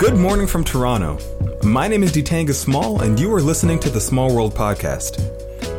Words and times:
Good 0.00 0.16
morning 0.16 0.46
from 0.46 0.62
Toronto. 0.62 1.18
My 1.64 1.88
name 1.88 2.04
is 2.04 2.12
Detanga 2.12 2.54
Small, 2.54 3.02
and 3.02 3.18
you 3.18 3.34
are 3.34 3.42
listening 3.42 3.80
to 3.80 3.90
the 3.90 4.00
Small 4.00 4.32
World 4.32 4.54
Podcast. 4.54 5.18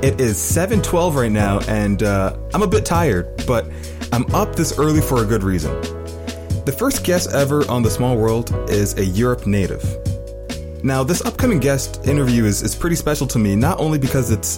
It 0.03 0.19
is 0.19 0.35
7:12 0.35 1.15
right 1.15 1.31
now, 1.31 1.61
and 1.69 2.03
uh, 2.03 2.35
I'm 2.53 2.61
a 2.61 2.67
bit 2.67 2.85
tired, 2.85 3.45
but 3.47 3.65
I'm 4.11 4.25
up 4.35 4.57
this 4.57 4.77
early 4.77 4.99
for 4.99 5.23
a 5.23 5.25
good 5.25 5.41
reason. 5.41 5.71
The 6.65 6.75
first 6.77 7.05
guest 7.05 7.31
ever 7.31 7.65
on 7.71 7.81
the 7.81 7.89
Small 7.89 8.17
World 8.17 8.53
is 8.69 8.97
a 8.97 9.05
Europe 9.05 9.47
native. 9.47 9.85
Now, 10.83 11.01
this 11.01 11.21
upcoming 11.21 11.59
guest 11.59 12.05
interview 12.05 12.43
is, 12.43 12.61
is 12.61 12.75
pretty 12.75 12.97
special 12.97 13.25
to 13.27 13.39
me, 13.39 13.55
not 13.55 13.79
only 13.79 13.99
because 13.99 14.31
it's 14.31 14.57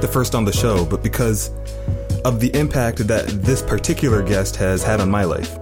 the 0.00 0.08
first 0.10 0.34
on 0.34 0.46
the 0.46 0.54
show, 0.54 0.86
but 0.86 1.02
because 1.02 1.50
of 2.24 2.40
the 2.40 2.50
impact 2.54 3.06
that 3.08 3.26
this 3.28 3.60
particular 3.60 4.22
guest 4.22 4.56
has 4.56 4.82
had 4.82 5.02
on 5.02 5.10
my 5.10 5.24
life. 5.24 5.58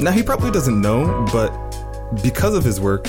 Now, 0.00 0.10
he 0.10 0.22
probably 0.22 0.50
doesn't 0.50 0.78
know, 0.78 1.26
but 1.32 1.51
because 2.22 2.54
of 2.54 2.64
his 2.64 2.80
work, 2.80 3.08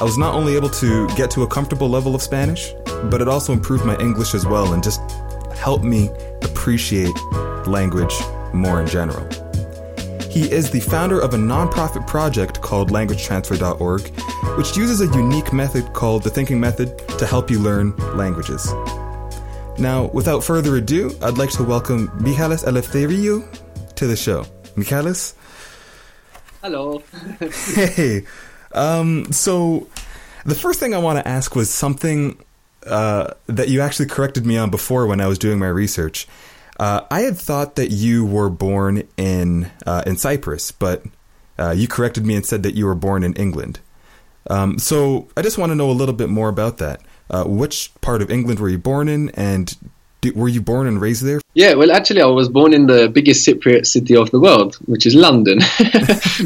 I 0.00 0.04
was 0.04 0.16
not 0.16 0.34
only 0.34 0.54
able 0.54 0.68
to 0.70 1.08
get 1.16 1.30
to 1.32 1.42
a 1.42 1.46
comfortable 1.46 1.88
level 1.88 2.14
of 2.14 2.22
Spanish, 2.22 2.72
but 3.10 3.20
it 3.20 3.28
also 3.28 3.52
improved 3.52 3.84
my 3.84 3.96
English 3.98 4.34
as 4.34 4.46
well 4.46 4.72
and 4.72 4.82
just 4.82 5.00
helped 5.56 5.84
me 5.84 6.08
appreciate 6.42 7.16
language 7.66 8.14
more 8.52 8.80
in 8.80 8.86
general. 8.86 9.26
He 10.30 10.50
is 10.52 10.70
the 10.70 10.80
founder 10.80 11.18
of 11.18 11.34
a 11.34 11.36
nonprofit 11.36 12.06
project 12.06 12.60
called 12.60 12.90
languagetransfer.org, 12.90 14.02
which 14.56 14.76
uses 14.76 15.00
a 15.00 15.06
unique 15.16 15.52
method 15.52 15.92
called 15.94 16.22
the 16.22 16.30
thinking 16.30 16.60
method 16.60 16.96
to 17.18 17.26
help 17.26 17.50
you 17.50 17.58
learn 17.58 17.96
languages. 18.16 18.72
Now, 19.78 20.10
without 20.12 20.44
further 20.44 20.76
ado, 20.76 21.16
I'd 21.22 21.38
like 21.38 21.50
to 21.52 21.64
welcome 21.64 22.08
Mihalis 22.20 22.64
Eleftheriou 22.64 23.46
to 23.94 24.06
the 24.06 24.16
show. 24.16 24.44
Mihalis? 24.76 25.34
Hello. 26.62 27.02
hey. 27.40 28.24
Um, 28.72 29.32
so, 29.32 29.88
the 30.44 30.54
first 30.54 30.80
thing 30.80 30.94
I 30.94 30.98
want 30.98 31.18
to 31.18 31.26
ask 31.26 31.54
was 31.54 31.70
something 31.70 32.38
uh, 32.86 33.34
that 33.46 33.68
you 33.68 33.80
actually 33.80 34.06
corrected 34.06 34.44
me 34.44 34.56
on 34.56 34.70
before 34.70 35.06
when 35.06 35.20
I 35.20 35.26
was 35.26 35.38
doing 35.38 35.58
my 35.58 35.68
research. 35.68 36.26
Uh, 36.78 37.02
I 37.10 37.20
had 37.20 37.36
thought 37.36 37.76
that 37.76 37.90
you 37.90 38.24
were 38.24 38.50
born 38.50 39.04
in 39.16 39.70
uh, 39.86 40.02
in 40.06 40.16
Cyprus, 40.16 40.72
but 40.72 41.04
uh, 41.58 41.70
you 41.70 41.88
corrected 41.88 42.26
me 42.26 42.34
and 42.34 42.44
said 42.44 42.62
that 42.62 42.74
you 42.74 42.86
were 42.86 42.94
born 42.94 43.24
in 43.24 43.34
England. 43.34 43.80
Um, 44.50 44.78
so 44.78 45.28
I 45.36 45.42
just 45.42 45.58
want 45.58 45.70
to 45.70 45.76
know 45.76 45.90
a 45.90 45.92
little 45.92 46.14
bit 46.14 46.28
more 46.28 46.48
about 46.48 46.78
that. 46.78 47.02
Uh, 47.30 47.44
which 47.44 47.92
part 48.00 48.22
of 48.22 48.30
England 48.30 48.58
were 48.58 48.70
you 48.70 48.78
born 48.78 49.08
in, 49.08 49.28
and 49.30 49.76
were 50.32 50.48
you 50.48 50.60
born 50.60 50.86
and 50.86 51.00
raised 51.00 51.24
there? 51.24 51.40
Yeah, 51.54 51.74
well, 51.74 51.90
actually, 51.90 52.22
I 52.22 52.26
was 52.26 52.48
born 52.48 52.72
in 52.72 52.86
the 52.86 53.08
biggest 53.08 53.46
Cypriot 53.46 53.86
city 53.86 54.16
of 54.16 54.30
the 54.30 54.40
world, 54.40 54.76
which 54.86 55.06
is 55.06 55.14
London. 55.14 55.58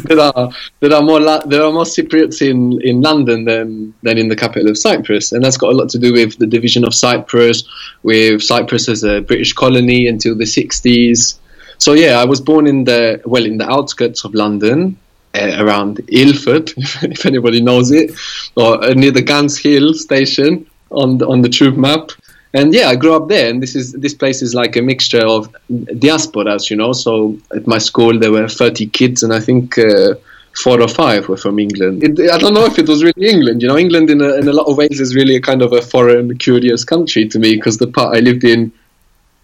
there 0.05 0.21
are 0.21 0.51
there 0.81 0.95
are 0.95 1.03
more 1.03 1.21
there 1.21 1.63
are 1.63 1.73
more 1.73 1.85
Cypriots 1.85 2.41
in, 2.41 2.81
in 2.83 3.01
London 3.01 3.45
than 3.45 3.95
than 4.03 4.19
in 4.19 4.29
the 4.29 4.37
capital 4.37 4.71
of 4.71 4.79
Cyprus, 4.79 5.33
and 5.33 5.45
that's 5.45 5.57
got 5.57 5.73
a 5.73 5.77
lot 5.77 5.89
to 5.91 5.99
do 5.99 6.13
with 6.13 6.39
the 6.39 6.47
division 6.47 6.85
of 6.85 6.95
Cyprus, 6.95 7.65
with 8.03 8.43
Cyprus 8.43 8.89
as 8.89 9.05
a 9.05 9.21
British 9.21 9.53
colony 9.53 10.07
until 10.07 10.35
the 10.35 10.45
'60s. 10.45 11.39
So 11.79 11.95
yeah, 11.95 12.21
I 12.21 12.25
was 12.25 12.41
born 12.41 12.67
in 12.67 12.85
the 12.85 13.21
well 13.27 13.45
in 13.45 13.59
the 13.59 13.69
outskirts 13.69 14.25
of 14.25 14.35
London, 14.35 14.97
uh, 15.35 15.57
around 15.59 16.01
Ilford, 16.09 16.73
if 16.77 17.27
anybody 17.27 17.61
knows 17.61 17.91
it, 17.91 18.13
or 18.57 18.85
uh, 18.85 18.95
near 18.95 19.11
the 19.11 19.23
Gants 19.23 19.57
Hill 19.57 19.95
station 19.95 20.67
on 20.91 21.19
the, 21.19 21.27
on 21.27 21.43
the 21.43 21.49
tube 21.49 21.77
map 21.77 22.13
and 22.55 22.75
yeah, 22.75 22.89
I 22.89 22.97
grew 22.97 23.15
up 23.15 23.29
there, 23.29 23.49
and 23.49 23.63
this 23.63 23.75
is 23.75 23.93
this 23.93 24.15
place 24.15 24.43
is 24.43 24.55
like 24.55 24.77
a 24.77 24.83
mixture 24.83 25.25
of 25.25 25.55
diasporas, 25.71 26.69
you 26.69 26.77
know. 26.77 26.93
So 26.93 27.39
at 27.55 27.67
my 27.67 27.79
school 27.79 28.19
there 28.19 28.31
were 28.31 28.49
30 28.49 28.87
kids, 28.89 29.23
and 29.23 29.33
I 29.33 29.41
think 29.41 29.79
uh, 29.79 30.15
four 30.63 30.81
or 30.81 30.89
five 30.89 31.29
were 31.29 31.39
from 31.39 31.59
England. 31.59 32.05
It, 32.05 32.31
I 32.31 32.37
don't 32.37 32.53
know 32.53 32.67
if 32.67 32.79
it 32.79 32.89
was 32.89 33.03
really 33.03 33.29
England, 33.29 33.63
you 33.63 33.69
know. 33.69 33.79
England 33.79 34.11
in 34.11 34.21
a, 34.21 34.35
in 34.35 34.49
a 34.49 34.53
lot 34.53 34.67
of 34.67 34.77
ways 34.77 35.01
is 35.01 35.15
really 35.15 35.37
a 35.37 35.41
kind 35.41 35.63
of 35.63 35.73
a 35.73 35.81
foreign, 35.81 36.37
curious 36.37 36.85
country 36.85 37.27
to 37.29 37.39
me 37.39 37.55
because 37.55 37.79
the 37.79 37.87
part 37.87 38.17
I 38.17 38.21
lived 38.21 38.45
in 38.45 38.71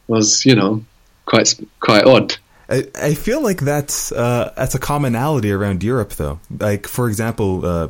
was, 0.07 0.45
you 0.45 0.55
know, 0.55 0.85
quite 1.25 1.55
quite 1.81 2.05
odd. 2.05 2.37
I, 2.71 3.15
feel 3.15 3.43
like 3.43 3.63
that's 3.63 4.13
uh, 4.13 4.53
that's 4.55 4.75
a 4.75 4.79
commonality 4.79 5.51
around 5.51 5.83
Europe, 5.83 6.13
though. 6.13 6.39
Like 6.51 6.87
for 6.87 7.09
example, 7.09 7.65
uh, 7.65 7.89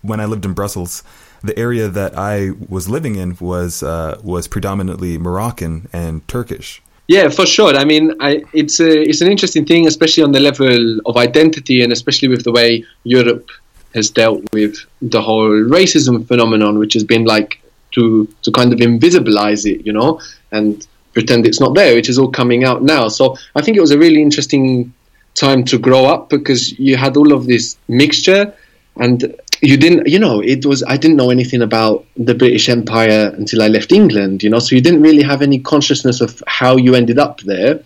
when 0.00 0.20
I 0.20 0.24
lived 0.24 0.46
in 0.46 0.54
Brussels 0.54 1.02
the 1.44 1.58
area 1.58 1.88
that 1.88 2.16
I 2.16 2.50
was 2.68 2.88
living 2.88 3.16
in 3.16 3.36
was 3.40 3.82
uh, 3.82 4.20
was 4.22 4.48
predominantly 4.48 5.18
Moroccan 5.18 5.88
and 5.92 6.26
Turkish. 6.26 6.82
Yeah, 7.06 7.28
for 7.28 7.44
sure. 7.44 7.74
I 7.76 7.84
mean, 7.84 8.14
I, 8.20 8.42
it's 8.54 8.80
a, 8.80 9.02
it's 9.02 9.20
an 9.20 9.30
interesting 9.30 9.66
thing, 9.66 9.86
especially 9.86 10.22
on 10.22 10.32
the 10.32 10.40
level 10.40 11.00
of 11.04 11.18
identity, 11.18 11.82
and 11.82 11.92
especially 11.92 12.28
with 12.28 12.44
the 12.44 12.52
way 12.52 12.82
Europe 13.02 13.50
has 13.94 14.08
dealt 14.08 14.42
with 14.54 14.78
the 15.02 15.20
whole 15.20 15.50
racism 15.50 16.26
phenomenon, 16.26 16.78
which 16.78 16.94
has 16.94 17.04
been 17.04 17.24
like 17.24 17.60
to 17.92 18.26
to 18.42 18.50
kind 18.50 18.72
of 18.72 18.78
invisibilize 18.78 19.70
it, 19.70 19.84
you 19.86 19.92
know, 19.92 20.20
and 20.50 20.86
pretend 21.12 21.46
it's 21.46 21.60
not 21.60 21.74
there, 21.74 21.94
which 21.94 22.08
is 22.08 22.18
all 22.18 22.30
coming 22.30 22.64
out 22.64 22.82
now. 22.82 23.08
So 23.08 23.36
I 23.54 23.62
think 23.62 23.76
it 23.76 23.80
was 23.80 23.92
a 23.92 23.98
really 23.98 24.22
interesting 24.22 24.92
time 25.34 25.64
to 25.64 25.78
grow 25.78 26.06
up 26.06 26.30
because 26.30 26.78
you 26.78 26.96
had 26.96 27.16
all 27.16 27.32
of 27.32 27.46
this 27.46 27.76
mixture 27.88 28.52
and 28.96 29.34
you 29.64 29.76
didn't 29.76 30.06
you 30.06 30.18
know 30.18 30.40
it 30.40 30.66
was 30.66 30.82
i 30.84 30.96
didn't 30.96 31.16
know 31.16 31.30
anything 31.30 31.62
about 31.62 32.04
the 32.16 32.34
british 32.34 32.68
empire 32.68 33.32
until 33.36 33.62
i 33.62 33.68
left 33.68 33.92
england 33.92 34.42
you 34.42 34.50
know 34.50 34.58
so 34.58 34.74
you 34.74 34.80
didn't 34.80 35.02
really 35.02 35.22
have 35.22 35.40
any 35.42 35.58
consciousness 35.58 36.20
of 36.20 36.42
how 36.46 36.76
you 36.76 36.94
ended 36.94 37.18
up 37.18 37.40
there. 37.42 37.80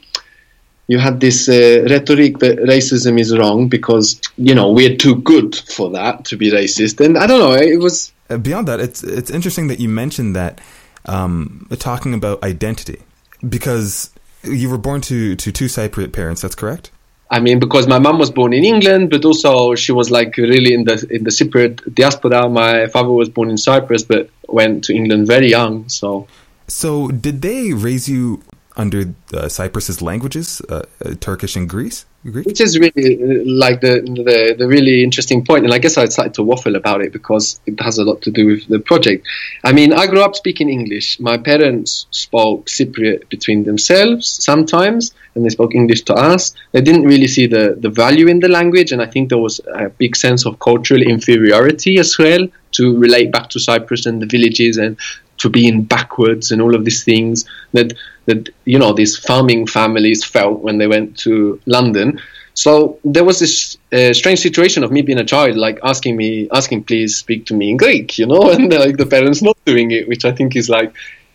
You 0.91 0.99
had 0.99 1.21
this 1.21 1.51
uh, 1.51 1.87
rhetoric 1.91 2.39
that 2.39 2.57
racism 2.61 3.21
is 3.21 3.37
wrong 3.37 3.69
because 3.69 4.19
you 4.39 4.55
know 4.55 4.73
we're 4.73 4.97
too 4.97 5.17
good 5.17 5.55
for 5.55 5.91
that 5.91 6.25
to 6.27 6.37
be 6.37 6.51
racist. 6.51 7.05
And 7.05 7.19
i 7.19 7.27
don't 7.27 7.41
know 7.41 7.53
it 7.55 7.79
was 7.79 8.13
uh, 8.31 8.39
beyond 8.39 8.69
that 8.69 8.81
it's 8.81 9.03
it's 9.03 9.31
interesting 9.31 9.69
that 9.69 9.81
you 9.81 9.89
mentioned 9.89 10.35
that 10.35 10.61
um, 11.05 11.67
talking 11.79 12.15
about 12.15 12.43
identity 12.43 13.01
because 13.49 14.11
you 14.43 14.69
were 14.71 14.79
born 14.79 15.01
to 15.03 15.37
to 15.37 15.53
two 15.53 15.67
cypriot 15.67 16.13
parents 16.13 16.41
that's 16.43 16.55
correct 16.55 16.91
I 17.31 17.41
mean, 17.41 17.59
because 17.59 17.87
my 17.87 17.99
mom 17.99 18.19
was 18.19 18.31
born 18.31 18.53
in 18.55 18.65
England, 18.65 19.11
but 19.11 19.25
also 19.25 19.75
she 19.75 19.93
was 19.93 20.11
like 20.11 20.37
really 20.37 20.73
in 20.73 20.85
the 20.85 21.07
in 21.11 21.25
the 21.25 21.31
Cypriot 21.31 21.95
diaspora. 21.95 22.49
My 22.49 22.87
father 22.89 23.11
was 23.11 23.29
born 23.29 23.51
in 23.51 23.59
Cyprus, 23.59 24.03
but 24.03 24.31
went 24.49 24.85
to 24.85 24.95
England 24.95 25.27
very 25.27 25.51
young. 25.51 25.89
So, 25.89 26.27
so 26.69 27.09
did 27.09 27.43
they 27.43 27.75
raise 27.75 28.09
you 28.09 28.43
under 28.79 29.13
uh, 29.35 29.49
Cyprus's 29.49 30.01
languages, 30.01 30.63
uh, 30.69 30.83
uh, 31.05 31.15
Turkish 31.21 31.57
and 31.57 31.69
Greece? 31.69 32.07
Greek? 32.25 32.47
Which 32.47 32.61
is 32.61 32.79
really 32.79 33.17
uh, 33.23 33.43
like 33.45 33.81
the, 33.81 34.01
the, 34.01 34.55
the 34.59 34.67
really 34.67 35.03
interesting 35.03 35.45
point, 35.45 35.65
and 35.65 35.75
I 35.75 35.79
guess 35.79 35.97
I 35.97 36.05
started 36.07 36.35
to 36.35 36.43
waffle 36.43 36.77
about 36.77 37.01
it 37.01 37.13
because 37.13 37.61
it 37.67 37.81
has 37.81 37.99
a 37.99 38.05
lot 38.05 38.23
to 38.23 38.31
do 38.31 38.47
with 38.47 38.67
the 38.69 38.81
project. 38.81 39.27
I 39.65 39.73
mean, 39.73 39.93
I 39.93 40.07
grew 40.07 40.23
up 40.23 40.35
speaking 40.35 40.69
English. 40.69 41.21
My 41.21 41.37
parents 41.37 42.07
spoke 42.11 42.67
Cypriot 42.67 43.29
between 43.29 43.65
themselves 43.65 44.29
sometimes, 44.29 45.13
and 45.35 45.45
they 45.45 45.51
spoke 45.51 45.75
English 45.75 46.03
to 46.03 46.15
us. 46.15 46.55
They 46.73 46.81
didn't 46.81 47.05
really 47.05 47.29
see 47.29 47.47
the 47.47 47.77
the 47.79 47.91
value 47.91 48.27
in 48.29 48.41
the 48.41 48.49
language, 48.49 48.93
and 48.93 49.01
I 49.03 49.07
think 49.07 49.29
there 49.29 49.39
was 49.39 49.61
a 49.73 49.89
big 49.89 50.17
sense 50.17 50.47
of 50.47 50.59
cultural 50.59 51.03
inferiority 51.03 51.99
as 51.99 52.19
well 52.19 52.47
to 52.73 52.99
relate 52.99 53.33
back 53.33 53.49
to 53.51 53.61
Cyprus 53.61 54.07
and 54.07 54.21
the 54.21 54.27
villages 54.27 54.77
and 54.77 54.97
to 55.39 55.49
being 55.49 55.83
backwards 55.83 56.51
and 56.51 56.61
all 56.61 56.75
of 56.75 56.85
these 56.85 57.05
things 57.05 57.45
that 57.73 57.93
that 58.27 58.49
you 58.65 58.79
know 58.79 58.93
these 58.93 59.17
farming 59.17 59.67
families 59.67 60.25
felt 60.25 60.61
when 60.61 60.79
they 60.79 60.87
went 60.87 61.17
to 61.19 61.61
London. 61.67 62.21
So 62.55 62.99
there 63.05 63.25
was 63.25 63.39
this 63.39 63.79
uh, 63.93 64.13
strange 64.13 64.41
situation 64.41 64.83
of 64.83 64.91
me 64.91 65.03
being 65.03 65.21
a 65.21 65.25
child, 65.25 65.57
like 65.57 65.79
asking 65.85 66.17
me, 66.17 66.49
asking, 66.53 66.85
please 66.85 67.15
speak 67.15 67.47
to 67.47 67.55
me 67.55 67.71
in 67.71 67.77
Greek, 67.77 68.19
you 68.19 68.27
know, 68.27 68.51
and 68.51 68.73
like 68.73 68.97
the 68.97 69.07
parents 69.07 69.43
not 69.43 69.57
doing 69.65 69.93
it, 69.93 70.09
which 70.09 70.25
I 70.25 70.33
think 70.33 70.57
is 70.57 70.69
like 70.69 70.93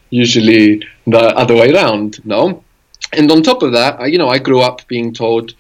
usually 0.09 0.85
the 1.07 1.19
other 1.37 1.55
way 1.55 1.71
around, 1.73 2.23
no. 2.25 2.63
And 3.13 3.31
on 3.31 3.41
top 3.41 3.63
of 3.63 3.71
that, 3.71 4.01
I, 4.01 4.07
you 4.07 4.17
know, 4.17 4.27
I 4.27 4.37
grew 4.37 4.59
up 4.59 4.85
being 4.87 5.13
told 5.13 5.53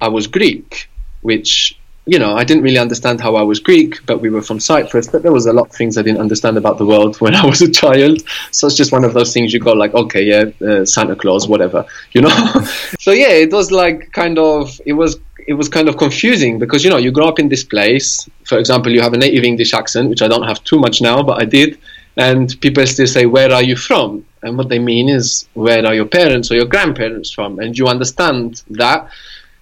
I 0.00 0.08
was 0.08 0.26
Greek, 0.26 0.90
which 1.22 1.78
you 2.08 2.20
know, 2.20 2.36
I 2.36 2.44
didn't 2.44 2.62
really 2.62 2.78
understand 2.78 3.20
how 3.20 3.34
I 3.34 3.42
was 3.42 3.58
Greek, 3.58 4.06
but 4.06 4.20
we 4.20 4.30
were 4.30 4.40
from 4.40 4.60
Cyprus. 4.60 5.08
But 5.08 5.24
there 5.24 5.32
was 5.32 5.46
a 5.46 5.52
lot 5.52 5.68
of 5.70 5.72
things 5.72 5.98
I 5.98 6.02
didn't 6.02 6.20
understand 6.20 6.56
about 6.56 6.78
the 6.78 6.86
world 6.86 7.16
when 7.20 7.34
I 7.34 7.44
was 7.44 7.60
a 7.60 7.70
child. 7.70 8.22
So 8.52 8.68
it's 8.68 8.76
just 8.76 8.92
one 8.92 9.04
of 9.04 9.12
those 9.12 9.32
things 9.32 9.52
you 9.52 9.58
go 9.58 9.72
like, 9.72 9.92
okay, 9.92 10.22
yeah, 10.22 10.44
uh, 10.66 10.84
Santa 10.84 11.16
Claus, 11.16 11.48
whatever, 11.48 11.84
you 12.12 12.20
know. 12.20 12.28
so 13.00 13.10
yeah, 13.10 13.30
it 13.30 13.52
was 13.52 13.72
like 13.72 14.12
kind 14.12 14.38
of 14.38 14.80
it 14.86 14.92
was 14.92 15.18
it 15.48 15.54
was 15.54 15.68
kind 15.68 15.88
of 15.88 15.96
confusing 15.96 16.58
because 16.58 16.84
you 16.84 16.90
know 16.90 16.96
you 16.96 17.10
grow 17.10 17.26
up 17.26 17.38
in 17.38 17.48
this 17.48 17.64
place. 17.64 18.28
For 18.44 18.58
example, 18.58 18.92
you 18.92 19.00
have 19.00 19.12
a 19.12 19.18
native 19.18 19.42
English 19.42 19.74
accent, 19.74 20.08
which 20.08 20.22
I 20.22 20.28
don't 20.28 20.44
have 20.44 20.62
too 20.62 20.78
much 20.78 21.00
now, 21.00 21.22
but 21.22 21.42
I 21.42 21.44
did, 21.44 21.78
and 22.16 22.54
people 22.60 22.86
still 22.86 23.06
say, 23.06 23.26
"Where 23.26 23.52
are 23.52 23.62
you 23.62 23.76
from?" 23.76 24.24
And 24.42 24.56
what 24.56 24.68
they 24.68 24.78
mean 24.78 25.08
is, 25.08 25.48
"Where 25.54 25.84
are 25.84 25.94
your 25.94 26.06
parents 26.06 26.52
or 26.52 26.54
your 26.54 26.66
grandparents 26.66 27.32
from?" 27.32 27.58
And 27.58 27.76
you 27.76 27.88
understand 27.88 28.62
that 28.70 29.08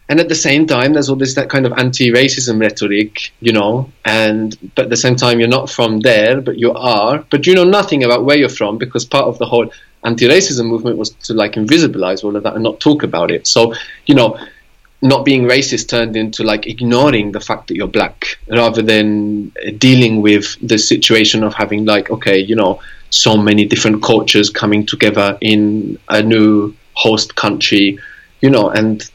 and 0.08 0.20
at 0.20 0.28
the 0.28 0.34
same 0.34 0.66
time 0.66 0.92
there's 0.92 1.08
all 1.08 1.16
this 1.16 1.34
that 1.34 1.48
kind 1.48 1.66
of 1.66 1.72
anti-racism 1.72 2.60
rhetoric 2.60 3.32
you 3.40 3.52
know 3.52 3.90
and 4.04 4.58
but 4.74 4.84
at 4.84 4.90
the 4.90 4.96
same 4.96 5.16
time 5.16 5.38
you're 5.38 5.48
not 5.48 5.70
from 5.70 6.00
there 6.00 6.40
but 6.40 6.58
you 6.58 6.72
are. 6.72 7.24
But 7.30 7.46
you 7.46 7.54
know 7.54 7.64
nothing 7.64 8.04
about 8.04 8.24
where 8.24 8.36
you're 8.36 8.48
from 8.48 8.78
because 8.78 9.04
part 9.04 9.24
of 9.24 9.38
the 9.38 9.46
whole 9.46 9.70
anti-racism 10.04 10.66
movement 10.66 10.98
was 10.98 11.10
to 11.10 11.32
like 11.32 11.52
invisibilize 11.52 12.24
all 12.24 12.36
of 12.36 12.42
that 12.42 12.54
and 12.54 12.62
not 12.62 12.80
talk 12.80 13.02
about 13.02 13.30
it. 13.30 13.46
So 13.46 13.74
you 14.06 14.14
know 14.14 14.38
not 15.02 15.24
being 15.24 15.42
racist 15.42 15.88
turned 15.88 16.16
into 16.16 16.42
like 16.42 16.66
ignoring 16.66 17.32
the 17.32 17.40
fact 17.40 17.68
that 17.68 17.76
you're 17.76 17.86
black 17.86 18.38
rather 18.48 18.80
than 18.80 19.50
dealing 19.76 20.22
with 20.22 20.56
the 20.66 20.78
situation 20.78 21.42
of 21.44 21.52
having 21.54 21.84
like 21.84 22.10
okay 22.10 22.38
you 22.38 22.56
know 22.56 22.80
so 23.10 23.36
many 23.36 23.64
different 23.66 24.02
cultures 24.02 24.48
coming 24.50 24.84
together 24.84 25.36
in 25.40 25.98
a 26.08 26.22
new 26.22 26.74
host 26.94 27.34
country 27.36 27.98
you 28.40 28.50
know 28.50 28.70
and 28.70 29.10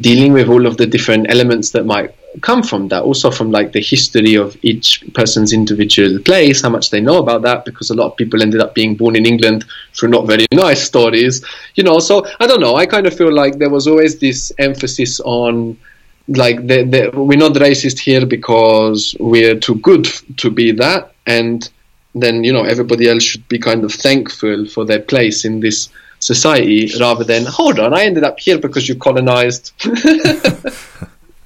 dealing 0.00 0.32
with 0.32 0.48
all 0.48 0.66
of 0.66 0.76
the 0.76 0.86
different 0.86 1.30
elements 1.30 1.70
that 1.70 1.84
might 1.84 2.14
come 2.40 2.62
from 2.62 2.88
that. 2.88 3.02
Also 3.02 3.30
from 3.30 3.50
like 3.50 3.72
the 3.72 3.80
history 3.80 4.36
of 4.36 4.56
each 4.62 5.04
person's 5.14 5.52
individual 5.52 6.18
place 6.20 6.62
how 6.62 6.70
much 6.70 6.90
they 6.90 7.00
know 7.00 7.18
about 7.18 7.42
that 7.42 7.64
because 7.64 7.90
a 7.90 7.94
lot 7.94 8.06
of 8.06 8.16
people 8.16 8.40
ended 8.40 8.60
up 8.60 8.74
being 8.74 8.94
born 8.94 9.16
in 9.16 9.26
england 9.26 9.64
through 9.94 10.08
not 10.08 10.26
very 10.26 10.46
nice 10.52 10.82
stories 10.82 11.44
you 11.74 11.82
know. 11.82 11.98
So 11.98 12.24
i 12.38 12.46
don't 12.46 12.60
know. 12.60 12.76
I 12.76 12.86
kind 12.86 13.06
of 13.06 13.16
feel 13.16 13.32
like 13.32 13.58
there 13.58 13.70
was 13.70 13.86
always 13.86 14.18
this 14.18 14.52
emphasis 14.58 15.20
on 15.20 15.76
like 16.28 16.66
the, 16.66 16.84
the, 16.84 17.10
we're 17.20 17.38
not 17.38 17.54
racist 17.54 17.98
here 17.98 18.24
because 18.24 19.16
we're 19.18 19.58
too 19.58 19.74
good 19.76 20.06
to 20.36 20.50
be 20.50 20.70
that 20.72 21.12
and 21.26 21.68
then 22.14 22.44
you 22.44 22.52
know 22.52 22.62
everybody 22.62 23.08
else 23.08 23.22
should 23.22 23.46
be 23.48 23.58
kind 23.58 23.84
of 23.84 23.92
thankful 23.92 24.66
for 24.66 24.84
their 24.84 25.00
place 25.00 25.44
in 25.44 25.60
this 25.60 25.88
society 26.20 26.90
rather 27.00 27.24
than 27.24 27.44
hold 27.44 27.80
on 27.80 27.92
i 27.92 28.04
ended 28.04 28.24
up 28.24 28.38
here 28.38 28.58
because 28.58 28.88
you 28.88 28.94
colonized 28.94 29.72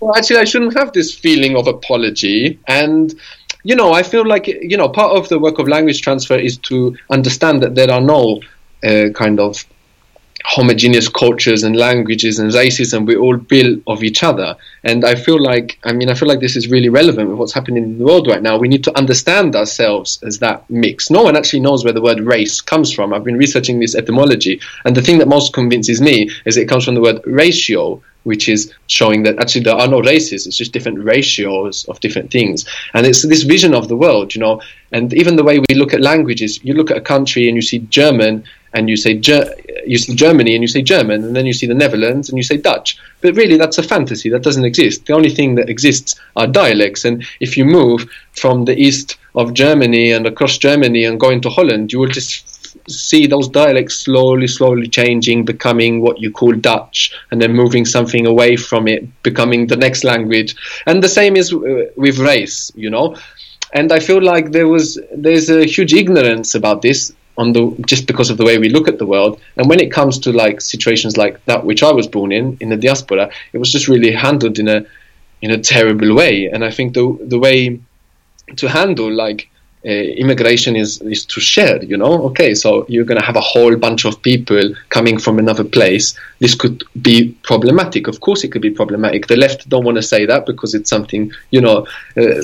well, 0.04 0.16
actually, 0.16 0.36
I 0.36 0.44
shouldn't 0.44 0.76
have 0.78 0.92
this 0.92 1.14
feeling 1.14 1.56
of 1.56 1.66
apology. 1.66 2.58
And, 2.68 3.14
you 3.62 3.74
know, 3.74 3.92
I 3.92 4.02
feel 4.02 4.26
like, 4.26 4.46
you 4.46 4.76
know, 4.76 4.88
part 4.88 5.16
of 5.16 5.30
the 5.30 5.38
work 5.38 5.58
of 5.58 5.66
language 5.66 6.02
transfer 6.02 6.36
is 6.36 6.58
to 6.58 6.94
understand 7.10 7.62
that 7.62 7.74
there 7.74 7.90
are 7.90 8.02
no 8.02 8.42
uh, 8.84 9.08
kind 9.14 9.40
of 9.40 9.64
homogeneous 10.44 11.08
cultures 11.08 11.62
and 11.62 11.74
languages 11.74 12.38
and 12.38 12.52
races 12.52 12.92
and 12.92 13.08
we're 13.08 13.18
all 13.18 13.36
built 13.36 13.80
of 13.86 14.04
each 14.04 14.22
other. 14.22 14.54
And 14.84 15.04
i 15.04 15.14
feel 15.14 15.40
like 15.40 15.78
i 15.84 15.92
mean 15.92 16.10
i 16.10 16.14
feel 16.14 16.28
like 16.28 16.40
this 16.40 16.54
is 16.54 16.68
really 16.68 16.90
relevant 16.90 17.30
with 17.30 17.38
what's 17.38 17.54
happening 17.54 17.82
in 17.82 17.98
the 17.98 18.04
world 18.04 18.26
right 18.28 18.42
now. 18.42 18.58
We 18.58 18.68
need 18.68 18.84
to 18.84 18.96
understand 18.96 19.56
ourselves 19.56 20.22
as 20.22 20.38
that 20.40 20.68
mix. 20.68 21.10
No 21.10 21.22
one 21.22 21.36
actually 21.36 21.60
knows 21.60 21.82
where 21.82 21.94
the 21.94 22.02
word 22.02 22.20
race 22.20 22.60
comes 22.60 22.92
from. 22.92 23.14
I've 23.14 23.24
been 23.24 23.38
researching 23.38 23.80
this 23.80 23.94
etymology 23.94 24.60
and 24.84 24.94
the 24.94 25.02
thing 25.02 25.18
that 25.18 25.28
most 25.28 25.54
convinces 25.54 26.00
me 26.00 26.30
is 26.44 26.56
it 26.56 26.68
comes 26.68 26.84
from 26.84 26.94
the 26.94 27.00
word 27.02 27.22
ratio 27.24 28.02
which 28.24 28.48
is 28.48 28.72
showing 28.86 29.22
that 29.22 29.38
actually 29.38 29.62
there 29.62 29.74
are 29.74 29.86
no 29.86 30.00
races 30.00 30.46
it's 30.46 30.56
just 30.56 30.72
different 30.72 30.98
ratios 30.98 31.86
of 31.86 32.00
different 32.00 32.30
things. 32.30 32.66
And 32.92 33.06
it's 33.06 33.22
this 33.22 33.44
vision 33.44 33.72
of 33.72 33.88
the 33.88 33.96
world 33.96 34.34
you 34.34 34.42
know. 34.42 34.60
And 34.92 35.14
even 35.14 35.36
the 35.36 35.44
way 35.44 35.58
we 35.58 35.74
look 35.74 35.94
at 35.94 36.02
languages 36.02 36.62
you 36.62 36.74
look 36.74 36.90
at 36.90 36.98
a 36.98 37.06
country 37.14 37.48
and 37.48 37.56
you 37.56 37.62
see 37.62 37.78
german 37.88 38.44
and 38.74 38.88
you 38.90 38.96
say 38.96 39.14
you 39.86 39.98
see 39.98 40.14
Germany 40.14 40.54
and 40.54 40.62
you 40.62 40.68
say 40.68 40.82
German, 40.82 41.24
and 41.24 41.34
then 41.36 41.46
you 41.46 41.52
see 41.52 41.66
the 41.66 41.74
Netherlands 41.74 42.28
and 42.28 42.38
you 42.38 42.42
say 42.42 42.56
Dutch. 42.56 42.98
But 43.20 43.36
really, 43.36 43.56
that's 43.56 43.78
a 43.78 43.82
fantasy. 43.82 44.30
That 44.30 44.42
doesn't 44.42 44.64
exist. 44.64 45.06
The 45.06 45.14
only 45.14 45.30
thing 45.30 45.54
that 45.56 45.68
exists 45.68 46.20
are 46.36 46.46
dialects. 46.46 47.04
And 47.04 47.24
if 47.40 47.56
you 47.56 47.64
move 47.64 48.06
from 48.32 48.64
the 48.64 48.78
east 48.78 49.16
of 49.34 49.54
Germany 49.54 50.12
and 50.12 50.26
across 50.26 50.58
Germany 50.58 51.04
and 51.04 51.20
go 51.20 51.30
into 51.30 51.50
Holland, 51.50 51.92
you 51.92 52.00
will 52.00 52.08
just 52.08 52.54
see 52.88 53.26
those 53.26 53.48
dialects 53.48 53.96
slowly, 53.96 54.46
slowly 54.46 54.88
changing, 54.88 55.44
becoming 55.44 56.00
what 56.00 56.20
you 56.20 56.30
call 56.30 56.52
Dutch, 56.52 57.12
and 57.30 57.40
then 57.40 57.52
moving 57.52 57.84
something 57.84 58.26
away 58.26 58.56
from 58.56 58.88
it, 58.88 59.22
becoming 59.22 59.66
the 59.66 59.76
next 59.76 60.04
language. 60.04 60.54
And 60.86 61.02
the 61.02 61.08
same 61.08 61.36
is 61.36 61.52
uh, 61.52 61.86
with 61.96 62.18
race, 62.18 62.70
you 62.74 62.90
know. 62.90 63.16
And 63.72 63.90
I 63.90 64.00
feel 64.00 64.22
like 64.22 64.52
there 64.52 64.68
was 64.68 64.98
there's 65.14 65.50
a 65.50 65.64
huge 65.64 65.94
ignorance 65.94 66.54
about 66.54 66.82
this 66.82 67.12
on 67.36 67.52
the 67.52 67.74
just 67.86 68.06
because 68.06 68.30
of 68.30 68.36
the 68.36 68.44
way 68.44 68.58
we 68.58 68.68
look 68.68 68.88
at 68.88 68.98
the 68.98 69.06
world. 69.06 69.40
And 69.56 69.68
when 69.68 69.80
it 69.80 69.90
comes 69.90 70.18
to 70.20 70.32
like 70.32 70.60
situations 70.60 71.16
like 71.16 71.44
that 71.46 71.64
which 71.64 71.82
I 71.82 71.92
was 71.92 72.06
born 72.06 72.32
in 72.32 72.56
in 72.60 72.68
the 72.68 72.76
diaspora, 72.76 73.30
it 73.52 73.58
was 73.58 73.72
just 73.72 73.88
really 73.88 74.12
handled 74.12 74.58
in 74.58 74.68
a 74.68 74.84
in 75.42 75.50
a 75.50 75.58
terrible 75.58 76.14
way. 76.14 76.46
And 76.46 76.64
I 76.64 76.70
think 76.70 76.94
the 76.94 77.18
the 77.20 77.38
way 77.38 77.80
to 78.56 78.68
handle 78.68 79.12
like 79.12 79.48
uh, 79.86 79.90
immigration 79.90 80.76
is 80.76 81.00
is 81.02 81.26
to 81.26 81.40
share. 81.40 81.82
You 81.84 81.96
know, 81.96 82.24
okay, 82.28 82.54
so 82.54 82.86
you're 82.88 83.04
to 83.04 83.20
have 83.20 83.36
a 83.36 83.40
whole 83.40 83.76
bunch 83.76 84.06
of 84.06 84.22
people 84.22 84.74
coming 84.88 85.18
from 85.18 85.38
another 85.38 85.64
place. 85.64 86.18
This 86.38 86.54
could 86.54 86.84
be 87.02 87.36
problematic. 87.42 88.06
Of 88.06 88.20
course, 88.20 88.44
it 88.44 88.52
could 88.52 88.62
be 88.62 88.70
problematic. 88.70 89.26
The 89.26 89.36
left 89.36 89.68
don't 89.68 89.84
want 89.84 89.96
to 89.96 90.02
say 90.02 90.24
that 90.26 90.46
because 90.46 90.74
it's 90.74 90.88
something 90.88 91.32
you 91.50 91.60
know. 91.60 91.86
Uh, 92.16 92.42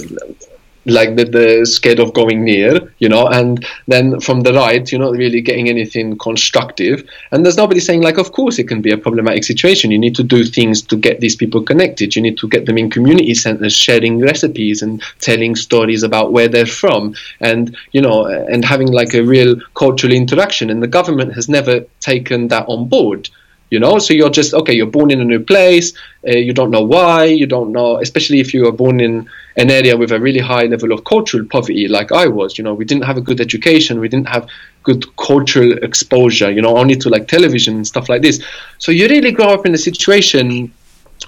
like 0.91 1.17
the, 1.17 1.25
the 1.25 1.67
scared 1.67 1.99
of 1.99 2.13
going 2.13 2.45
near, 2.45 2.93
you 2.99 3.09
know, 3.09 3.27
and 3.29 3.67
then 3.87 4.21
from 4.21 4.41
the 4.41 4.53
right, 4.53 4.91
you're 4.91 5.01
not 5.01 5.13
really 5.13 5.41
getting 5.41 5.69
anything 5.69 6.19
constructive. 6.19 7.09
And 7.31 7.45
there's 7.45 7.57
nobody 7.57 7.81
saying, 7.81 8.03
like, 8.03 8.19
of 8.19 8.33
course 8.33 8.59
it 8.59 8.69
can 8.69 8.81
be 8.81 8.91
a 8.91 8.99
problematic 8.99 9.45
situation. 9.45 9.91
You 9.91 9.99
need 9.99 10.17
to 10.17 10.23
do 10.23 10.45
things 10.45 10.83
to 10.83 10.97
get 10.97 11.21
these 11.21 11.37
people 11.37 11.63
connected. 11.63 12.17
You 12.17 12.23
need 12.23 12.39
to 12.39 12.49
get 12.49 12.67
them 12.67 12.79
in 12.79 12.91
community 12.91 13.35
centers, 13.35 13.75
sharing 13.75 14.21
recipes 14.21 14.83
and 14.83 15.03
telling 15.21 15.57
stories 15.57 16.03
about 16.03 16.33
where 16.33 16.49
they're 16.49 16.67
from, 16.67 17.15
and 17.41 17.77
you 17.93 18.01
know, 18.01 18.27
and 18.27 18.65
having 18.65 18.93
like 18.93 19.15
a 19.15 19.23
real 19.23 19.57
cultural 19.75 20.13
interaction. 20.13 20.71
And 20.71 20.83
the 20.83 20.89
government 20.89 21.35
has 21.35 21.49
never 21.49 21.81
taken 22.01 22.49
that 22.49 22.67
on 22.69 22.89
board 22.89 23.29
you 23.71 23.81
know? 23.81 23.99
So 23.99 24.15
you're 24.15 24.31
just 24.31 24.55
okay 24.55 24.75
you're 24.75 24.87
born 24.87 25.11
in 25.11 25.21
a 25.21 25.25
new 25.25 25.41
place 25.41 25.93
uh, 26.27 26.33
you 26.33 26.53
don't 26.53 26.71
know 26.71 26.83
why 26.83 27.25
you 27.25 27.47
don't 27.47 27.73
know 27.73 27.99
especially 27.99 28.41
if 28.41 28.53
you 28.53 28.67
are 28.69 28.73
born 28.73 29.01
in 29.01 29.29
an 29.57 29.71
area 29.71 29.97
with 29.97 30.13
a 30.13 30.21
really 30.21 30.39
high 30.41 30.65
level 30.65 30.93
of 30.93 31.05
cultural 31.05 31.45
poverty 31.47 31.89
like 31.89 32.13
i 32.13 32.27
was 32.27 32.59
you 32.59 32.65
know? 32.65 32.75
We 32.75 32.85
didn't 32.85 33.05
have 33.05 33.17
a 33.17 33.21
good 33.21 33.41
education 33.41 34.01
we 34.01 34.09
didn't 34.09 34.29
have 34.29 34.49
good 34.83 35.05
cultural 35.17 35.73
exposure 35.85 36.51
you 36.51 36.63
know 36.63 36.77
only 36.77 36.97
to 36.97 37.09
like 37.09 37.29
television 37.29 37.77
and 37.77 37.87
stuff 37.87 38.09
like 38.09 38.23
this. 38.23 38.43
So 38.79 38.93
you 38.93 39.09
really 39.09 39.33
grow 39.33 39.49
up 39.49 39.67
in 39.67 39.75
a 39.75 39.79
situation 39.79 40.73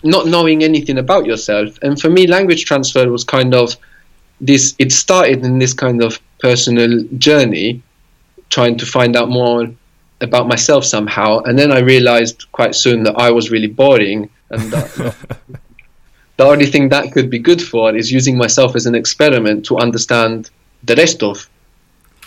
not 0.05 0.27
knowing 0.27 0.65
anything 0.65 0.99
about 0.99 1.27
yourself. 1.27 1.79
And 1.83 2.00
for 2.00 2.11
me 2.11 2.27
language 2.27 2.65
transfer 2.65 3.09
was 3.11 3.25
kind 3.25 3.55
of 3.55 3.77
this 4.41 4.75
it 4.79 4.91
started 4.93 5.45
in 5.45 5.59
this 5.59 5.73
kind 5.73 6.03
of 6.03 6.19
personal 6.41 7.05
journey 7.19 7.83
trying 8.49 8.77
to 8.79 8.87
find 8.87 9.17
out 9.17 9.29
more 9.29 9.69
about 10.23 10.49
myself 10.49 10.85
somehow. 10.85 11.41
And 11.41 11.59
then 11.59 11.73
I 11.73 11.81
realized 11.81 12.51
quite 12.53 12.75
soon 12.75 13.03
that 13.05 13.17
I 13.17 13.31
was 13.31 13.51
really 13.51 13.67
boring, 13.67 14.31
and 14.51 14.73
that, 14.73 15.17
the 16.37 16.45
only 16.45 16.67
thing 16.67 16.89
that 16.91 17.13
could 17.13 17.29
be 17.29 17.39
good 17.39 17.61
for 17.61 17.95
is 17.95 18.11
using 18.11 18.37
myself 18.37 18.75
as 18.77 18.87
an 18.87 18.95
experiment 18.95 19.65
to 19.67 19.79
understand 19.79 20.51
the 20.85 20.97
rest 20.97 21.23
of 21.23 21.49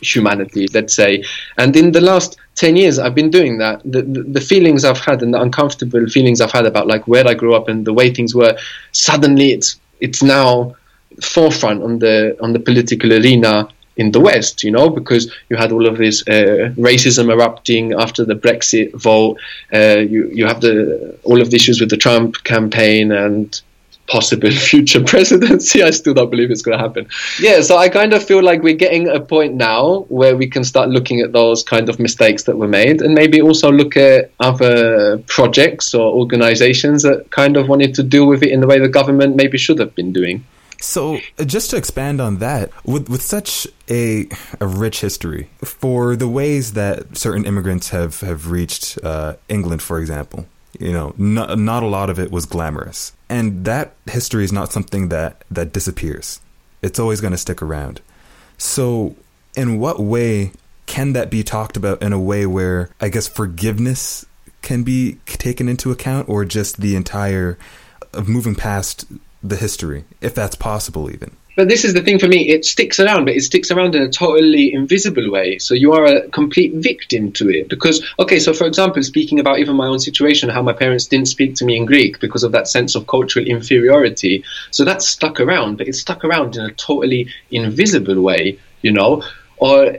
humanity, 0.02 0.68
let's 0.74 0.96
say. 0.96 1.24
And 1.58 1.76
in 1.76 1.92
the 1.92 2.02
last 2.02 2.38
10 2.56 2.76
years, 2.76 3.00
I've 3.00 3.16
been 3.16 3.30
doing 3.30 3.58
that. 3.60 3.82
The, 3.84 4.02
the, 4.02 4.24
the, 4.24 4.42
feelings 4.42 4.86
I've 4.86 5.00
had 5.00 5.22
and 5.22 5.34
the 5.34 5.42
uncomfortable 5.42 6.06
feelings 6.08 6.42
I've 6.42 6.52
had 6.52 6.66
about 6.66 6.88
like 6.88 7.08
where 7.08 7.28
I 7.28 7.34
grew 7.34 7.56
up 7.56 7.68
and 7.68 7.86
the 7.86 7.94
way 7.94 8.14
things 8.14 8.36
were, 8.36 8.58
suddenly 8.92 9.52
it's, 9.52 9.80
it's 10.00 10.22
now 10.22 10.76
forefront 11.22 11.84
on 11.84 12.00
the, 12.00 12.38
on 12.42 12.54
the 12.54 12.60
political 12.60 13.14
arena 13.14 13.70
in 13.98 14.12
the 14.12 14.20
West, 14.20 14.64
you 14.64 14.72
know, 14.72 14.90
because 14.90 15.34
you 15.50 15.56
had 15.56 15.72
all 15.72 15.88
of 15.88 15.98
this 15.98 16.22
uh, 16.28 16.74
racism 16.78 17.32
erupting 17.32 17.94
after 17.94 18.26
the 18.26 18.36
Brexit 18.36 18.94
vote. 18.96 19.40
Uh, 19.74 19.98
you 19.98 20.30
you 20.34 20.46
have 20.46 20.62
the 20.62 21.18
all 21.24 21.42
of 21.42 21.50
the 21.50 21.56
issues 21.56 21.80
with 21.80 21.90
the 21.90 21.98
Trump 21.98 22.44
campaign 22.44 23.12
and 23.12 23.62
possible 24.08 24.52
future 24.72 25.04
presidency. 25.04 25.84
I 25.84 25.90
still 25.92 26.14
don't 26.14 26.30
believe 26.30 26.52
it's 26.52 26.62
going 26.62 26.78
to 26.78 26.84
happen. 26.84 27.08
Yeah, 27.40 27.62
so 27.62 27.78
I 27.78 27.90
kind 27.90 28.14
of 28.14 28.24
feel 28.24 28.44
like 28.44 28.62
we're 28.62 28.76
getting 28.76 29.08
a 29.08 29.20
point 29.20 29.56
now 29.56 30.06
where 30.10 30.36
we 30.36 30.48
can 30.48 30.64
start 30.64 30.90
looking 30.90 31.22
at 31.22 31.32
those 31.32 31.64
kind 31.64 31.90
of 31.90 32.00
mistakes 32.00 32.44
that 32.44 32.58
were 32.58 32.68
made 32.68 33.02
and 33.02 33.14
maybe 33.14 33.42
also 33.42 33.72
look 33.72 33.98
at 33.98 34.32
other 34.40 35.18
projects 35.28 35.94
or 35.94 36.14
organizations 36.14 37.04
that 37.04 37.32
kind 37.32 37.58
of 37.58 37.68
wanted 37.68 37.96
to 37.96 38.04
deal 38.04 38.28
with 38.28 38.44
it 38.44 38.52
in 38.52 38.60
the 38.60 38.68
way 38.68 38.80
the 38.80 38.88
government 38.88 39.36
maybe 39.36 39.58
should 39.58 39.80
have 39.80 39.96
been 39.96 40.14
doing. 40.14 40.44
So, 40.82 41.20
uh, 41.40 41.46
just 41.46 41.70
to 41.72 41.78
expand 41.78 42.22
on 42.22 42.38
that, 42.40 42.72
with 42.84 43.10
with 43.10 43.22
such 43.22 43.68
a 43.90 44.28
a 44.60 44.68
rich 44.68 45.02
history 45.02 45.50
for 45.64 46.16
the 46.16 46.28
ways 46.28 46.74
that 46.74 47.18
certain 47.18 47.46
immigrants 47.46 47.90
have 47.90 48.20
have 48.22 48.52
reached 48.52 49.00
uh, 49.04 49.36
England, 49.48 49.82
for 49.82 50.00
example, 50.00 50.46
you 50.80 50.92
know, 50.92 51.14
not 51.18 51.58
not 51.58 51.84
a 51.84 51.88
lot 51.88 52.10
of 52.10 52.20
it 52.20 52.32
was 52.32 52.46
glamorous, 52.46 53.14
and 53.30 53.66
that 53.66 53.96
history 54.08 54.44
is 54.44 54.52
not 54.52 54.72
something 54.72 55.10
that 55.10 55.44
that 55.50 55.74
disappears. 55.74 56.40
It's 56.82 57.00
always 57.00 57.22
going 57.22 57.32
to 57.32 57.38
stick 57.38 57.62
around. 57.62 58.02
So, 58.58 59.16
in 59.56 59.80
what 59.80 60.00
way 60.00 60.52
can 60.86 61.14
that 61.14 61.30
be 61.30 61.44
talked 61.44 61.78
about 61.78 62.02
in 62.02 62.14
a 62.14 62.20
way 62.20 62.46
where 62.46 62.90
I 63.02 63.10
guess 63.10 63.28
forgiveness 63.28 64.26
can 64.62 64.84
be 64.84 65.20
taken 65.26 65.68
into 65.70 65.92
account, 65.92 66.30
or 66.30 66.46
just 66.46 66.82
the 66.82 66.96
entire 66.96 67.58
of 68.14 68.28
moving 68.28 68.56
past 68.56 69.06
the 69.44 69.56
history, 69.56 70.06
if 70.22 70.34
that's 70.34 70.56
possible, 70.56 71.12
even. 71.12 71.36
But 71.56 71.70
this 71.70 71.86
is 71.86 71.94
the 71.94 72.02
thing 72.02 72.20
for 72.20 72.28
me, 72.28 72.50
it 72.50 72.66
sticks 72.66 73.00
around, 73.00 73.26
but 73.26 73.36
it 73.36 73.42
sticks 73.42 73.72
around 73.72 73.96
in 73.96 74.02
a 74.02 74.10
totally 74.10 74.74
invisible 74.74 75.32
way. 75.32 75.58
So 75.58 75.74
you 75.74 75.94
are 75.94 76.04
a 76.04 76.28
complete 76.30 76.74
victim 76.74 77.32
to 77.34 77.50
it. 77.50 77.70
Because, 77.70 78.06
okay, 78.20 78.40
so 78.40 78.54
for 78.54 78.68
example, 78.68 79.02
speaking 79.04 79.40
about 79.40 79.60
even 79.60 79.78
my 79.78 79.88
own 79.88 80.00
situation, 80.00 80.50
how 80.50 80.62
my 80.62 80.74
parents 80.74 81.06
didn't 81.06 81.30
speak 81.30 81.56
to 81.56 81.66
me 81.66 81.78
in 81.78 81.86
Greek 81.86 82.20
because 82.20 82.44
of 82.44 82.52
that 82.52 82.68
sense 82.68 82.94
of 82.96 83.08
cultural 83.08 83.46
inferiority. 83.46 84.44
So 84.72 84.84
that's 84.84 85.08
stuck 85.08 85.40
around, 85.40 85.78
but 85.78 85.88
it's 85.88 86.02
stuck 86.02 86.26
around 86.26 86.58
in 86.58 86.66
a 86.66 86.74
totally 86.74 87.30
invisible 87.52 88.22
way, 88.22 88.60
you 88.82 88.92
know? 88.92 89.24
Or, 89.56 89.96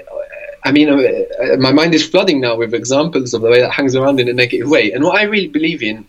I 0.62 0.73
mean, 0.73 0.90
uh, 0.90 1.57
my 1.59 1.73
mind 1.73 1.95
is 1.95 2.07
flooding 2.07 2.38
now 2.38 2.57
with 2.57 2.75
examples 2.75 3.33
of 3.33 3.40
the 3.40 3.49
way 3.49 3.61
that 3.62 3.71
hangs 3.71 3.97
around 3.97 4.21
in 4.21 4.28
a 4.28 4.35
negative 4.35 4.69
way. 4.69 4.93
And 4.93 5.02
what 5.02 5.19
I 5.19 5.23
really 5.23 5.49
believe 5.49 5.83
in 5.83 6.07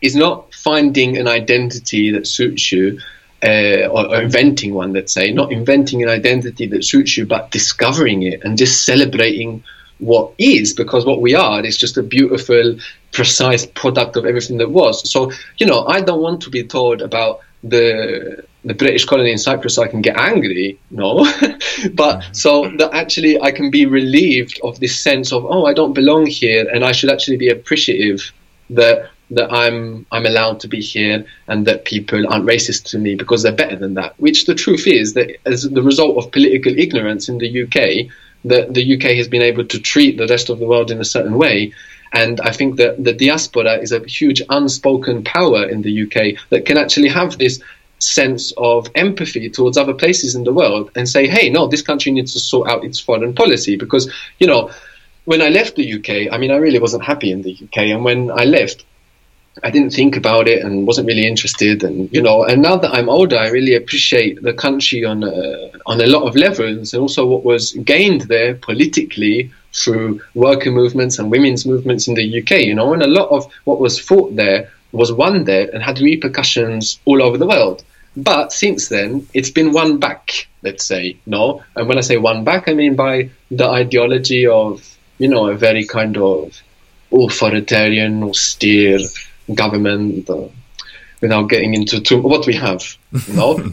is 0.00 0.14
not 0.14 0.52
finding 0.54 1.16
an 1.16 1.26
identity 1.26 2.10
that 2.10 2.26
suits 2.26 2.72
you 2.72 3.00
uh, 3.42 3.86
or, 3.86 4.08
or, 4.08 4.22
inventing 4.22 4.74
one, 4.74 4.92
let's 4.92 5.12
say, 5.12 5.32
not 5.32 5.52
inventing 5.52 6.02
an 6.02 6.08
identity 6.08 6.66
that 6.66 6.84
suits 6.84 7.16
you, 7.16 7.24
but 7.24 7.50
discovering 7.52 8.24
it 8.24 8.42
and 8.42 8.58
just 8.58 8.84
celebrating 8.84 9.62
what 9.98 10.32
is, 10.38 10.72
because 10.72 11.06
what 11.06 11.20
we 11.20 11.34
are 11.36 11.64
is 11.64 11.76
just 11.76 11.96
a 11.96 12.02
beautiful, 12.02 12.76
precise 13.12 13.64
product 13.66 14.16
of 14.16 14.24
everything 14.24 14.58
that 14.58 14.70
was. 14.70 15.08
So, 15.08 15.30
you 15.58 15.66
know, 15.66 15.86
I 15.86 16.00
don't 16.00 16.20
want 16.20 16.40
to 16.42 16.50
be 16.50 16.64
told 16.64 17.00
about 17.00 17.40
the 17.62 18.44
the 18.64 18.74
British 18.74 19.04
colony 19.04 19.30
in 19.30 19.38
Cyprus 19.38 19.76
so 19.76 19.82
I 19.82 19.88
can 19.88 20.02
get 20.02 20.16
angry, 20.18 20.78
no. 20.90 21.26
but 21.94 22.24
so 22.32 22.70
that 22.78 22.90
actually 22.92 23.40
I 23.40 23.52
can 23.52 23.70
be 23.70 23.86
relieved 23.86 24.60
of 24.62 24.78
this 24.80 24.98
sense 24.98 25.32
of, 25.32 25.44
oh, 25.46 25.64
I 25.64 25.72
don't 25.72 25.92
belong 25.92 26.26
here 26.26 26.68
and 26.68 26.84
I 26.84 26.92
should 26.92 27.10
actually 27.10 27.36
be 27.36 27.48
appreciative 27.48 28.32
that 28.70 29.10
that 29.30 29.52
I'm 29.52 30.06
I'm 30.10 30.26
allowed 30.26 30.60
to 30.60 30.68
be 30.68 30.80
here 30.80 31.24
and 31.46 31.66
that 31.66 31.84
people 31.84 32.26
aren't 32.32 32.46
racist 32.46 32.84
to 32.90 32.98
me 32.98 33.14
because 33.14 33.42
they're 33.42 33.52
better 33.52 33.76
than 33.76 33.94
that. 33.94 34.18
Which 34.18 34.46
the 34.46 34.54
truth 34.54 34.86
is 34.86 35.14
that 35.14 35.36
as 35.46 35.62
the 35.62 35.82
result 35.82 36.16
of 36.16 36.32
political 36.32 36.76
ignorance 36.78 37.28
in 37.28 37.38
the 37.38 37.62
UK, 37.62 38.10
that 38.44 38.74
the 38.74 38.96
UK 38.96 39.16
has 39.16 39.28
been 39.28 39.42
able 39.42 39.64
to 39.64 39.78
treat 39.78 40.16
the 40.16 40.26
rest 40.26 40.48
of 40.48 40.58
the 40.58 40.66
world 40.66 40.90
in 40.90 41.00
a 41.00 41.04
certain 41.04 41.36
way. 41.36 41.72
And 42.12 42.40
I 42.40 42.52
think 42.52 42.76
that 42.76 43.04
the 43.04 43.12
diaspora 43.12 43.78
is 43.78 43.92
a 43.92 44.00
huge 44.00 44.42
unspoken 44.48 45.24
power 45.24 45.68
in 45.68 45.82
the 45.82 46.02
UK 46.04 46.40
that 46.48 46.64
can 46.64 46.78
actually 46.78 47.08
have 47.08 47.36
this 47.36 47.60
sense 47.98 48.52
of 48.56 48.88
empathy 48.94 49.50
towards 49.50 49.76
other 49.76 49.92
places 49.92 50.34
in 50.34 50.44
the 50.44 50.52
world 50.52 50.90
and 50.94 51.08
say, 51.08 51.26
hey, 51.26 51.50
no, 51.50 51.66
this 51.66 51.82
country 51.82 52.12
needs 52.12 52.32
to 52.32 52.40
sort 52.40 52.68
out 52.68 52.84
its 52.84 52.98
foreign 52.98 53.34
policy. 53.34 53.76
Because, 53.76 54.10
you 54.38 54.46
know, 54.46 54.70
when 55.24 55.42
I 55.42 55.48
left 55.48 55.76
the 55.76 55.92
UK, 55.94 56.32
I 56.32 56.38
mean, 56.38 56.50
I 56.50 56.56
really 56.56 56.78
wasn't 56.78 57.04
happy 57.04 57.30
in 57.30 57.42
the 57.42 57.52
UK. 57.52 57.78
And 57.88 58.04
when 58.04 58.30
I 58.30 58.44
left, 58.44 58.86
I 59.62 59.70
didn't 59.70 59.90
think 59.90 60.16
about 60.16 60.48
it 60.48 60.64
and 60.64 60.86
wasn't 60.86 61.06
really 61.06 61.26
interested, 61.26 61.82
and 61.82 62.12
you 62.12 62.22
know. 62.22 62.44
And 62.44 62.62
now 62.62 62.76
that 62.76 62.94
I'm 62.94 63.08
older, 63.08 63.38
I 63.38 63.48
really 63.48 63.74
appreciate 63.74 64.42
the 64.42 64.52
country 64.52 65.04
on 65.04 65.24
a, 65.24 65.70
on 65.86 66.00
a 66.00 66.06
lot 66.06 66.26
of 66.26 66.36
levels, 66.36 66.92
and 66.92 67.00
also 67.00 67.26
what 67.26 67.44
was 67.44 67.72
gained 67.72 68.22
there 68.22 68.54
politically 68.54 69.50
through 69.74 70.20
worker 70.34 70.70
movements 70.70 71.18
and 71.18 71.30
women's 71.30 71.66
movements 71.66 72.08
in 72.08 72.14
the 72.14 72.40
UK. 72.40 72.62
You 72.62 72.74
know, 72.74 72.92
and 72.92 73.02
a 73.02 73.08
lot 73.08 73.28
of 73.30 73.52
what 73.64 73.80
was 73.80 73.98
fought 73.98 74.36
there 74.36 74.70
was 74.92 75.12
won 75.12 75.44
there 75.44 75.68
and 75.72 75.82
had 75.82 76.00
repercussions 76.00 76.98
all 77.04 77.22
over 77.22 77.36
the 77.36 77.46
world. 77.46 77.84
But 78.16 78.52
since 78.52 78.88
then, 78.88 79.26
it's 79.34 79.50
been 79.50 79.72
won 79.72 79.98
back. 79.98 80.48
Let's 80.62 80.84
say 80.84 81.18
no, 81.26 81.62
and 81.76 81.88
when 81.88 81.98
I 81.98 82.02
say 82.02 82.16
won 82.16 82.44
back, 82.44 82.68
I 82.68 82.74
mean 82.74 82.96
by 82.96 83.30
the 83.50 83.68
ideology 83.68 84.46
of 84.46 84.82
you 85.18 85.28
know 85.28 85.48
a 85.48 85.56
very 85.56 85.84
kind 85.84 86.16
of 86.16 86.60
authoritarian, 87.12 88.22
austere 88.22 89.00
government 89.54 90.28
uh, 90.28 90.48
without 91.20 91.48
getting 91.48 91.74
into 91.74 92.00
too, 92.00 92.20
what 92.20 92.46
we 92.46 92.54
have. 92.54 92.96
You 93.26 93.34
know? 93.34 93.52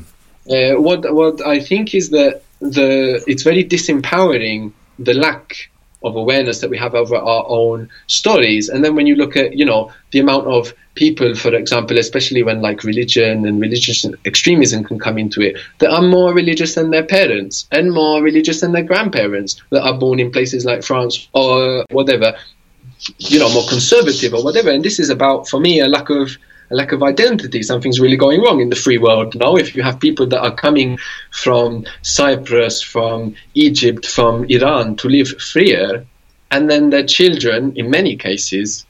uh, 0.50 0.82
what 0.82 1.14
what 1.14 1.46
I 1.46 1.60
think 1.60 1.94
is 1.94 2.10
that 2.12 2.44
the 2.60 3.24
it's 3.28 3.44
very 3.44 3.64
disempowering 3.64 4.72
the 5.00 5.14
lack 5.14 5.70
of 6.04 6.16
awareness 6.16 6.62
that 6.62 6.70
we 6.70 6.78
have 6.78 6.94
over 6.94 7.16
our 7.16 7.46
own 7.48 7.90
stories. 8.08 8.70
And 8.70 8.86
then 8.86 8.96
when 8.96 9.08
you 9.08 9.16
look 9.16 9.36
at 9.36 9.58
you 9.58 9.66
know 9.66 9.92
the 10.12 10.20
amount 10.20 10.48
of 10.48 10.74
people, 10.94 11.36
for 11.36 11.54
example, 11.54 11.98
especially 11.98 12.44
when 12.44 12.62
like 12.62 12.84
religion 12.84 13.46
and 13.46 13.60
religious 13.60 14.06
extremism 14.26 14.84
can 14.84 15.00
come 15.00 15.18
into 15.18 15.42
it, 15.42 15.58
that 15.80 15.92
are 15.92 16.02
more 16.02 16.34
religious 16.34 16.76
than 16.76 16.92
their 16.92 17.04
parents 17.04 17.68
and 17.72 17.92
more 17.92 18.22
religious 18.22 18.62
than 18.62 18.72
their 18.72 18.84
grandparents 18.84 19.62
that 19.72 19.84
are 19.84 19.98
born 19.98 20.20
in 20.20 20.32
places 20.32 20.64
like 20.66 20.84
France 20.84 21.28
or 21.34 21.86
whatever 21.92 22.36
you 23.18 23.40
know 23.40 23.52
more 23.52 23.68
conservative 23.68 24.34
or 24.34 24.44
whatever 24.44 24.70
and 24.70 24.84
this 24.84 25.00
is 25.00 25.10
about 25.10 25.48
for 25.48 25.60
me 25.60 25.80
a 25.80 25.88
lack 25.88 26.10
of 26.10 26.38
a 26.72 26.76
lack 26.76 26.92
of 26.92 27.04
identity 27.04 27.62
something's 27.62 28.00
really 28.00 28.18
going 28.18 28.42
wrong 28.42 28.60
in 28.60 28.70
the 28.70 28.76
free 28.76 28.98
world 28.98 29.36
now 29.36 29.56
if 29.56 29.76
you 29.76 29.84
have 29.84 30.00
people 30.00 30.26
that 30.26 30.42
are 30.42 30.56
coming 30.56 30.98
from 31.32 31.86
cyprus 32.02 32.82
from 32.82 33.36
egypt 33.54 34.06
from 34.06 34.46
iran 34.46 34.96
to 34.96 35.08
live 35.08 35.28
freer 35.42 36.06
and 36.52 36.70
then 36.70 36.90
their 36.90 37.06
children 37.06 37.74
in 37.76 37.90
many 37.90 38.16
cases 38.16 38.86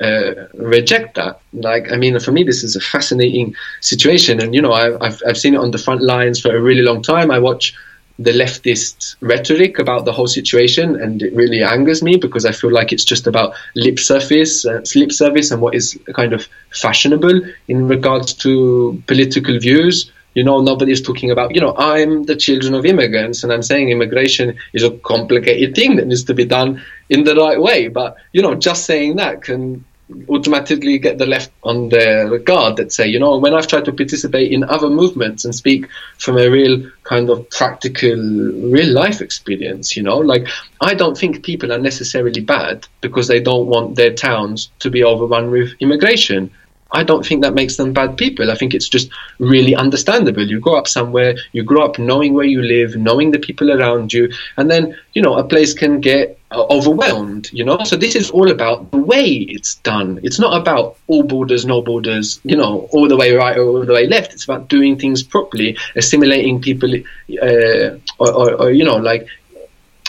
uh, 0.00 0.48
reject 0.54 1.14
that. 1.14 1.40
Like, 1.52 1.92
I 1.92 1.96
mean, 1.96 2.18
for 2.18 2.32
me, 2.32 2.42
this 2.42 2.64
is 2.64 2.74
a 2.74 2.80
fascinating 2.80 3.54
situation, 3.80 4.40
and 4.40 4.54
you 4.54 4.60
know, 4.60 4.72
I've, 4.72 5.00
I've 5.00 5.22
I've 5.26 5.38
seen 5.38 5.54
it 5.54 5.58
on 5.60 5.70
the 5.70 5.78
front 5.78 6.02
lines 6.02 6.40
for 6.40 6.54
a 6.54 6.60
really 6.60 6.82
long 6.82 7.02
time. 7.02 7.30
I 7.30 7.38
watch 7.38 7.76
the 8.18 8.30
leftist 8.30 9.16
rhetoric 9.20 9.78
about 9.78 10.04
the 10.04 10.12
whole 10.12 10.28
situation, 10.28 11.00
and 11.00 11.20
it 11.22 11.34
really 11.34 11.62
angers 11.62 12.02
me 12.02 12.16
because 12.16 12.44
I 12.46 12.52
feel 12.52 12.70
like 12.70 12.92
it's 12.92 13.04
just 13.04 13.26
about 13.26 13.54
lip 13.74 13.98
service, 13.98 14.64
uh, 14.64 14.82
lip 14.94 15.10
service, 15.10 15.50
and 15.50 15.60
what 15.60 15.74
is 15.74 15.98
kind 16.14 16.32
of 16.32 16.48
fashionable 16.70 17.40
in 17.66 17.88
regards 17.88 18.34
to 18.34 19.02
political 19.06 19.58
views. 19.58 20.10
You 20.34 20.44
know, 20.44 20.60
nobody 20.60 20.92
is 20.92 21.02
talking 21.02 21.30
about. 21.30 21.54
You 21.54 21.60
know, 21.60 21.74
I'm 21.76 22.24
the 22.24 22.36
children 22.36 22.74
of 22.74 22.84
immigrants, 22.86 23.42
and 23.42 23.52
I'm 23.52 23.62
saying 23.62 23.88
immigration 23.88 24.58
is 24.72 24.84
a 24.84 24.90
complicated 24.90 25.74
thing 25.74 25.96
that 25.96 26.06
needs 26.06 26.24
to 26.24 26.34
be 26.34 26.44
done 26.44 26.82
in 27.08 27.24
the 27.24 27.34
right 27.34 27.60
way. 27.60 27.88
But 27.88 28.16
you 28.32 28.42
know, 28.42 28.54
just 28.54 28.84
saying 28.84 29.16
that 29.16 29.42
can 29.42 29.84
automatically 30.28 30.98
get 30.98 31.18
the 31.18 31.26
left 31.26 31.50
on 31.62 31.88
their 31.88 32.38
guard 32.38 32.76
that 32.76 32.92
say, 32.92 33.06
you 33.06 33.18
know, 33.18 33.38
when 33.38 33.54
I've 33.54 33.66
tried 33.66 33.86
to 33.86 33.92
participate 33.92 34.52
in 34.52 34.62
other 34.64 34.90
movements 34.90 35.44
and 35.44 35.54
speak 35.54 35.88
from 36.18 36.36
a 36.36 36.48
real 36.48 36.90
kind 37.04 37.30
of 37.30 37.48
practical, 37.50 38.14
real 38.14 38.92
life 38.92 39.22
experience, 39.22 39.96
you 39.96 40.02
know, 40.02 40.18
like 40.18 40.46
I 40.80 40.94
don't 40.94 41.16
think 41.16 41.42
people 41.42 41.72
are 41.72 41.78
necessarily 41.78 42.40
bad 42.40 42.86
because 43.00 43.28
they 43.28 43.40
don't 43.40 43.66
want 43.66 43.96
their 43.96 44.12
towns 44.12 44.70
to 44.80 44.90
be 44.90 45.02
overrun 45.02 45.50
with 45.50 45.72
immigration. 45.80 46.50
I 46.94 47.02
don't 47.02 47.26
think 47.26 47.42
that 47.42 47.54
makes 47.54 47.76
them 47.76 47.92
bad 47.92 48.16
people. 48.16 48.50
I 48.50 48.54
think 48.54 48.72
it's 48.74 48.88
just 48.88 49.10
really 49.38 49.74
understandable. 49.74 50.46
You 50.46 50.60
grow 50.60 50.76
up 50.76 50.88
somewhere, 50.88 51.36
you 51.52 51.62
grow 51.62 51.84
up 51.84 51.98
knowing 51.98 52.34
where 52.34 52.46
you 52.46 52.62
live, 52.62 52.96
knowing 52.96 53.32
the 53.32 53.38
people 53.38 53.70
around 53.70 54.12
you, 54.12 54.32
and 54.56 54.70
then, 54.70 54.96
you 55.12 55.22
know, 55.22 55.34
a 55.36 55.44
place 55.44 55.74
can 55.74 56.00
get 56.00 56.38
uh, 56.52 56.64
overwhelmed, 56.70 57.50
you 57.52 57.64
know? 57.64 57.82
So 57.84 57.96
this 57.96 58.14
is 58.14 58.30
all 58.30 58.50
about 58.50 58.90
the 58.92 58.98
way 58.98 59.26
it's 59.26 59.74
done. 59.76 60.20
It's 60.22 60.38
not 60.38 60.60
about 60.60 60.96
all 61.08 61.24
borders, 61.24 61.66
no 61.66 61.82
borders, 61.82 62.40
you 62.44 62.56
know, 62.56 62.88
all 62.92 63.08
the 63.08 63.16
way 63.16 63.32
right 63.32 63.56
or 63.56 63.64
all 63.64 63.84
the 63.84 63.92
way 63.92 64.06
left. 64.06 64.32
It's 64.32 64.44
about 64.44 64.68
doing 64.68 64.98
things 64.98 65.22
properly, 65.22 65.76
assimilating 65.96 66.60
people, 66.60 66.94
uh, 66.94 67.98
or, 68.18 68.32
or, 68.32 68.54
or, 68.54 68.70
you 68.70 68.84
know, 68.84 68.96
like 68.96 69.26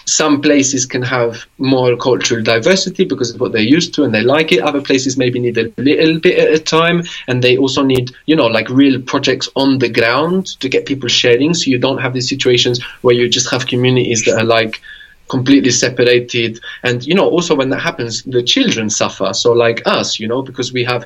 some 0.06 0.42
places 0.42 0.86
can 0.86 1.02
have 1.02 1.46
more 1.58 1.98
cultural 1.98 2.44
diversity 2.44 3.06
because 3.06 3.34
of 3.34 3.40
what 3.40 3.52
they're 3.52 3.62
used 3.62 3.94
to 3.96 4.04
and 4.04 4.14
they 4.14 4.22
like 4.22 4.52
it. 4.52 4.60
Other 4.60 4.82
places 4.82 5.18
maybe 5.18 5.40
need 5.40 5.58
a 5.58 5.72
little 5.78 6.20
bit 6.20 6.38
at 6.38 6.54
a 6.54 6.60
time 6.60 7.04
and 7.28 7.44
they 7.44 7.58
also 7.58 7.84
need, 7.84 8.12
you 8.26 8.36
know, 8.36 8.46
like 8.46 8.70
real 8.70 9.02
projects 9.02 9.50
on 9.56 9.80
the 9.80 9.90
ground 9.90 10.60
to 10.60 10.70
get 10.70 10.86
people 10.86 11.10
sharing. 11.10 11.54
So 11.54 11.72
you 11.72 11.80
don't 11.80 11.98
have 11.98 12.14
these 12.14 12.30
situations 12.30 12.84
where 13.02 13.16
you 13.16 13.28
just 13.28 13.50
have 13.52 13.68
communities 13.68 14.24
that 14.26 14.40
are 14.40 14.46
like, 14.46 14.82
completely 15.28 15.72
separated 15.72 16.60
and 16.84 17.04
you 17.04 17.16
know 17.16 17.28
also 17.28 17.56
when 17.56 17.70
that 17.70 17.80
happens 17.80 18.22
the 18.26 18.44
children 18.44 18.92
suffer 18.92 19.34
so 19.34 19.54
like 19.54 19.82
us 19.88 20.20
you 20.20 20.28
know 20.28 20.44
because 20.44 20.72
we 20.72 20.84
have 20.84 21.04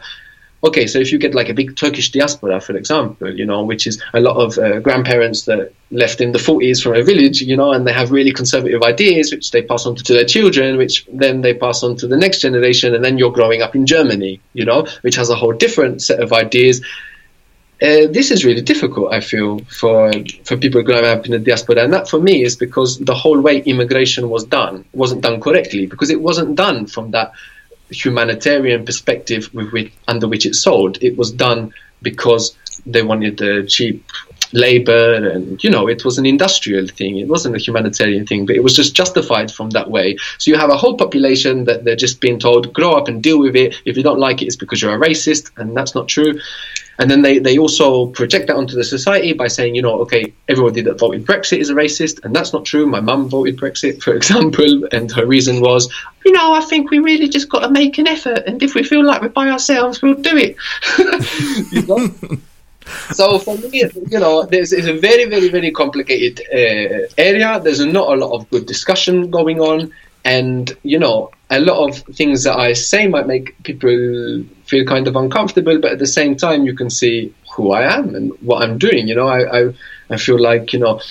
okay, 0.64 0.88
so 0.88 1.00
if 1.00 1.12
you 1.12 1.18
get 1.18 1.34
like 1.34 1.50
a 1.50 1.54
big 1.54 1.76
Turkish 1.76 2.12
diaspora, 2.12 2.60
for 2.60 2.76
example, 2.76 3.34
you 3.34 3.46
know, 3.46 3.64
which 3.64 3.88
is 3.88 4.02
a 4.14 4.20
lot 4.20 4.36
of 4.36 4.58
uh, 4.58 4.80
grandparents 4.80 5.46
that 5.46 5.74
left 5.92 6.22
in 6.22 6.32
the 6.32 6.40
40s 6.40 6.84
from 6.84 6.96
a 6.96 7.04
village, 7.04 7.42
you 7.42 7.56
know, 7.56 7.72
and 7.72 7.88
they 7.88 7.94
have 7.94 8.12
really 8.12 8.32
conservative 8.32 8.84
ideas, 8.84 9.32
which 9.32 9.52
they 9.52 9.62
pass 9.62 9.86
on 9.86 9.96
to 9.96 10.14
their 10.14 10.26
children, 10.26 10.78
which 10.78 11.06
then 11.12 11.42
they 11.42 11.54
pass 11.54 11.84
on 11.84 11.96
to 11.98 12.08
the 12.08 12.18
next 12.18 12.42
generation, 12.42 12.94
and 12.94 13.04
then 13.04 13.18
you're 13.18 13.32
growing 13.32 13.62
up 13.62 13.76
in 13.76 13.86
Germany, 13.86 14.40
you 14.54 14.66
know, 14.66 14.86
which 15.02 15.16
has 15.16 15.30
a 15.30 15.36
whole 15.36 15.54
different 15.54 16.02
set 16.02 16.22
of 16.22 16.34
ideas. 16.34 16.82
Uh, 17.82 18.12
this 18.12 18.30
is 18.30 18.44
really 18.44 18.62
difficult, 18.62 19.14
I 19.14 19.22
feel, 19.22 19.60
for 19.60 20.12
for 20.44 20.58
people 20.58 20.84
growing 20.84 21.06
up 21.06 21.26
in 21.26 21.32
the 21.32 21.40
diaspora, 21.40 21.78
and 21.78 21.94
that 21.94 22.10
for 22.10 22.20
me 22.20 22.44
is 22.44 22.58
because 22.58 23.00
the 23.00 23.16
whole 23.16 23.40
way 23.40 23.60
immigration 23.60 24.30
was 24.30 24.44
done 24.44 24.84
wasn't 24.92 25.22
done 25.22 25.40
correctly 25.40 25.86
because 25.86 26.10
it 26.10 26.22
wasn't 26.22 26.56
done 26.56 26.88
from 26.88 27.12
that 27.12 27.32
humanitarian 27.90 28.86
perspective 28.86 29.50
with 29.54 29.72
which, 29.72 29.92
under 30.08 30.28
which 30.28 30.46
it's 30.46 30.60
sold. 30.60 31.02
It 31.02 31.18
was 31.18 31.32
done 31.32 31.74
because 32.02 32.56
they 32.86 33.02
wanted 33.02 33.38
the 33.38 33.66
cheap 33.68 34.06
labor 34.52 35.14
and 35.14 35.64
you 35.64 35.70
know 35.70 35.88
it 35.88 36.04
was 36.04 36.18
an 36.18 36.26
industrial 36.26 36.88
thing. 36.88 37.18
It 37.18 37.28
wasn't 37.28 37.56
a 37.56 37.60
humanitarian 37.60 38.26
thing 38.26 38.46
but 38.46 38.56
it 38.56 38.64
was 38.64 38.76
just 38.76 38.96
justified 38.96 39.52
from 39.52 39.70
that 39.72 39.90
way. 39.90 40.18
So 40.38 40.50
you 40.50 40.58
have 40.58 40.72
a 40.72 40.78
whole 40.78 40.98
population 40.98 41.66
that 41.66 41.84
they're 41.84 41.96
just 41.96 42.20
being 42.20 42.40
told 42.40 42.74
grow 42.74 42.94
up 42.94 43.08
and 43.08 43.22
deal 43.22 43.40
with 43.40 43.56
it. 43.56 43.76
If 43.86 43.98
you 43.98 44.04
don't 44.04 44.20
like 44.20 44.42
it 44.42 44.46
it's 44.46 44.56
because 44.56 44.82
you're 44.82 44.96
a 44.96 45.08
racist 45.08 45.52
and 45.58 45.76
that's 45.76 45.94
not 45.94 46.08
true 46.08 46.40
and 47.00 47.10
then 47.10 47.22
they, 47.22 47.40
they 47.40 47.58
also 47.58 48.08
project 48.08 48.48
that 48.48 48.58
onto 48.58 48.76
the 48.76 48.84
society 48.84 49.32
by 49.32 49.48
saying, 49.48 49.74
you 49.74 49.82
know, 49.82 50.00
okay, 50.02 50.34
everybody 50.50 50.82
that 50.82 51.00
voted 51.00 51.26
Brexit 51.26 51.60
is 51.60 51.70
a 51.70 51.74
racist, 51.74 52.24
and 52.26 52.36
that's 52.36 52.52
not 52.52 52.66
true. 52.66 52.86
My 52.86 53.00
mum 53.00 53.30
voted 53.30 53.58
Brexit, 53.58 54.04
for 54.04 54.14
example, 54.20 54.86
and 54.92 55.12
her 55.14 55.26
reason 55.26 55.62
was, 55.62 55.92
you 56.26 56.34
know, 56.34 56.54
I 56.54 56.62
think 56.62 56.92
we 56.92 57.00
really 57.00 57.30
just 57.30 57.50
got 57.50 57.62
to 57.62 57.72
make 57.72 57.98
an 57.98 58.08
effort, 58.08 58.44
and 58.46 58.62
if 58.62 58.76
we 58.76 58.84
feel 58.84 59.06
like 59.06 59.22
we're 59.22 59.30
by 59.30 59.50
ourselves, 59.50 60.02
we'll 60.02 60.16
do 60.16 60.36
it. 60.38 60.58
you 61.72 61.88
know? 61.88 62.40
so 63.12 63.40
for 63.40 63.58
me, 63.58 63.86
you 64.10 64.20
know, 64.20 64.44
this 64.44 64.74
is 64.74 64.88
a 64.88 64.94
very, 64.94 65.26
very, 65.26 65.50
very 65.50 65.72
complicated 65.72 66.42
uh, 66.52 67.08
area. 67.18 67.60
There's 67.64 67.84
not 67.86 68.12
a 68.12 68.16
lot 68.16 68.36
of 68.36 68.50
good 68.50 68.66
discussion 68.66 69.30
going 69.30 69.60
on. 69.62 69.94
And, 70.26 70.76
you 70.84 71.00
know, 71.00 71.32
a 71.50 71.60
lot 71.60 71.90
of 71.90 71.98
things 72.16 72.44
that 72.44 72.58
I 72.58 72.74
say 72.74 73.08
might 73.08 73.28
make 73.28 73.62
people 73.64 74.44
feel 74.66 74.86
kind 74.86 75.08
of 75.08 75.16
uncomfortable, 75.16 75.80
but 75.80 75.94
at 75.94 76.00
the 76.00 76.08
same 76.08 76.36
time, 76.36 76.66
you 76.66 76.76
can 76.76 76.90
see 76.90 77.34
who 77.56 77.72
I 77.72 77.94
am 77.94 78.16
and 78.16 78.32
what 78.42 78.64
I'm 78.64 78.78
doing. 78.78 79.08
You 79.08 79.16
know, 79.16 79.28
I, 79.28 79.62
I, 79.62 79.74
I 80.10 80.18
feel 80.18 80.40
like, 80.40 80.74
you 80.74 80.80
know, 80.80 81.02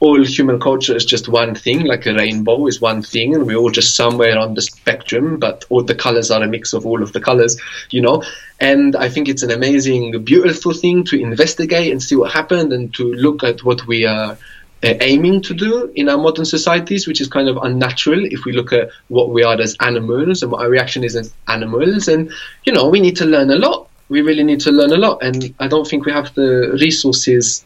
all 0.00 0.24
human 0.24 0.60
culture 0.60 0.94
is 0.94 1.04
just 1.04 1.28
one 1.28 1.54
thing, 1.54 1.84
like 1.84 2.06
a 2.06 2.14
rainbow 2.14 2.66
is 2.66 2.80
one 2.80 3.02
thing, 3.02 3.34
and 3.34 3.46
we're 3.46 3.56
all 3.56 3.70
just 3.70 3.96
somewhere 3.96 4.38
on 4.38 4.54
the 4.54 4.62
spectrum, 4.62 5.38
but 5.38 5.64
all 5.70 5.82
the 5.82 5.94
colors 5.94 6.30
are 6.30 6.42
a 6.42 6.46
mix 6.46 6.72
of 6.72 6.86
all 6.86 7.02
of 7.02 7.12
the 7.12 7.20
colors, 7.20 7.60
you 7.90 8.00
know. 8.00 8.22
And 8.60 8.94
I 8.94 9.08
think 9.08 9.28
it's 9.28 9.42
an 9.42 9.50
amazing, 9.50 10.22
beautiful 10.22 10.72
thing 10.72 11.04
to 11.04 11.20
investigate 11.20 11.90
and 11.90 12.02
see 12.02 12.14
what 12.14 12.32
happened 12.32 12.72
and 12.72 12.94
to 12.94 13.12
look 13.12 13.42
at 13.42 13.64
what 13.64 13.86
we 13.86 14.06
are 14.06 14.38
aiming 14.82 15.42
to 15.42 15.54
do 15.54 15.92
in 15.94 16.08
our 16.08 16.18
modern 16.18 16.44
societies, 16.44 17.06
which 17.06 17.20
is 17.20 17.28
kind 17.28 17.48
of 17.48 17.56
unnatural 17.58 18.24
if 18.24 18.44
we 18.44 18.52
look 18.52 18.72
at 18.72 18.90
what 19.08 19.30
we 19.30 19.42
are 19.42 19.60
as 19.60 19.76
animals 19.80 20.42
and 20.42 20.52
what 20.52 20.62
our 20.62 20.70
reaction 20.70 21.02
is 21.04 21.16
as 21.16 21.32
animals. 21.48 22.08
And, 22.08 22.30
you 22.64 22.72
know, 22.72 22.88
we 22.88 23.00
need 23.00 23.16
to 23.16 23.24
learn 23.24 23.50
a 23.50 23.56
lot. 23.56 23.88
We 24.08 24.22
really 24.22 24.44
need 24.44 24.60
to 24.60 24.70
learn 24.70 24.92
a 24.92 24.96
lot. 24.96 25.22
And 25.22 25.54
I 25.58 25.68
don't 25.68 25.86
think 25.86 26.06
we 26.06 26.12
have 26.12 26.32
the 26.34 26.76
resources 26.80 27.64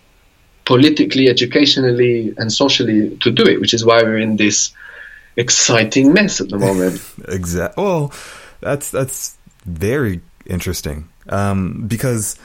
politically, 0.65 1.29
educationally, 1.29 2.35
and 2.39 2.53
socially 2.53 3.17
to 3.19 3.31
do 3.31 3.45
it, 3.45 3.61
which 3.61 3.75
is 3.75 3.85
why 3.85 4.03
we're 4.03 4.19
in 4.19 4.37
this 4.37 4.73
exciting 5.37 6.13
mess 6.13 6.41
at 6.41 6.49
the 6.49 6.59
moment. 6.59 7.03
exactly. 7.29 7.83
Well, 7.83 8.13
that's 8.61 8.91
that's 8.91 9.37
very 9.65 10.21
interesting 10.47 11.09
um, 11.29 11.85
because 11.87 12.37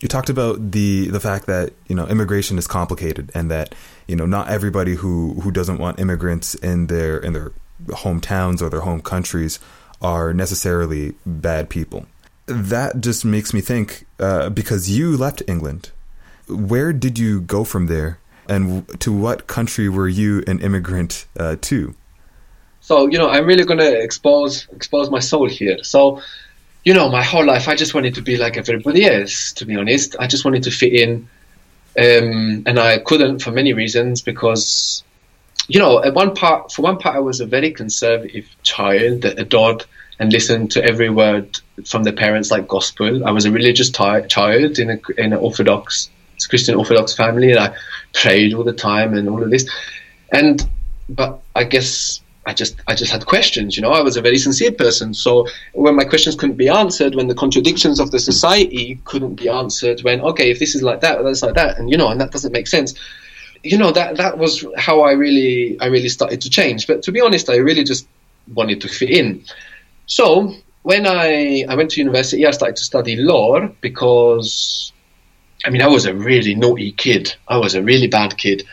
you 0.00 0.08
talked 0.08 0.30
about 0.30 0.72
the 0.72 1.08
the 1.08 1.20
fact 1.20 1.46
that 1.46 1.72
you 1.88 1.94
know 1.94 2.06
immigration 2.06 2.58
is 2.58 2.66
complicated 2.66 3.30
and 3.34 3.50
that 3.50 3.74
you 4.06 4.16
know 4.16 4.26
not 4.26 4.48
everybody 4.48 4.94
who 4.94 5.34
who 5.40 5.50
doesn't 5.50 5.78
want 5.78 6.00
immigrants 6.00 6.54
in 6.56 6.86
their 6.86 7.18
in 7.18 7.32
their 7.32 7.52
hometowns 7.88 8.62
or 8.62 8.68
their 8.68 8.80
home 8.80 9.00
countries 9.00 9.58
are 10.02 10.32
necessarily 10.32 11.14
bad 11.26 11.68
people. 11.68 12.06
That 12.46 13.00
just 13.00 13.24
makes 13.24 13.54
me 13.54 13.60
think 13.60 14.06
uh, 14.18 14.50
because 14.50 14.90
you 14.90 15.16
left 15.16 15.42
England 15.46 15.92
where 16.50 16.92
did 16.92 17.18
you 17.18 17.40
go 17.40 17.64
from 17.64 17.86
there, 17.86 18.18
and 18.48 18.88
to 19.00 19.12
what 19.12 19.46
country 19.46 19.88
were 19.88 20.08
you 20.08 20.42
an 20.46 20.60
immigrant 20.60 21.26
uh, 21.38 21.56
to? 21.62 21.94
So 22.80 23.06
you 23.06 23.18
know, 23.18 23.28
I'm 23.28 23.46
really 23.46 23.64
going 23.64 23.78
to 23.78 24.00
expose 24.00 24.66
expose 24.72 25.10
my 25.10 25.20
soul 25.20 25.48
here. 25.48 25.82
So, 25.82 26.22
you 26.84 26.94
know, 26.94 27.08
my 27.08 27.22
whole 27.22 27.44
life 27.44 27.68
I 27.68 27.74
just 27.74 27.94
wanted 27.94 28.14
to 28.14 28.22
be 28.22 28.36
like 28.36 28.56
everybody 28.56 29.04
else. 29.04 29.52
To 29.54 29.66
be 29.66 29.76
honest, 29.76 30.16
I 30.18 30.26
just 30.26 30.44
wanted 30.44 30.62
to 30.64 30.70
fit 30.70 30.92
in, 30.92 31.28
um, 31.98 32.62
and 32.66 32.78
I 32.78 32.98
couldn't 32.98 33.40
for 33.40 33.50
many 33.50 33.72
reasons 33.72 34.22
because, 34.22 35.02
you 35.68 35.78
know, 35.78 36.02
at 36.02 36.14
one 36.14 36.34
part 36.34 36.72
for 36.72 36.82
one 36.82 36.98
part 36.98 37.16
I 37.16 37.20
was 37.20 37.40
a 37.40 37.46
very 37.46 37.70
conservative 37.70 38.46
child 38.62 39.22
that 39.22 39.38
adored 39.38 39.84
and 40.18 40.32
listened 40.32 40.70
to 40.72 40.84
every 40.84 41.10
word 41.10 41.58
from 41.86 42.02
the 42.02 42.12
parents 42.12 42.50
like 42.50 42.68
gospel. 42.68 43.26
I 43.26 43.30
was 43.30 43.44
a 43.44 43.50
religious 43.50 43.90
t- 43.90 44.26
child 44.28 44.78
in 44.78 44.90
a 44.90 45.00
in 45.18 45.32
an 45.32 45.38
orthodox 45.38 46.10
Christian 46.48 46.74
Orthodox 46.74 47.14
family, 47.14 47.50
and 47.50 47.60
I 47.60 47.74
prayed 48.14 48.54
all 48.54 48.64
the 48.64 48.72
time 48.72 49.14
and 49.14 49.28
all 49.28 49.42
of 49.42 49.50
this. 49.50 49.68
And 50.32 50.66
but 51.08 51.40
I 51.54 51.64
guess 51.64 52.20
I 52.46 52.54
just 52.54 52.76
I 52.86 52.94
just 52.94 53.12
had 53.12 53.26
questions. 53.26 53.76
You 53.76 53.82
know, 53.82 53.92
I 53.92 54.00
was 54.00 54.16
a 54.16 54.22
very 54.22 54.38
sincere 54.38 54.72
person. 54.72 55.12
So 55.12 55.46
when 55.74 55.94
my 55.94 56.04
questions 56.04 56.36
couldn't 56.36 56.56
be 56.56 56.68
answered, 56.68 57.14
when 57.14 57.28
the 57.28 57.34
contradictions 57.34 58.00
of 58.00 58.10
the 58.10 58.18
hmm. 58.18 58.22
society 58.32 59.00
couldn't 59.04 59.34
be 59.34 59.48
answered, 59.48 60.00
when 60.02 60.20
okay, 60.20 60.50
if 60.50 60.58
this 60.58 60.74
is 60.74 60.82
like 60.82 61.00
that, 61.00 61.22
that's 61.22 61.42
like 61.42 61.54
that, 61.54 61.78
and 61.78 61.90
you 61.90 61.96
know, 61.96 62.08
and 62.08 62.20
that 62.20 62.30
doesn't 62.30 62.52
make 62.52 62.66
sense. 62.66 62.94
You 63.62 63.76
know, 63.76 63.92
that 63.92 64.16
that 64.16 64.38
was 64.38 64.64
how 64.78 65.00
I 65.02 65.12
really 65.12 65.78
I 65.80 65.86
really 65.86 66.08
started 66.08 66.40
to 66.40 66.50
change. 66.50 66.86
But 66.86 67.02
to 67.02 67.12
be 67.12 67.20
honest, 67.20 67.50
I 67.50 67.56
really 67.56 67.84
just 67.84 68.08
wanted 68.54 68.80
to 68.80 68.88
fit 68.88 69.10
in. 69.10 69.44
So 70.06 70.54
when 70.82 71.06
I 71.06 71.66
I 71.68 71.74
went 71.74 71.90
to 71.92 72.00
university, 72.00 72.46
I 72.46 72.52
started 72.52 72.76
to 72.76 72.84
study 72.84 73.16
law 73.16 73.68
because 73.82 74.92
I 75.64 75.70
mean, 75.70 75.82
I 75.82 75.88
was 75.88 76.06
a 76.06 76.14
really 76.14 76.54
naughty 76.54 76.92
kid. 76.92 77.34
I 77.48 77.58
was 77.58 77.74
a 77.74 77.82
really 77.82 78.06
bad 78.06 78.38
kid. 78.38 78.66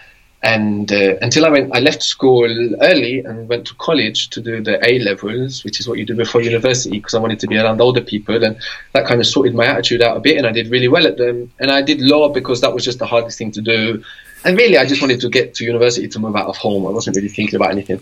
And 0.47 0.89
uh, 0.93 1.17
until 1.21 1.45
I 1.45 1.49
went, 1.49 1.75
I 1.75 1.79
left 1.79 2.01
school 2.01 2.47
early 2.81 3.19
and 3.19 3.49
went 3.49 3.67
to 3.67 3.75
college 3.75 4.29
to 4.29 4.39
do 4.39 4.63
the 4.63 4.79
A 4.89 4.99
levels, 4.99 5.65
which 5.65 5.81
is 5.81 5.89
what 5.89 5.97
you 5.99 6.05
do 6.05 6.15
before 6.15 6.41
university, 6.41 6.99
because 6.99 7.13
I 7.15 7.19
wanted 7.19 7.41
to 7.41 7.47
be 7.47 7.57
around 7.57 7.81
older 7.81 7.99
people, 7.99 8.41
and 8.41 8.57
that 8.93 9.05
kind 9.05 9.19
of 9.19 9.27
sorted 9.27 9.53
my 9.53 9.65
attitude 9.65 10.01
out 10.01 10.15
a 10.15 10.21
bit. 10.21 10.37
And 10.37 10.47
I 10.47 10.53
did 10.53 10.71
really 10.71 10.87
well 10.87 11.05
at 11.05 11.17
them. 11.17 11.51
And 11.59 11.69
I 11.69 11.81
did 11.81 11.99
law 11.99 12.29
because 12.29 12.61
that 12.61 12.73
was 12.73 12.85
just 12.85 12.97
the 12.97 13.05
hardest 13.05 13.37
thing 13.37 13.51
to 13.51 13.61
do. 13.61 14.01
And 14.45 14.57
really, 14.57 14.77
I 14.77 14.85
just 14.85 15.01
wanted 15.01 15.19
to 15.19 15.29
get 15.29 15.53
to 15.55 15.65
university 15.65 16.07
to 16.07 16.17
move 16.17 16.37
out 16.37 16.47
of 16.47 16.55
home. 16.55 16.87
I 16.87 16.91
wasn't 16.91 17.17
really 17.17 17.27
thinking 17.27 17.57
about 17.57 17.71
anything. 17.71 18.01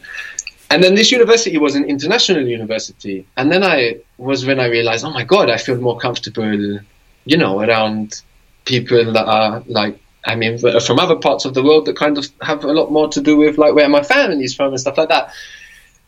And 0.70 0.84
then 0.84 0.94
this 0.94 1.12
university 1.12 1.58
was 1.58 1.74
an 1.74 1.86
international 1.86 2.48
university. 2.48 3.26
And 3.38 3.52
then 3.52 3.64
I 3.64 4.02
was 4.20 4.46
when 4.46 4.60
I 4.60 4.68
realized, 4.68 5.04
oh 5.04 5.10
my 5.10 5.24
god, 5.24 5.50
I 5.50 5.58
feel 5.58 5.78
more 5.82 5.98
comfortable, 5.98 6.80
you 7.26 7.38
know, 7.38 7.60
around 7.62 8.22
people 8.66 9.14
that 9.14 9.26
are 9.26 9.64
like 9.66 9.98
I 10.26 10.36
mean, 10.36 10.58
from 10.58 11.00
other 11.00 11.16
parts 11.16 11.46
of 11.46 11.54
the 11.54 11.64
world 11.64 11.86
that 11.86 11.96
kind 11.96 12.18
of 12.18 12.28
have 12.42 12.64
a 12.64 12.74
lot 12.74 12.92
more 12.92 13.08
to 13.10 13.22
do 13.22 13.38
with 13.38 13.58
like 13.58 13.76
where 13.76 13.90
my 13.90 14.02
family's 14.02 14.56
from 14.56 14.70
and 14.70 14.80
stuff 14.80 14.98
like 14.98 15.10
that. 15.10 15.32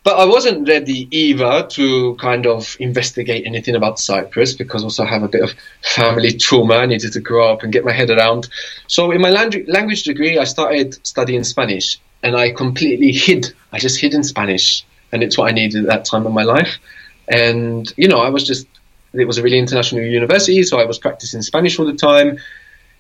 But 0.04 0.20
I 0.20 0.26
wasn't 0.26 0.68
ready 0.68 1.08
either 1.12 1.68
to 1.68 2.16
kind 2.16 2.48
of 2.48 2.78
investigate 2.80 3.46
anything 3.46 3.76
about 3.76 4.00
Cyprus 4.00 4.54
because 4.54 4.84
also 4.84 5.04
I 5.04 5.08
have 5.08 5.24
a 5.24 5.28
bit 5.28 5.44
of 5.44 5.54
family 5.82 6.34
trauma. 6.34 6.76
I 6.76 6.86
needed 6.86 7.12
to 7.14 7.20
grow 7.20 7.52
up 7.52 7.64
and 7.64 7.74
get 7.74 7.84
my 7.84 7.92
head 7.92 8.10
around. 8.10 8.48
So 8.88 9.12
in 9.12 9.22
my 9.22 9.30
language 9.30 10.04
degree, 10.04 10.38
I 10.38 10.46
started 10.46 11.06
studying 11.06 11.44
Spanish 11.44 12.00
and 12.24 12.36
I 12.36 12.52
completely 12.52 13.12
hid. 13.12 13.54
I 13.74 13.80
just 13.80 14.00
hid 14.00 14.14
in 14.14 14.24
Spanish. 14.24 14.86
And 15.12 15.24
it's 15.24 15.38
what 15.38 15.50
I 15.50 15.52
needed 15.52 15.84
at 15.84 15.88
that 15.88 16.06
time 16.06 16.26
of 16.26 16.34
my 16.34 16.44
life. 16.44 16.80
And, 17.28 17.92
you 17.98 18.08
know, 18.08 18.20
I 18.20 18.30
was 18.30 18.48
just 18.48 18.66
it 19.14 19.26
was 19.26 19.38
a 19.38 19.44
really 19.44 19.58
international 19.58 20.04
university, 20.04 20.64
so 20.64 20.80
I 20.80 20.86
was 20.86 21.00
practicing 21.00 21.42
Spanish 21.42 21.80
all 21.80 21.86
the 21.86 21.94
time. 21.94 22.40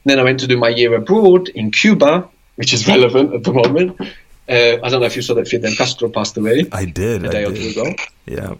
Then 0.07 0.19
I 0.19 0.23
went 0.23 0.39
to 0.39 0.47
do 0.47 0.57
my 0.57 0.69
year 0.69 0.95
abroad 0.95 1.49
in 1.49 1.71
Cuba, 1.71 2.27
which 2.55 2.73
is 2.73 2.87
relevant 2.87 3.33
at 3.33 3.43
the 3.43 3.53
moment. 3.53 3.99
Uh, 4.49 4.79
I 4.81 4.89
don't 4.89 5.01
know 5.01 5.05
if 5.05 5.15
you 5.17 5.21
saw 5.21 5.33
that 5.35 5.47
Fidel 5.47 5.73
Castro 5.75 6.09
passed 6.09 6.37
away. 6.37 6.65
I 6.71 6.85
did. 6.85 7.25
A 7.25 7.29
day 7.29 7.43
or 7.43 7.53
two 7.53 7.69
ago. 7.69 7.93
Yeah. 8.25 8.55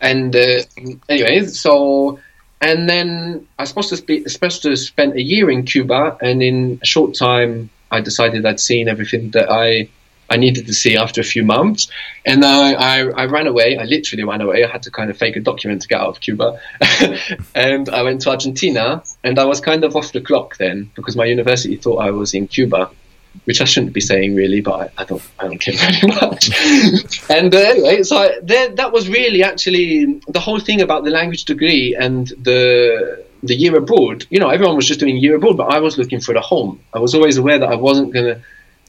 And 0.00 0.36
uh, 0.36 0.62
anyway, 1.08 1.46
so 1.46 2.18
and 2.60 2.88
then 2.88 3.46
I 3.58 3.62
was 3.62 3.70
supposed 3.70 3.94
to 3.94 4.02
be 4.02 4.28
supposed 4.28 4.62
to 4.62 4.76
spend 4.76 5.14
a 5.14 5.22
year 5.22 5.50
in 5.50 5.64
Cuba, 5.64 6.18
and 6.20 6.42
in 6.42 6.78
a 6.82 6.86
short 6.86 7.14
time, 7.14 7.70
I 7.90 8.00
decided 8.00 8.44
I'd 8.44 8.60
seen 8.60 8.88
everything 8.88 9.30
that 9.30 9.50
I 9.50 9.88
I 10.34 10.36
needed 10.36 10.66
to 10.66 10.74
see 10.74 10.96
after 10.96 11.20
a 11.20 11.24
few 11.24 11.44
months. 11.44 11.86
And 12.26 12.44
I, 12.44 12.72
I, 12.72 12.96
I, 13.22 13.24
ran 13.26 13.46
away. 13.46 13.78
I 13.78 13.84
literally 13.84 14.24
ran 14.24 14.40
away. 14.40 14.64
I 14.64 14.68
had 14.68 14.82
to 14.82 14.90
kind 14.90 15.08
of 15.08 15.16
fake 15.16 15.36
a 15.36 15.40
document 15.40 15.82
to 15.82 15.88
get 15.88 16.00
out 16.00 16.08
of 16.08 16.20
Cuba. 16.20 16.58
and 17.54 17.88
I 17.88 18.02
went 18.02 18.22
to 18.22 18.30
Argentina, 18.30 19.04
and 19.22 19.38
I 19.38 19.44
was 19.44 19.60
kind 19.60 19.84
of 19.84 19.94
off 19.94 20.10
the 20.12 20.20
clock 20.20 20.56
then 20.56 20.90
because 20.96 21.14
my 21.14 21.24
university 21.24 21.76
thought 21.76 21.98
I 21.98 22.10
was 22.10 22.34
in 22.34 22.48
Cuba. 22.48 22.90
Which 23.46 23.60
I 23.60 23.64
shouldn't 23.64 23.92
be 23.92 24.00
saying 24.00 24.36
really, 24.36 24.60
but 24.60 24.74
I, 24.82 25.02
I 25.02 25.04
don't, 25.04 25.22
I 25.40 25.48
don't 25.48 25.58
care 25.58 25.74
very 25.86 26.06
much. 26.20 26.50
and 27.28 27.52
uh, 27.52 27.58
anyway, 27.58 28.04
so 28.04 28.16
I, 28.16 28.38
there, 28.40 28.68
that 28.76 28.92
was 28.92 29.08
really 29.08 29.42
actually 29.42 30.20
the 30.28 30.38
whole 30.38 30.60
thing 30.60 30.80
about 30.80 31.02
the 31.02 31.10
language 31.10 31.44
degree 31.44 31.96
and 31.98 32.28
the 32.40 33.24
the 33.42 33.56
year 33.56 33.76
abroad. 33.76 34.24
You 34.30 34.38
know, 34.38 34.50
everyone 34.50 34.76
was 34.76 34.86
just 34.86 35.00
doing 35.00 35.16
year 35.16 35.34
abroad, 35.34 35.56
but 35.56 35.64
I 35.64 35.80
was 35.80 35.98
looking 35.98 36.20
for 36.20 36.32
the 36.32 36.40
home. 36.40 36.78
I 36.92 37.00
was 37.00 37.12
always 37.12 37.36
aware 37.36 37.58
that 37.58 37.68
I 37.68 37.74
wasn't 37.74 38.12
going 38.12 38.26
to 38.26 38.40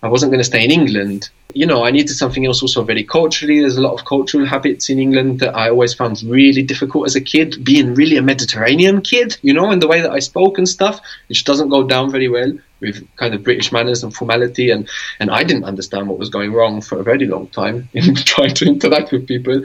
I 0.05 0.07
wasn't 0.07 0.31
going 0.31 0.39
to 0.39 0.45
stay 0.45 0.63
in 0.63 0.69
England. 0.69 1.29
You 1.55 1.65
know, 1.65 1.83
I 1.83 1.89
needed 1.89 2.13
something 2.13 2.45
else 2.45 2.61
also 2.61 2.83
very 2.83 3.03
culturally. 3.03 3.59
There's 3.59 3.77
a 3.77 3.81
lot 3.81 3.93
of 3.93 4.05
cultural 4.05 4.45
habits 4.45 4.87
in 4.87 4.99
England 4.99 5.39
that 5.39 5.55
I 5.55 5.69
always 5.69 5.95
found 5.95 6.21
really 6.21 6.61
difficult 6.61 7.07
as 7.07 7.15
a 7.15 7.21
kid, 7.21 7.65
being 7.65 7.95
really 7.95 8.17
a 8.17 8.21
Mediterranean 8.21 9.01
kid, 9.01 9.35
you 9.41 9.51
know, 9.51 9.71
and 9.71 9.81
the 9.81 9.87
way 9.87 10.01
that 10.01 10.11
I 10.11 10.19
spoke 10.19 10.59
and 10.59 10.69
stuff, 10.69 11.01
which 11.27 11.43
doesn't 11.43 11.69
go 11.69 11.81
down 11.81 12.11
very 12.11 12.27
well 12.27 12.53
with 12.81 13.07
kind 13.15 13.33
of 13.33 13.41
British 13.43 13.71
manners 13.71 14.03
and 14.03 14.13
formality. 14.13 14.69
And, 14.69 14.87
and 15.19 15.31
I 15.31 15.43
didn't 15.43 15.63
understand 15.63 16.07
what 16.07 16.19
was 16.19 16.29
going 16.29 16.53
wrong 16.53 16.81
for 16.81 16.99
a 16.99 17.03
very 17.03 17.25
long 17.25 17.47
time 17.47 17.89
in 17.93 18.13
trying 18.13 18.53
to 18.53 18.65
interact 18.67 19.11
with 19.11 19.27
people. 19.27 19.63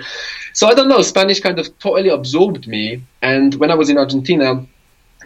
So 0.55 0.69
I 0.69 0.73
don't 0.73 0.89
know, 0.89 1.03
Spanish 1.03 1.41
kind 1.41 1.59
of 1.59 1.79
totally 1.81 2.09
absorbed 2.09 2.67
me. 2.67 3.03
And 3.21 3.55
when 3.57 3.71
I 3.71 3.75
was 3.75 3.91
in 3.91 3.99
Argentina, 3.99 4.65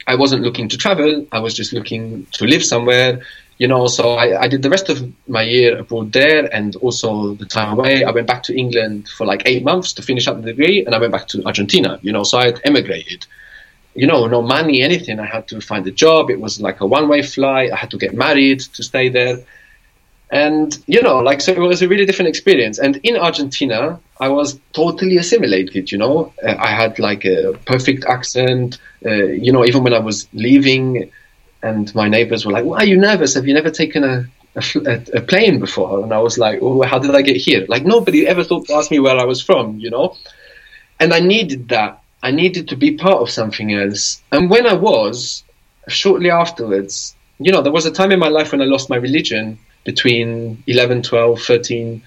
I 0.08 0.16
wasn't 0.16 0.42
looking 0.42 0.68
to 0.70 0.76
travel. 0.76 1.24
I 1.30 1.38
was 1.38 1.54
just 1.54 1.72
looking 1.72 2.26
to 2.32 2.46
live 2.46 2.64
somewhere 2.64 3.22
you 3.58 3.68
know, 3.68 3.86
so 3.86 4.14
I, 4.14 4.42
I 4.42 4.48
did 4.48 4.62
the 4.62 4.70
rest 4.70 4.88
of 4.88 5.12
my 5.28 5.42
year 5.42 5.78
abroad 5.78 6.12
there 6.12 6.52
and 6.52 6.74
also 6.76 7.34
the 7.34 7.46
time 7.46 7.78
away. 7.78 8.04
I 8.04 8.10
went 8.10 8.26
back 8.26 8.42
to 8.44 8.56
England 8.56 9.08
for 9.08 9.24
like 9.26 9.42
eight 9.46 9.62
months 9.62 9.92
to 9.94 10.02
finish 10.02 10.26
up 10.26 10.36
the 10.40 10.52
degree 10.52 10.84
and 10.84 10.94
I 10.94 10.98
went 10.98 11.12
back 11.12 11.28
to 11.28 11.44
Argentina, 11.44 11.98
you 12.02 12.12
know, 12.12 12.24
so 12.24 12.38
I 12.38 12.46
had 12.46 12.60
emigrated. 12.64 13.26
You 13.94 14.08
know, 14.08 14.26
no 14.26 14.42
money, 14.42 14.82
anything. 14.82 15.20
I 15.20 15.26
had 15.26 15.46
to 15.48 15.60
find 15.60 15.86
a 15.86 15.92
job. 15.92 16.28
It 16.28 16.40
was 16.40 16.60
like 16.60 16.80
a 16.80 16.86
one 16.86 17.08
way 17.08 17.22
flight. 17.22 17.70
I 17.70 17.76
had 17.76 17.92
to 17.92 17.96
get 17.96 18.12
married 18.12 18.60
to 18.60 18.82
stay 18.82 19.08
there. 19.08 19.38
And, 20.32 20.76
you 20.88 21.00
know, 21.00 21.18
like, 21.18 21.40
so 21.40 21.52
it 21.52 21.60
was 21.60 21.80
a 21.80 21.86
really 21.86 22.04
different 22.04 22.28
experience. 22.28 22.80
And 22.80 22.96
in 23.04 23.16
Argentina, 23.16 24.00
I 24.18 24.28
was 24.28 24.58
totally 24.72 25.16
assimilated, 25.16 25.92
you 25.92 25.98
know. 25.98 26.32
I 26.44 26.70
had 26.74 26.98
like 26.98 27.24
a 27.24 27.52
perfect 27.66 28.04
accent. 28.06 28.78
Uh, 29.06 29.10
you 29.10 29.52
know, 29.52 29.64
even 29.64 29.84
when 29.84 29.94
I 29.94 30.00
was 30.00 30.26
leaving, 30.32 31.12
and 31.64 31.94
my 31.94 32.08
neighbors 32.08 32.44
were 32.44 32.52
like, 32.52 32.64
"Why 32.64 32.78
are 32.78 32.84
you 32.92 32.96
nervous? 32.96 33.34
Have 33.34 33.46
you 33.46 33.54
never 33.54 33.70
taken 33.70 34.04
a 34.04 34.26
a, 34.56 35.02
a, 35.14 35.20
plane 35.20 35.58
before, 35.58 36.02
and 36.02 36.12
I 36.12 36.18
was 36.18 36.38
like, 36.38 36.60
oh, 36.62 36.82
how 36.82 36.98
did 36.98 37.14
I 37.14 37.22
get 37.22 37.36
here? 37.36 37.66
Like 37.68 37.84
nobody 37.84 38.26
ever 38.26 38.44
thought 38.44 38.66
to 38.66 38.74
ask 38.74 38.90
me 38.90 39.00
where 39.00 39.16
I 39.16 39.24
was 39.24 39.42
from, 39.42 39.78
you 39.78 39.90
know. 39.90 40.16
And 41.00 41.12
I 41.12 41.20
needed 41.20 41.68
that. 41.70 42.00
I 42.22 42.30
needed 42.30 42.68
to 42.68 42.76
be 42.76 42.96
part 42.96 43.20
of 43.20 43.30
something 43.30 43.74
else. 43.74 44.22
And 44.30 44.48
when 44.48 44.66
I 44.66 44.74
was, 44.74 45.42
shortly 45.88 46.30
afterwards, 46.30 47.16
you 47.38 47.52
know, 47.52 47.62
there 47.62 47.72
was 47.72 47.84
a 47.84 47.90
time 47.90 48.12
in 48.12 48.20
my 48.20 48.28
life 48.28 48.52
when 48.52 48.62
I 48.62 48.66
lost 48.66 48.88
my 48.88 48.96
religion 48.96 49.58
between 49.84 50.62
11, 50.66 51.02
12, 51.02 51.42
13, 51.42 52.02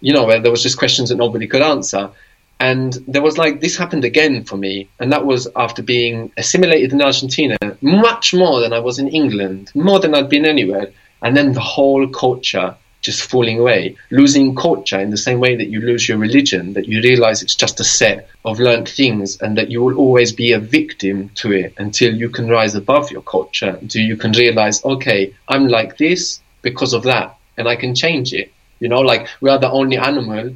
you 0.00 0.12
know, 0.12 0.24
where 0.26 0.40
there 0.40 0.50
was 0.50 0.62
just 0.62 0.78
questions 0.78 1.08
that 1.08 1.16
nobody 1.16 1.46
could 1.46 1.62
answer. 1.62 2.10
And 2.58 2.94
there 3.06 3.22
was 3.22 3.36
like, 3.38 3.60
this 3.60 3.76
happened 3.76 4.04
again 4.04 4.44
for 4.44 4.56
me. 4.56 4.88
And 4.98 5.12
that 5.12 5.26
was 5.26 5.46
after 5.56 5.82
being 5.82 6.32
assimilated 6.36 6.92
in 6.92 7.02
Argentina, 7.02 7.56
much 7.80 8.32
more 8.32 8.60
than 8.60 8.72
I 8.72 8.78
was 8.78 8.98
in 8.98 9.08
England, 9.08 9.72
more 9.74 10.00
than 10.00 10.14
I'd 10.14 10.30
been 10.30 10.46
anywhere. 10.46 10.90
And 11.22 11.36
then 11.36 11.52
the 11.52 11.60
whole 11.60 12.08
culture 12.08 12.74
just 13.06 13.30
falling 13.30 13.60
away, 13.60 13.96
losing 14.10 14.54
culture 14.54 14.98
in 14.98 15.10
the 15.10 15.16
same 15.16 15.38
way 15.38 15.54
that 15.54 15.68
you 15.68 15.80
lose 15.80 16.08
your 16.08 16.18
religion, 16.18 16.72
that 16.72 16.88
you 16.88 17.00
realize 17.00 17.40
it's 17.40 17.54
just 17.54 17.78
a 17.78 17.84
set 17.84 18.28
of 18.44 18.58
learned 18.58 18.88
things 18.88 19.40
and 19.40 19.56
that 19.56 19.70
you 19.70 19.80
will 19.80 19.96
always 19.96 20.32
be 20.32 20.50
a 20.50 20.58
victim 20.58 21.28
to 21.36 21.52
it 21.52 21.72
until 21.78 22.12
you 22.12 22.28
can 22.28 22.48
rise 22.48 22.74
above 22.74 23.12
your 23.12 23.22
culture, 23.22 23.78
until 23.80 24.02
you 24.02 24.16
can 24.16 24.32
realize, 24.32 24.84
okay, 24.84 25.32
I'm 25.48 25.68
like 25.68 25.98
this 25.98 26.40
because 26.62 26.92
of 26.94 27.04
that, 27.04 27.38
and 27.56 27.68
I 27.68 27.76
can 27.76 27.94
change 27.94 28.32
it. 28.32 28.52
You 28.80 28.88
know, 28.88 29.00
like 29.00 29.28
we 29.40 29.50
are 29.50 29.58
the 29.58 29.70
only 29.70 29.98
animal, 29.98 30.52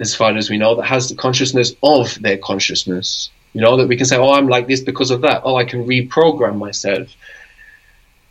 as 0.00 0.14
far 0.14 0.36
as 0.36 0.50
we 0.50 0.58
know, 0.58 0.74
that 0.76 0.86
has 0.86 1.08
the 1.08 1.14
consciousness 1.14 1.74
of 1.82 2.20
their 2.20 2.38
consciousness. 2.38 3.30
You 3.52 3.60
know, 3.60 3.76
that 3.76 3.86
we 3.86 3.96
can 3.96 4.06
say, 4.06 4.16
oh, 4.16 4.32
I'm 4.32 4.48
like 4.48 4.66
this 4.66 4.80
because 4.80 5.10
of 5.10 5.20
that. 5.22 5.42
Oh, 5.44 5.56
I 5.56 5.64
can 5.64 5.86
reprogram 5.86 6.56
myself. 6.58 7.08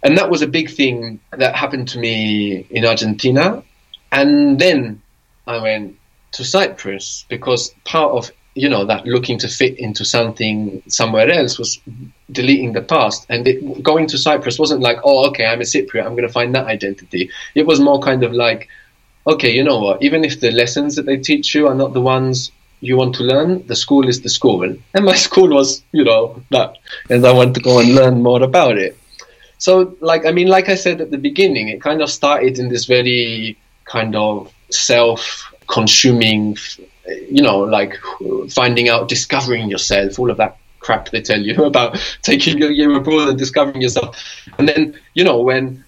And 0.04 0.18
that 0.18 0.30
was 0.30 0.42
a 0.42 0.48
big 0.48 0.70
thing 0.70 1.22
that 1.32 1.56
happened 1.56 1.88
to 1.90 2.00
me 2.00 2.68
in 2.70 2.86
Argentina. 2.86 3.64
And 4.12 4.60
then 4.60 5.02
I 5.48 5.62
went 5.62 5.98
to 6.34 6.44
Cyprus 6.44 7.26
because 7.30 7.74
part 7.86 8.12
of 8.12 8.32
you 8.56 8.70
know 8.70 8.86
that 8.86 9.06
looking 9.06 9.40
to 9.40 9.48
fit 9.48 9.80
into 9.80 10.06
something 10.06 10.84
somewhere 10.88 11.30
else 11.30 11.58
was 11.58 11.80
deleting 12.32 12.74
the 12.74 12.82
past 12.82 13.26
and 13.30 13.48
it, 13.48 13.82
going 13.82 14.06
to 14.08 14.18
cyprus 14.18 14.60
wasn't 14.60 14.80
like 14.80 14.98
oh 15.04 15.28
okay 15.28 15.46
i'm 15.46 15.60
a 15.60 15.64
cypriot 15.64 16.06
i'm 16.06 16.16
going 16.16 16.28
to 16.28 16.34
find 16.34 16.54
that 16.54 16.68
identity 16.68 17.32
it 17.56 17.66
was 17.66 17.80
more 17.80 18.00
kind 18.00 18.24
of 18.24 18.32
like 18.32 18.70
okay 19.28 19.52
you 19.52 19.64
know 19.64 19.80
what? 19.80 20.02
Even 20.04 20.24
if 20.24 20.40
the 20.40 20.52
lessons 20.52 20.96
that 20.96 21.06
they 21.06 21.18
teach 21.18 21.56
you 21.56 21.68
are 21.68 21.76
not 21.76 21.94
the 21.94 22.02
ones 22.02 22.52
you 22.82 22.98
want 22.98 23.16
to 23.16 23.24
learn 23.24 23.66
the 23.68 23.76
school 23.76 24.08
is 24.08 24.22
the 24.22 24.30
school. 24.30 24.64
And 24.94 25.06
my 25.06 25.16
school 25.28 25.50
was 25.50 25.84
you 25.92 26.04
know 26.04 26.42
that. 26.52 26.78
And 27.10 27.26
i 27.26 27.32
want 27.32 27.56
to 27.56 27.62
go 27.62 27.80
and 27.80 27.96
learn 27.96 28.22
more 28.22 28.44
about 28.44 28.78
it. 28.78 28.98
So 29.58 29.96
like 30.02 30.26
i 30.26 30.32
mean 30.32 30.48
like 30.48 30.70
i 30.70 30.76
said 30.76 31.02
at 31.02 31.12
the 31.12 31.18
beginning 31.18 31.70
it 31.70 31.82
kind 31.82 32.02
of 32.02 32.10
started 32.10 32.60
in 32.60 32.70
this 32.70 32.86
very 32.86 33.58
kind 33.86 34.16
of 34.16 34.54
self 34.70 35.50
consuming 35.68 36.58
you 37.30 37.42
know, 37.42 37.60
like 37.60 38.00
finding 38.50 38.90
out, 38.90 39.10
discovering 39.10 39.70
yourself, 39.70 40.20
all 40.20 40.30
of 40.30 40.38
that 40.38 40.58
crap 40.80 41.10
they 41.12 41.22
tell 41.22 41.40
you 41.40 41.64
about 41.64 41.98
taking 42.22 42.58
your 42.58 42.72
year 42.72 42.94
abroad 42.94 43.30
and 43.30 43.38
discovering 43.38 43.82
yourself. 43.82 44.18
And 44.58 44.68
then, 44.68 45.00
you 45.14 45.24
know, 45.24 45.40
when 45.40 45.83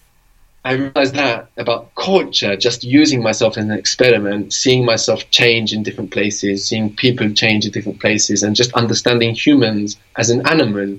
I 0.66 0.72
realized 0.74 1.14
that 1.14 1.50
about 1.58 1.94
culture, 1.94 2.58
just 2.58 2.84
using 2.84 3.22
myself 3.22 3.56
as 3.56 3.66
an 3.66 3.72
experiment, 3.72 4.52
seeing 4.52 4.84
myself 4.84 5.30
change 5.30 5.74
in 5.74 5.84
different 5.84 6.10
places, 6.10 6.66
seeing 6.66 6.96
people 6.96 7.30
change 7.30 7.66
in 7.66 7.72
different 7.72 8.02
places, 8.02 8.42
and 8.42 8.56
just 8.56 8.74
understanding 8.74 9.36
humans 9.36 9.96
as 10.18 10.32
an 10.32 10.46
animal, 10.48 10.98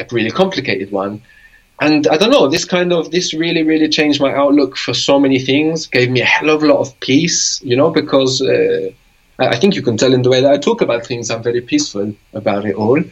a 0.00 0.06
really 0.10 0.32
complicated 0.32 0.90
one. 0.90 1.22
And 1.80 2.08
I 2.08 2.16
don't 2.16 2.32
know, 2.32 2.48
this 2.48 2.64
kind 2.64 2.92
of, 2.92 3.12
this 3.12 3.32
really, 3.32 3.62
really 3.62 3.88
changed 3.88 4.20
my 4.20 4.34
outlook 4.34 4.76
for 4.76 4.94
so 4.94 5.20
many 5.20 5.38
things, 5.38 5.86
gave 5.86 6.10
me 6.10 6.20
a 6.20 6.24
hell 6.24 6.50
of 6.50 6.64
a 6.64 6.66
lot 6.66 6.80
of 6.80 6.98
peace, 7.00 7.62
you 7.62 7.76
know, 7.76 7.90
because. 7.90 8.42
Uh, 8.42 8.90
I 9.36 9.58
think 9.58 9.74
you 9.74 9.82
can 9.82 9.96
tell 9.96 10.14
in 10.14 10.22
the 10.22 10.30
way 10.30 10.40
that 10.42 10.52
I 10.52 10.58
talk 10.58 10.80
about 10.80 11.04
things, 11.04 11.28
I'm 11.28 11.42
very 11.42 11.60
peaceful 11.60 12.14
about 12.34 12.66
it 12.66 12.76
all. 12.76 13.02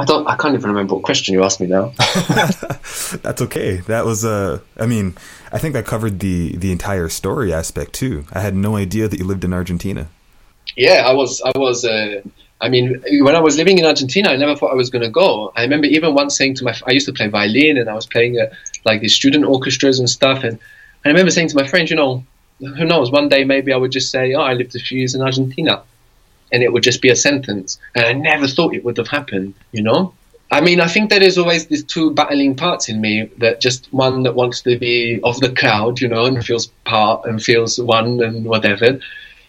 I 0.00 0.04
don't. 0.06 0.26
I 0.26 0.34
can't 0.34 0.54
even 0.54 0.70
remember 0.70 0.94
what 0.94 1.04
question 1.04 1.34
you 1.34 1.44
asked 1.44 1.60
me 1.60 1.66
now. 1.66 1.92
That's 1.98 3.42
okay. 3.42 3.76
That 3.86 4.06
was 4.06 4.24
uh 4.24 4.60
I 4.78 4.86
mean, 4.86 5.14
I 5.52 5.58
think 5.58 5.76
I 5.76 5.82
covered 5.82 6.20
the 6.20 6.56
the 6.56 6.72
entire 6.72 7.10
story 7.10 7.52
aspect 7.52 7.92
too. 7.92 8.24
I 8.32 8.40
had 8.40 8.56
no 8.56 8.76
idea 8.76 9.08
that 9.08 9.18
you 9.18 9.26
lived 9.26 9.44
in 9.44 9.52
Argentina. 9.52 10.08
Yeah, 10.74 11.06
I 11.06 11.12
was. 11.12 11.42
I 11.42 11.52
was. 11.54 11.84
Uh, 11.84 12.22
I 12.62 12.68
mean, 12.70 13.02
when 13.24 13.34
I 13.34 13.40
was 13.40 13.58
living 13.58 13.78
in 13.78 13.84
Argentina, 13.84 14.30
I 14.30 14.36
never 14.36 14.56
thought 14.56 14.72
I 14.72 14.74
was 14.74 14.88
going 14.88 15.02
to 15.02 15.10
go. 15.10 15.52
I 15.54 15.62
remember 15.62 15.86
even 15.86 16.14
once 16.14 16.36
saying 16.36 16.54
to 16.56 16.64
my, 16.64 16.74
I 16.86 16.92
used 16.92 17.06
to 17.06 17.12
play 17.12 17.28
violin, 17.28 17.76
and 17.76 17.90
I 17.90 17.94
was 17.94 18.06
playing 18.06 18.36
at 18.36 18.52
like 18.86 19.02
these 19.02 19.14
student 19.14 19.44
orchestras 19.44 19.98
and 19.98 20.08
stuff. 20.08 20.44
And 20.44 20.58
I 21.04 21.08
remember 21.08 21.30
saying 21.30 21.48
to 21.48 21.56
my 21.56 21.66
friend, 21.66 21.90
you 21.90 21.96
know, 21.96 22.24
who 22.58 22.84
knows? 22.86 23.10
One 23.10 23.28
day 23.28 23.44
maybe 23.44 23.72
I 23.72 23.76
would 23.76 23.92
just 23.92 24.10
say, 24.10 24.32
"Oh, 24.32 24.42
I 24.42 24.54
lived 24.54 24.74
a 24.76 24.78
few 24.78 24.98
years 24.98 25.14
in 25.14 25.20
Argentina," 25.20 25.82
and 26.52 26.62
it 26.62 26.72
would 26.72 26.82
just 26.82 27.02
be 27.02 27.10
a 27.10 27.16
sentence. 27.16 27.78
And 27.94 28.04
I 28.04 28.12
never 28.12 28.46
thought 28.46 28.74
it 28.74 28.84
would 28.84 28.96
have 28.98 29.08
happened. 29.08 29.54
You 29.72 29.82
know? 29.82 30.14
I 30.52 30.60
mean, 30.60 30.80
I 30.80 30.88
think 30.88 31.10
there 31.10 31.22
is 31.22 31.38
always 31.38 31.66
these 31.66 31.84
two 31.84 32.10
battling 32.12 32.56
parts 32.56 32.88
in 32.88 33.00
me. 33.00 33.30
That 33.38 33.60
just 33.60 33.92
one 33.92 34.24
that 34.24 34.34
wants 34.34 34.62
to 34.62 34.78
be 34.78 35.20
of 35.22 35.38
the 35.40 35.52
crowd, 35.52 36.00
you 36.00 36.08
know, 36.08 36.24
and 36.24 36.44
feels 36.44 36.66
part 36.84 37.24
and 37.24 37.42
feels 37.42 37.78
one 37.78 38.20
and 38.22 38.44
whatever, 38.44 38.98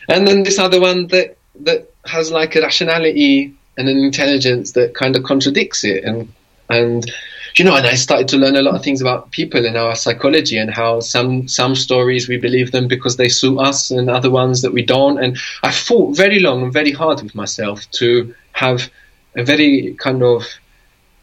and 0.08 0.28
then 0.28 0.44
this 0.44 0.60
other 0.60 0.80
one 0.80 1.08
that 1.08 1.38
that 1.62 1.92
has 2.06 2.32
like 2.32 2.56
a 2.56 2.62
rationality 2.62 3.56
and 3.78 3.90
an 3.90 3.98
intelligence 3.98 4.74
that 4.74 4.94
kind 4.96 5.16
of 5.16 5.24
contradicts 5.24 5.84
it 5.84 6.04
and 6.04 6.32
and 6.70 7.12
you 7.56 7.66
know, 7.66 7.76
and 7.76 7.86
I 7.86 7.96
started 7.96 8.28
to 8.30 8.38
learn 8.38 8.56
a 8.56 8.62
lot 8.62 8.76
of 8.76 8.84
things 8.84 9.02
about 9.02 9.32
people 9.32 9.66
and 9.66 9.78
our 9.78 9.96
psychology 9.96 10.58
and 10.58 10.72
how 10.72 11.00
some 11.00 11.48
some 11.48 11.76
stories 11.76 12.28
we 12.28 12.38
believe 12.38 12.72
them 12.72 12.88
because 12.88 13.18
they 13.18 13.30
suit 13.30 13.60
us 13.60 13.92
and 13.92 14.10
other 14.10 14.30
ones 14.30 14.62
that 14.62 14.74
we 14.74 14.84
don't. 14.84 15.22
And 15.24 15.38
I 15.64 15.72
fought 15.72 16.16
very 16.16 16.40
long 16.40 16.64
and 16.64 16.74
very 16.74 16.92
hard 16.92 17.22
with 17.22 17.36
myself 17.36 17.90
to 17.92 18.34
have 18.54 18.90
a 19.36 19.44
very 19.44 19.96
kind 20.00 20.24
of 20.24 20.46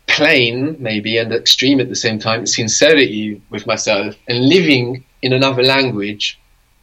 plain, 0.07 0.77
maybe, 0.79 1.19
and 1.19 1.33
extreme 1.33 1.81
at 1.81 1.89
the 1.89 1.97
same 1.97 2.19
time, 2.19 2.47
sincerity 2.47 3.41
with 3.51 3.67
myself 3.67 4.17
and 4.27 4.49
living 4.49 5.05
in 5.23 5.33
another 5.33 5.63
language 5.63 6.39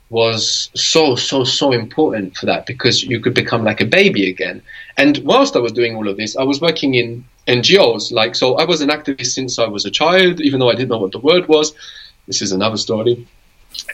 was 0.09 0.69
so 0.75 1.15
so 1.15 1.43
so 1.43 1.71
important 1.71 2.37
for 2.37 2.45
that 2.45 2.65
because 2.65 3.03
you 3.03 3.19
could 3.19 3.33
become 3.33 3.63
like 3.63 3.81
a 3.81 3.85
baby 3.85 4.29
again 4.29 4.61
and 4.97 5.17
whilst 5.19 5.55
i 5.55 5.59
was 5.59 5.71
doing 5.71 5.95
all 5.95 6.07
of 6.07 6.15
this 6.15 6.37
i 6.37 6.43
was 6.43 6.61
working 6.61 6.93
in 6.93 7.25
NGOs. 7.47 8.11
Like, 8.11 8.35
so 8.35 8.55
I 8.55 8.65
was 8.65 8.81
an 8.81 8.89
activist 8.89 9.27
since 9.27 9.59
I 9.59 9.67
was 9.67 9.85
a 9.85 9.91
child, 9.91 10.41
even 10.41 10.59
though 10.59 10.69
I 10.69 10.75
didn't 10.75 10.89
know 10.89 10.97
what 10.97 11.11
the 11.11 11.19
word 11.19 11.47
was. 11.47 11.73
This 12.27 12.41
is 12.41 12.51
another 12.51 12.77
story. 12.77 13.27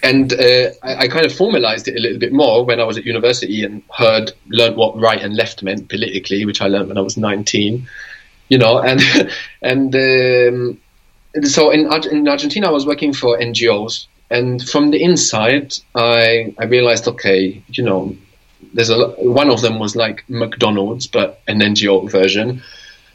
And 0.04 0.32
uh, 0.34 0.70
I, 0.84 0.96
I, 0.96 1.08
kind 1.08 1.26
of 1.26 1.34
formalized 1.34 1.88
it 1.88 1.96
a 1.96 2.00
little 2.00 2.20
bit 2.20 2.32
more 2.32 2.64
when 2.64 2.80
I 2.80 2.84
was 2.84 3.00
at 3.00 3.04
university 3.04 3.64
and 3.64 3.82
heard, 3.98 4.32
learned 4.48 4.76
what 4.76 4.96
right 5.00 5.20
and 5.20 5.36
left 5.36 5.64
meant 5.64 5.90
politically, 5.90 6.46
which 6.46 6.62
I 6.62 6.68
learned 6.68 6.90
when 6.90 7.00
I 7.00 7.02
was 7.02 7.18
19, 7.18 7.88
you 8.50 8.58
know, 8.60 8.78
and, 8.78 9.02
and, 9.64 9.96
um, 9.96 10.80
so 11.44 11.72
in, 11.72 11.92
in 12.12 12.28
Argentina, 12.28 12.68
I 12.68 12.72
was 12.72 12.86
working 12.86 13.12
for 13.12 13.40
NGOs, 13.40 14.06
and 14.32 14.68
from 14.68 14.92
the 14.92 15.02
inside, 15.02 15.76
I 15.96 16.54
I 16.58 16.66
realized, 16.66 17.08
okay, 17.08 17.62
you 17.68 17.84
know, 17.84 18.16
there's 18.74 18.90
a 18.90 19.10
one 19.18 19.50
of 19.50 19.62
them 19.62 19.80
was 19.80 19.96
like 19.96 20.24
McDonald's, 20.30 21.08
but 21.08 21.42
an 21.48 21.60
NGO 21.60 22.10
version, 22.10 22.62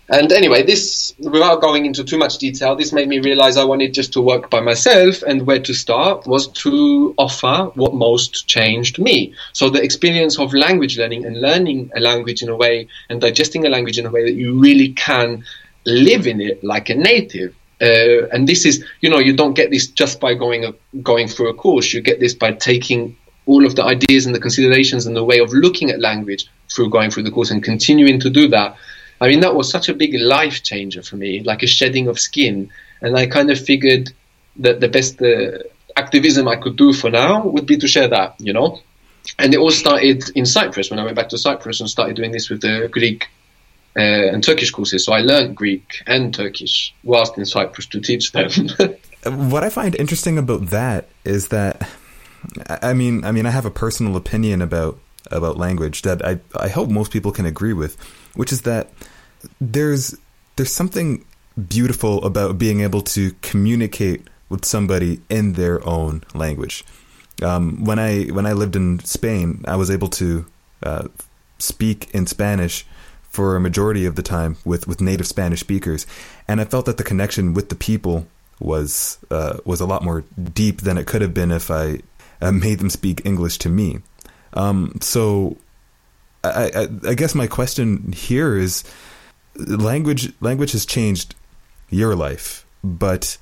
and 0.09 0.31
anyway, 0.31 0.62
this, 0.62 1.14
without 1.18 1.61
going 1.61 1.85
into 1.85 2.05
too 2.05 2.16
much 2.16 2.38
detail, 2.38 2.76
this 2.76 2.92
made 2.92 3.09
me 3.09 3.18
realize 3.18 3.57
I 3.57 3.64
wanted 3.64 3.92
just 3.92 4.12
to 4.12 4.20
work 4.20 4.50
by 4.50 4.61
myself, 4.61 5.22
and 5.22 5.46
where 5.46 5.59
to 5.59 5.74
start 5.74 6.26
was 6.26 6.46
to 6.62 7.12
offer 7.18 7.72
what 7.74 7.92
most 7.92 8.46
changed 8.46 9.00
me. 9.00 9.35
So 9.52 9.68
the 9.68 9.83
experience 9.83 10.38
of 10.38 10.55
language 10.55 10.96
learning 10.96 11.24
and 11.24 11.40
learning 11.40 11.90
a 11.96 12.00
language 12.00 12.40
in 12.42 12.48
a 12.48 12.57
way 12.57 12.87
and 13.11 13.20
digesting 13.20 13.66
a 13.66 13.68
language 13.68 13.98
in 13.98 14.07
a 14.07 14.11
way 14.11 14.22
that 14.24 14.35
you 14.35 14.61
really 14.61 14.92
can 14.92 15.44
live 15.87 16.29
in 16.29 16.40
it 16.40 16.62
like 16.62 16.88
a 16.88 16.94
native. 16.94 17.52
Uh, 17.80 18.26
and 18.32 18.48
this 18.48 18.64
is, 18.64 18.84
you 19.00 19.10
know, 19.10 19.18
you 19.18 19.36
don't 19.36 19.54
get 19.54 19.70
this 19.70 19.86
just 19.86 20.18
by 20.20 20.34
going 20.34 20.64
a, 20.64 20.72
going 21.02 21.28
through 21.28 21.50
a 21.50 21.54
course. 21.54 21.92
You 21.92 22.00
get 22.00 22.20
this 22.20 22.34
by 22.34 22.52
taking 22.52 23.16
all 23.44 23.66
of 23.66 23.76
the 23.76 23.84
ideas 23.84 24.26
and 24.26 24.34
the 24.34 24.40
considerations 24.40 25.06
and 25.06 25.14
the 25.14 25.24
way 25.24 25.38
of 25.38 25.52
looking 25.52 25.90
at 25.90 26.00
language 26.00 26.48
through 26.72 26.90
going 26.90 27.10
through 27.10 27.22
the 27.22 27.30
course 27.30 27.50
and 27.50 27.62
continuing 27.62 28.18
to 28.20 28.30
do 28.30 28.48
that 28.48 28.76
I 29.20 29.28
mean, 29.28 29.40
that 29.40 29.54
was 29.54 29.70
such 29.70 29.88
a 29.88 29.94
big 29.94 30.14
life 30.14 30.62
changer 30.62 31.02
for 31.02 31.16
me, 31.16 31.42
like 31.42 31.62
a 31.62 31.66
shedding 31.66 32.08
of 32.08 32.18
skin. 32.18 32.70
And 33.00 33.16
I 33.16 33.26
kind 33.26 33.50
of 33.50 33.58
figured 33.58 34.12
that 34.56 34.80
the 34.80 34.88
best 34.88 35.20
uh, 35.22 35.58
activism 35.96 36.48
I 36.48 36.56
could 36.56 36.76
do 36.76 36.92
for 36.92 37.10
now 37.10 37.46
would 37.46 37.66
be 37.66 37.76
to 37.78 37.88
share 37.88 38.08
that, 38.08 38.34
you 38.38 38.52
know? 38.52 38.80
And 39.38 39.54
it 39.54 39.58
all 39.58 39.70
started 39.70 40.24
in 40.34 40.46
Cyprus 40.46 40.90
when 40.90 40.98
I 40.98 41.04
went 41.04 41.16
back 41.16 41.30
to 41.30 41.38
Cyprus 41.38 41.80
and 41.80 41.88
started 41.88 42.16
doing 42.16 42.32
this 42.32 42.48
with 42.48 42.60
the 42.60 42.88
Greek 42.90 43.28
uh, 43.96 44.00
and 44.32 44.42
Turkish 44.42 44.70
courses. 44.70 45.04
So 45.04 45.12
I 45.12 45.20
learned 45.20 45.56
Greek 45.56 46.02
and 46.06 46.35
Turkish 46.35 46.94
whilst 47.02 47.38
in 47.38 47.46
Cyprus 47.46 47.87
to 47.87 48.00
teach 48.00 48.32
them. 48.32 48.50
what 49.48 49.64
I 49.64 49.70
find 49.70 49.94
interesting 49.96 50.38
about 50.38 50.66
that 50.66 51.09
is 51.24 51.48
that, 51.48 51.88
I 52.68 52.92
mean, 52.92 53.24
I 53.24 53.32
mean, 53.32 53.46
I 53.46 53.50
have 53.50 53.66
a 53.66 53.70
personal 53.70 54.16
opinion 54.16 54.62
about 54.62 54.98
about 55.32 55.56
language 55.56 56.02
that 56.02 56.24
I 56.24 56.38
I 56.54 56.68
hope 56.68 56.88
most 56.88 57.11
people 57.11 57.32
can 57.32 57.46
agree 57.46 57.72
with 57.72 57.96
which 58.37 58.52
is 58.52 58.62
that 58.62 58.90
there's 59.61 60.16
there's 60.54 60.72
something 60.72 61.24
beautiful 61.68 62.22
about 62.24 62.59
being 62.59 62.80
able 62.80 63.00
to 63.00 63.32
communicate 63.42 64.28
with 64.48 64.64
somebody 64.64 65.20
in 65.28 65.54
their 65.54 65.85
own 65.87 66.22
language. 66.35 66.85
Um, 67.42 67.85
when 67.85 67.98
I 67.98 68.26
when 68.26 68.46
I 68.46 68.52
lived 68.52 68.76
in 68.76 69.00
Spain, 69.00 69.64
I 69.66 69.76
was 69.76 69.90
able 69.90 70.09
to 70.09 70.46
uh, 70.82 71.09
speak 71.59 72.11
in 72.14 72.26
Spanish 72.26 72.87
for 73.37 73.55
a 73.55 73.61
majority 73.61 74.07
of 74.07 74.14
the 74.14 74.22
time 74.22 74.57
with, 74.64 74.88
with 74.88 75.03
native 75.03 75.27
Spanish 75.27 75.61
speakers, 75.61 76.07
and 76.49 76.59
I 76.59 76.64
felt 76.64 76.87
that 76.87 76.96
the 76.96 77.05
connection 77.05 77.53
with 77.53 77.68
the 77.68 77.75
people 77.75 78.27
was 78.59 79.18
uh, 79.31 79.59
was 79.66 79.83
a 79.83 79.87
lot 79.87 80.03
more 80.03 80.25
deep 80.55 80.81
than 80.81 80.96
it 80.96 81.07
could 81.07 81.20
have 81.20 81.35
been 81.35 81.51
if 81.51 81.70
I 81.70 82.01
uh, 82.40 82.51
made 82.51 82.79
them 82.79 82.88
speak 82.88 83.20
English 83.27 83.59
to 83.59 83.68
me. 83.68 83.99
Um, 84.55 84.96
so, 85.03 85.59
I, 86.42 86.70
I, 86.75 87.11
I 87.11 87.14
guess 87.14 87.35
my 87.35 87.46
question 87.46 88.12
here 88.12 88.57
is, 88.57 88.85
language 89.55 90.33
language 90.40 90.72
has 90.72 90.87
changed 90.87 91.35
your 91.90 92.16
life, 92.16 92.64
but 92.83 93.37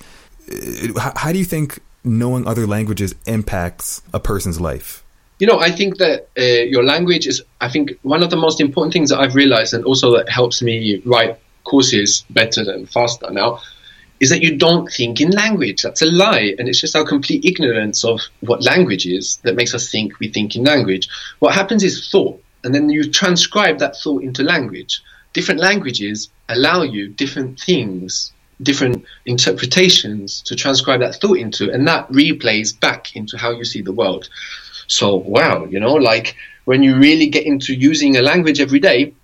uh, 0.50 1.12
how 1.14 1.30
do 1.30 1.38
you 1.38 1.44
think 1.44 1.78
knowing 2.02 2.48
other 2.48 2.66
languages 2.66 3.14
impacts 3.26 4.02
a 4.12 4.18
person's 4.18 4.60
life? 4.60 5.03
You 5.44 5.50
know, 5.50 5.60
I 5.60 5.72
think 5.72 5.98
that 5.98 6.28
uh, 6.38 6.64
your 6.74 6.82
language 6.82 7.26
is, 7.26 7.42
I 7.60 7.68
think, 7.68 7.92
one 8.00 8.22
of 8.22 8.30
the 8.30 8.36
most 8.36 8.62
important 8.62 8.94
things 8.94 9.10
that 9.10 9.20
I've 9.20 9.34
realized, 9.34 9.74
and 9.74 9.84
also 9.84 10.16
that 10.16 10.26
helps 10.26 10.62
me 10.62 11.02
write 11.04 11.38
courses 11.64 12.24
better 12.30 12.62
and 12.62 12.88
faster 12.88 13.30
now, 13.30 13.60
is 14.20 14.30
that 14.30 14.42
you 14.42 14.56
don't 14.56 14.90
think 14.90 15.20
in 15.20 15.32
language. 15.32 15.82
That's 15.82 16.00
a 16.00 16.06
lie. 16.06 16.54
And 16.58 16.66
it's 16.66 16.80
just 16.80 16.96
our 16.96 17.04
complete 17.04 17.44
ignorance 17.44 18.06
of 18.06 18.22
what 18.40 18.64
language 18.64 19.04
is 19.04 19.36
that 19.44 19.54
makes 19.54 19.74
us 19.74 19.90
think 19.90 20.18
we 20.18 20.28
think 20.28 20.56
in 20.56 20.64
language. 20.64 21.10
What 21.40 21.54
happens 21.54 21.84
is 21.84 22.08
thought, 22.08 22.42
and 22.62 22.74
then 22.74 22.88
you 22.88 23.10
transcribe 23.10 23.80
that 23.80 23.96
thought 23.98 24.22
into 24.22 24.42
language. 24.42 25.02
Different 25.34 25.60
languages 25.60 26.30
allow 26.48 26.84
you 26.84 27.08
different 27.08 27.60
things 27.60 28.32
different 28.62 29.04
interpretations 29.26 30.40
to 30.42 30.54
transcribe 30.54 31.00
that 31.00 31.16
thought 31.16 31.38
into, 31.38 31.70
and 31.70 31.86
that 31.86 32.08
replays 32.08 32.78
back 32.78 33.14
into 33.16 33.36
how 33.36 33.50
you 33.50 33.64
see 33.64 33.82
the 33.82 33.92
world. 33.92 34.28
So, 34.86 35.16
wow, 35.16 35.64
you 35.64 35.80
know, 35.80 35.94
like 35.94 36.36
when 36.64 36.82
you 36.82 36.96
really 36.96 37.28
get 37.28 37.46
into 37.46 37.74
using 37.74 38.16
a 38.16 38.22
language 38.22 38.60
every 38.60 38.80
day, 38.80 39.14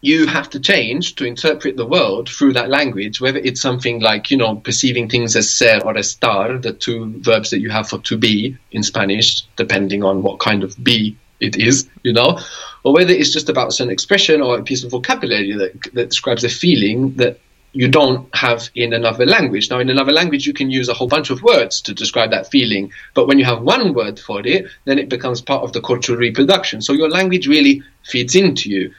you 0.00 0.26
have 0.26 0.50
to 0.50 0.58
change 0.58 1.14
to 1.14 1.24
interpret 1.24 1.76
the 1.76 1.86
world 1.86 2.28
through 2.28 2.52
that 2.52 2.68
language, 2.68 3.20
whether 3.20 3.38
it's 3.38 3.60
something 3.60 4.00
like, 4.00 4.32
you 4.32 4.36
know, 4.36 4.56
perceiving 4.56 5.08
things 5.08 5.36
as 5.36 5.48
ser 5.48 5.78
or 5.84 5.94
estar, 5.94 6.60
the 6.60 6.72
two 6.72 7.14
verbs 7.20 7.50
that 7.50 7.60
you 7.60 7.70
have 7.70 7.88
for 7.88 7.98
to 8.00 8.16
be 8.16 8.56
in 8.72 8.82
Spanish, 8.82 9.42
depending 9.56 10.02
on 10.02 10.22
what 10.22 10.40
kind 10.40 10.64
of 10.64 10.82
be 10.82 11.16
it 11.38 11.56
is, 11.56 11.88
you 12.02 12.12
know, 12.12 12.38
or 12.82 12.92
whether 12.92 13.12
it's 13.12 13.32
just 13.32 13.48
about 13.48 13.72
some 13.72 13.90
expression 13.90 14.40
or 14.40 14.58
a 14.58 14.62
piece 14.62 14.82
of 14.82 14.90
vocabulary 14.90 15.52
that, 15.52 15.72
that 15.94 16.08
describes 16.08 16.42
a 16.42 16.48
feeling 16.48 17.14
that 17.14 17.38
you 17.72 17.88
don't 17.88 18.34
have 18.34 18.68
in 18.74 18.92
another 18.92 19.24
language. 19.24 19.70
Now, 19.70 19.78
in 19.78 19.88
another 19.88 20.12
language, 20.12 20.46
you 20.46 20.52
can 20.52 20.70
use 20.70 20.88
a 20.88 20.94
whole 20.94 21.08
bunch 21.08 21.30
of 21.30 21.42
words 21.42 21.80
to 21.82 21.94
describe 21.94 22.30
that 22.30 22.50
feeling, 22.50 22.92
but 23.14 23.26
when 23.26 23.38
you 23.38 23.44
have 23.44 23.62
one 23.62 23.94
word 23.94 24.20
for 24.20 24.46
it, 24.46 24.66
then 24.84 24.98
it 24.98 25.08
becomes 25.08 25.40
part 25.40 25.62
of 25.62 25.72
the 25.72 25.80
cultural 25.80 26.18
reproduction. 26.18 26.82
So 26.82 26.92
your 26.92 27.08
language 27.08 27.46
really 27.48 27.82
feeds 28.04 28.34
into 28.34 28.70
you. 28.70 28.92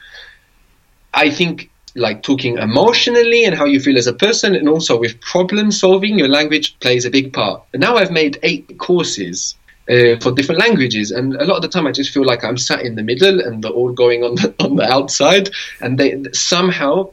I 1.12 1.30
think, 1.30 1.70
like 1.96 2.24
talking 2.24 2.58
emotionally 2.58 3.44
and 3.44 3.54
how 3.54 3.66
you 3.66 3.78
feel 3.78 3.96
as 3.96 4.08
a 4.08 4.12
person, 4.12 4.56
and 4.56 4.68
also 4.68 4.98
with 4.98 5.20
problem 5.20 5.70
solving, 5.70 6.18
your 6.18 6.28
language 6.28 6.76
plays 6.80 7.04
a 7.04 7.10
big 7.10 7.32
part. 7.32 7.62
And 7.72 7.80
now 7.80 7.96
I've 7.96 8.10
made 8.10 8.40
eight 8.42 8.78
courses 8.78 9.54
uh, 9.88 10.16
for 10.20 10.32
different 10.32 10.60
languages. 10.60 11.12
And 11.12 11.36
a 11.36 11.44
lot 11.44 11.56
of 11.56 11.62
the 11.62 11.68
time, 11.68 11.86
I 11.86 11.92
just 11.92 12.12
feel 12.12 12.24
like 12.24 12.42
I'm 12.42 12.58
sat 12.58 12.80
in 12.80 12.96
the 12.96 13.04
middle 13.04 13.40
and 13.40 13.62
they're 13.62 13.70
all 13.70 13.92
going 13.92 14.24
on 14.24 14.34
the, 14.34 14.54
on 14.64 14.74
the 14.74 14.90
outside. 14.90 15.50
And 15.80 15.96
they 15.96 16.24
somehow 16.32 17.10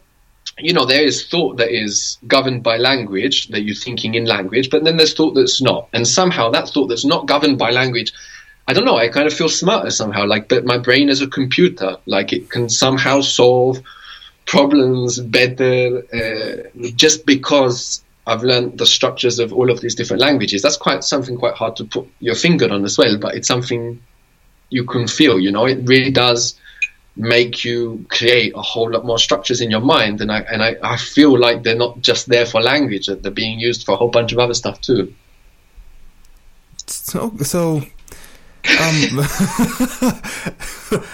you 0.59 0.73
know, 0.73 0.85
there 0.85 1.03
is 1.03 1.27
thought 1.27 1.57
that 1.57 1.71
is 1.71 2.17
governed 2.27 2.63
by 2.63 2.77
language, 2.77 3.47
that 3.49 3.61
you're 3.61 3.75
thinking 3.75 4.15
in 4.15 4.25
language, 4.25 4.69
but 4.69 4.83
then 4.83 4.97
there's 4.97 5.13
thought 5.13 5.33
that's 5.33 5.61
not. 5.61 5.87
And 5.93 6.07
somehow 6.07 6.49
that 6.51 6.69
thought 6.69 6.87
that's 6.87 7.05
not 7.05 7.27
governed 7.27 7.57
by 7.57 7.71
language, 7.71 8.13
I 8.67 8.73
don't 8.73 8.85
know, 8.85 8.97
I 8.97 9.07
kind 9.07 9.27
of 9.27 9.33
feel 9.33 9.49
smarter 9.49 9.89
somehow, 9.89 10.25
like 10.25 10.49
that 10.49 10.65
my 10.65 10.77
brain 10.77 11.09
is 11.09 11.21
a 11.21 11.27
computer, 11.27 11.97
like 12.05 12.31
it 12.33 12.49
can 12.49 12.69
somehow 12.69 13.21
solve 13.21 13.81
problems 14.45 15.19
better 15.19 16.03
uh, 16.13 16.89
just 16.95 17.25
because 17.25 18.03
I've 18.27 18.43
learned 18.43 18.77
the 18.77 18.85
structures 18.85 19.39
of 19.39 19.51
all 19.53 19.71
of 19.71 19.81
these 19.81 19.95
different 19.95 20.21
languages. 20.21 20.61
That's 20.61 20.77
quite 20.77 21.03
something 21.03 21.37
quite 21.37 21.55
hard 21.55 21.75
to 21.77 21.85
put 21.85 22.07
your 22.19 22.35
finger 22.35 22.71
on 22.71 22.83
as 22.85 22.97
well, 22.97 23.17
but 23.17 23.35
it's 23.35 23.47
something 23.47 24.01
you 24.69 24.85
can 24.85 25.07
feel, 25.07 25.39
you 25.39 25.51
know, 25.51 25.65
it 25.65 25.79
really 25.87 26.11
does 26.11 26.55
make 27.15 27.65
you 27.65 28.05
create 28.09 28.53
a 28.55 28.61
whole 28.61 28.89
lot 28.91 29.05
more 29.05 29.19
structures 29.19 29.61
in 29.61 29.69
your 29.69 29.81
mind. 29.81 30.21
And 30.21 30.31
I 30.31 30.39
and 30.41 30.63
I, 30.63 30.75
I 30.83 30.97
feel 30.97 31.37
like 31.37 31.63
they're 31.63 31.75
not 31.75 32.01
just 32.01 32.27
there 32.27 32.45
for 32.45 32.61
language 32.61 33.07
that 33.07 33.23
they're 33.23 33.31
being 33.31 33.59
used 33.59 33.85
for 33.85 33.93
a 33.93 33.95
whole 33.97 34.09
bunch 34.09 34.31
of 34.31 34.39
other 34.39 34.53
stuff 34.53 34.79
too. 34.81 35.13
So 36.87 37.33
so 37.41 37.77
um 37.77 37.85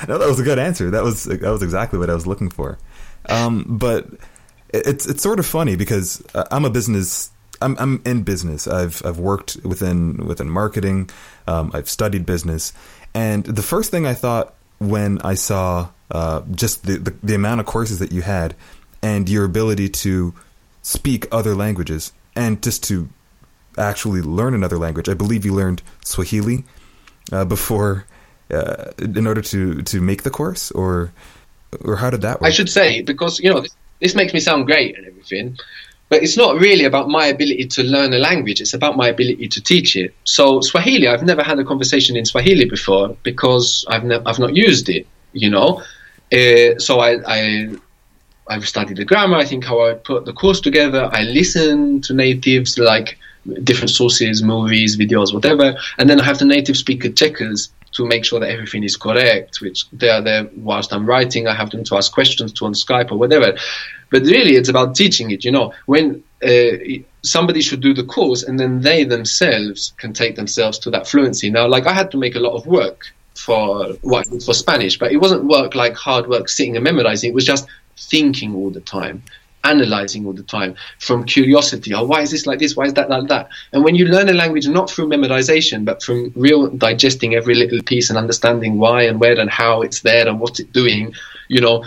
no, 0.07 0.17
that 0.17 0.27
was 0.27 0.39
a 0.39 0.43
good 0.43 0.59
answer. 0.59 0.91
That 0.91 1.03
was 1.03 1.23
that 1.25 1.41
was 1.41 1.63
exactly 1.63 1.97
what 1.99 2.09
I 2.09 2.13
was 2.13 2.27
looking 2.27 2.49
for. 2.49 2.77
Um 3.27 3.65
but 3.67 4.07
it's 4.69 5.07
it's 5.07 5.23
sort 5.23 5.39
of 5.39 5.45
funny 5.45 5.75
because 5.75 6.23
uh, 6.35 6.45
I'm 6.51 6.65
a 6.65 6.69
business 6.69 7.31
I'm 7.61 7.75
I'm 7.79 8.01
in 8.05 8.23
business. 8.23 8.67
I've 8.67 9.03
I've 9.05 9.19
worked 9.19 9.57
within 9.63 10.27
within 10.27 10.49
marketing. 10.49 11.09
Um, 11.47 11.71
I've 11.73 11.89
studied 11.89 12.25
business. 12.25 12.73
And 13.13 13.45
the 13.45 13.63
first 13.63 13.89
thing 13.89 14.05
I 14.05 14.13
thought 14.13 14.53
when 14.79 15.19
I 15.21 15.33
saw 15.35 15.89
uh, 16.11 16.41
just 16.51 16.85
the, 16.85 16.97
the, 16.97 17.15
the 17.23 17.35
amount 17.35 17.59
of 17.59 17.65
courses 17.65 17.99
that 17.99 18.11
you 18.11 18.21
had 18.21 18.55
and 19.01 19.27
your 19.29 19.45
ability 19.45 19.89
to 19.89 20.33
speak 20.81 21.27
other 21.31 21.55
languages 21.55 22.13
and 22.35 22.61
just 22.61 22.83
to 22.85 23.09
actually 23.77 24.21
learn 24.21 24.53
another 24.53 24.77
language. 24.77 25.09
I 25.09 25.13
believe 25.13 25.45
you 25.45 25.53
learned 25.53 25.81
Swahili 26.03 26.65
uh, 27.31 27.45
before 27.45 28.05
uh, 28.51 28.91
in 28.97 29.27
order 29.27 29.41
to 29.41 29.81
to 29.81 30.01
make 30.01 30.23
the 30.23 30.29
course, 30.29 30.71
or 30.71 31.11
or 31.83 31.97
how 31.97 32.09
did 32.09 32.21
that 32.21 32.39
work? 32.39 32.47
I 32.47 32.51
should 32.51 32.69
say 32.69 33.01
because 33.01 33.39
you 33.39 33.49
know 33.49 33.61
this, 33.61 33.75
this 33.99 34.15
makes 34.15 34.33
me 34.33 34.39
sound 34.39 34.65
great 34.65 34.97
and 34.97 35.05
everything, 35.05 35.57
but 36.09 36.23
it's 36.23 36.37
not 36.37 36.59
really 36.59 36.85
about 36.85 37.09
my 37.09 37.25
ability 37.27 37.65
to 37.65 37.83
learn 37.83 38.13
a 38.13 38.17
language. 38.17 38.61
It's 38.61 38.73
about 38.73 38.95
my 38.95 39.09
ability 39.09 39.47
to 39.49 39.61
teach 39.61 39.95
it. 39.95 40.13
So 40.23 40.61
Swahili, 40.61 41.07
I've 41.07 41.23
never 41.23 41.43
had 41.43 41.59
a 41.59 41.65
conversation 41.65 42.15
in 42.15 42.25
Swahili 42.25 42.65
before 42.65 43.15
because 43.23 43.85
I've 43.89 44.03
ne- 44.03 44.21
I've 44.25 44.39
not 44.39 44.55
used 44.55 44.89
it. 44.89 45.05
You 45.33 45.49
know, 45.49 45.83
uh, 46.31 46.79
so 46.79 46.99
I, 46.99 47.17
I 47.27 47.69
I've 48.47 48.67
studied 48.67 48.97
the 48.97 49.05
grammar. 49.05 49.37
I 49.37 49.45
think 49.45 49.65
how 49.65 49.85
I 49.85 49.93
put 49.93 50.25
the 50.25 50.33
course 50.33 50.61
together. 50.61 51.09
I 51.11 51.23
listen 51.23 52.01
to 52.01 52.13
natives 52.13 52.77
like 52.77 53.17
different 53.63 53.91
sources, 53.91 54.41
movies, 54.41 54.97
videos, 54.97 55.33
whatever, 55.33 55.75
and 55.97 56.09
then 56.09 56.19
I 56.19 56.23
have 56.23 56.39
the 56.39 56.45
native 56.45 56.77
speaker 56.77 57.09
checkers 57.09 57.69
to 57.93 58.05
make 58.05 58.25
sure 58.25 58.39
that 58.39 58.49
everything 58.49 58.83
is 58.83 58.95
correct. 58.95 59.61
Which 59.61 59.89
they 59.91 60.09
are 60.09 60.21
there 60.21 60.49
whilst 60.55 60.93
I'm 60.93 61.05
writing. 61.05 61.47
I 61.47 61.55
have 61.55 61.69
them 61.69 61.83
to 61.85 61.95
ask 61.95 62.11
questions 62.11 62.53
to 62.53 62.65
on 62.65 62.73
Skype 62.73 63.11
or 63.11 63.17
whatever. 63.17 63.57
But 64.09 64.23
really, 64.23 64.55
it's 64.55 64.69
about 64.69 64.95
teaching 64.95 65.31
it. 65.31 65.43
You 65.43 65.51
know, 65.51 65.73
when 65.85 66.23
uh, 66.43 67.01
somebody 67.23 67.61
should 67.61 67.81
do 67.81 67.93
the 67.93 68.03
course, 68.03 68.43
and 68.43 68.59
then 68.59 68.81
they 68.81 69.03
themselves 69.03 69.93
can 69.97 70.13
take 70.13 70.35
themselves 70.35 70.79
to 70.79 70.89
that 70.91 71.07
fluency. 71.07 71.49
Now, 71.49 71.67
like 71.67 71.87
I 71.87 71.93
had 71.93 72.11
to 72.11 72.17
make 72.17 72.35
a 72.35 72.39
lot 72.39 72.55
of 72.55 72.65
work 72.65 73.07
for 73.35 73.93
what 74.01 74.25
for 74.43 74.53
Spanish, 74.53 74.97
but 74.97 75.11
it 75.11 75.17
wasn't 75.17 75.45
work 75.45 75.75
like 75.75 75.95
hard 75.95 76.27
work 76.27 76.49
sitting 76.49 76.75
and 76.75 76.83
memorizing. 76.83 77.29
It 77.29 77.35
was 77.35 77.45
just 77.45 77.67
thinking 77.97 78.55
all 78.55 78.69
the 78.69 78.81
time, 78.81 79.23
analyzing 79.67 80.25
all 80.25 80.33
the 80.33 80.43
time 80.43 80.75
from 80.99 81.23
curiosity. 81.25 81.93
Oh, 81.93 82.05
why 82.05 82.21
is 82.21 82.31
this 82.31 82.45
like 82.45 82.59
this? 82.59 82.75
Why 82.75 82.85
is 82.85 82.93
that 82.93 83.09
like 83.09 83.27
that? 83.27 83.49
And 83.73 83.83
when 83.83 83.95
you 83.95 84.05
learn 84.05 84.29
a 84.29 84.33
language 84.33 84.67
not 84.67 84.89
through 84.89 85.07
memorization, 85.09 85.85
but 85.85 86.01
from 86.01 86.31
real 86.35 86.67
digesting 86.69 87.35
every 87.35 87.55
little 87.55 87.81
piece 87.83 88.09
and 88.09 88.17
understanding 88.17 88.77
why 88.77 89.03
and 89.03 89.19
where 89.19 89.39
and 89.39 89.49
how 89.49 89.81
it's 89.81 90.01
there 90.01 90.27
and 90.27 90.39
what 90.39 90.59
it's 90.59 90.71
doing, 90.71 91.13
you 91.47 91.61
know, 91.61 91.83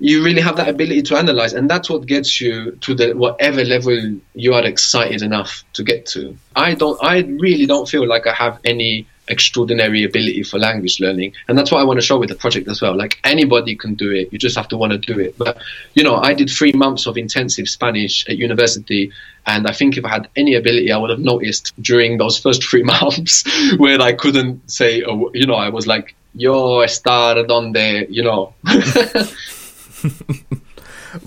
you 0.00 0.24
really 0.24 0.40
have 0.40 0.56
that 0.56 0.68
ability 0.68 1.02
to 1.02 1.16
analyze 1.16 1.52
and 1.52 1.68
that's 1.68 1.90
what 1.90 2.06
gets 2.06 2.40
you 2.40 2.72
to 2.80 2.94
the 2.94 3.12
whatever 3.12 3.62
level 3.62 4.16
you 4.34 4.54
are 4.54 4.64
excited 4.64 5.20
enough 5.20 5.62
to 5.74 5.84
get 5.84 6.06
to 6.06 6.34
i 6.56 6.74
don't 6.74 6.98
i 7.04 7.18
really 7.38 7.66
don't 7.66 7.86
feel 7.86 8.08
like 8.08 8.26
i 8.26 8.32
have 8.32 8.58
any 8.64 9.06
extraordinary 9.30 10.04
ability 10.04 10.42
for 10.42 10.58
language 10.58 11.00
learning. 11.00 11.32
And 11.48 11.56
that's 11.56 11.70
what 11.72 11.80
i 11.80 11.84
want 11.84 11.98
to 11.98 12.06
show 12.06 12.18
with 12.18 12.28
the 12.28 12.34
project 12.34 12.68
as 12.68 12.82
well. 12.82 12.96
Like 12.96 13.18
anybody 13.24 13.76
can 13.76 13.94
do 13.94 14.10
it. 14.10 14.32
You 14.32 14.38
just 14.38 14.56
have 14.56 14.68
to 14.68 14.76
want 14.76 14.92
to 14.92 14.98
do 14.98 15.18
it. 15.18 15.38
But 15.38 15.58
you 15.94 16.04
know 16.04 16.16
i 16.16 16.32
did 16.34 16.48
three 16.50 16.72
months 16.72 17.06
of 17.06 17.16
intensive 17.16 17.68
spanish 17.68 18.28
at 18.28 18.36
university 18.36 19.12
and 19.46 19.66
i 19.66 19.72
think 19.72 19.96
if 19.96 20.04
i 20.04 20.08
had 20.08 20.28
any 20.36 20.54
ability 20.54 20.92
i 20.92 20.96
would 20.96 21.10
have 21.10 21.20
noticed 21.20 21.72
during 21.80 22.18
those 22.18 22.38
first 22.38 22.62
three 22.62 22.82
months 22.94 23.44
where 23.78 24.00
i 24.00 24.12
couldn't 24.12 24.68
say 24.70 24.98
you 24.98 25.46
know 25.46 25.54
i 25.54 25.68
was 25.68 25.86
like 25.86 26.14
yo 26.34 26.80
estar 26.80 27.46
donde 27.46 28.06
you 28.08 28.22
know. 28.22 28.54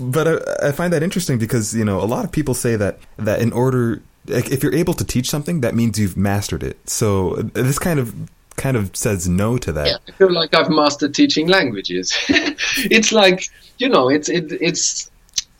But 0.00 0.26
I, 0.26 0.68
I, 0.68 0.72
find 0.72 0.94
that 0.94 1.02
interesting 1.02 1.36
because 1.38 1.74
you 1.74 1.84
know 1.84 2.00
a 2.00 2.08
lot 2.08 2.24
of 2.24 2.32
people 2.32 2.54
say 2.54 2.74
that 2.76 2.98
that 3.18 3.42
in 3.42 3.52
order 3.52 4.00
if 4.26 4.62
you're 4.62 4.74
able 4.74 4.94
to 4.94 5.04
teach 5.04 5.28
something 5.28 5.60
that 5.60 5.74
means 5.74 5.98
you've 5.98 6.16
mastered 6.16 6.62
it 6.62 6.78
so 6.88 7.34
this 7.54 7.78
kind 7.78 7.98
of 7.98 8.14
kind 8.56 8.76
of 8.76 8.94
says 8.94 9.28
no 9.28 9.58
to 9.58 9.72
that 9.72 9.86
yeah, 9.86 9.96
i 10.08 10.12
feel 10.12 10.32
like 10.32 10.54
i've 10.54 10.70
mastered 10.70 11.14
teaching 11.14 11.48
languages 11.48 12.16
it's 12.28 13.10
like 13.10 13.48
you 13.78 13.88
know 13.88 14.08
it's 14.08 14.28
it, 14.28 14.52
it's 14.60 15.10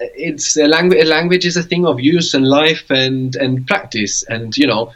it's 0.01 0.57
a 0.57 0.67
language. 0.67 1.05
A 1.05 1.07
language 1.07 1.47
is 1.47 1.57
a 1.57 1.63
thing 1.63 1.87
of 1.87 2.01
use 2.01 2.35
and 2.35 2.47
life 2.47 2.91
and 2.91 3.35
and 3.37 3.67
practice. 3.67 4.23
And 4.25 4.57
you 4.57 4.67
know, 4.67 4.93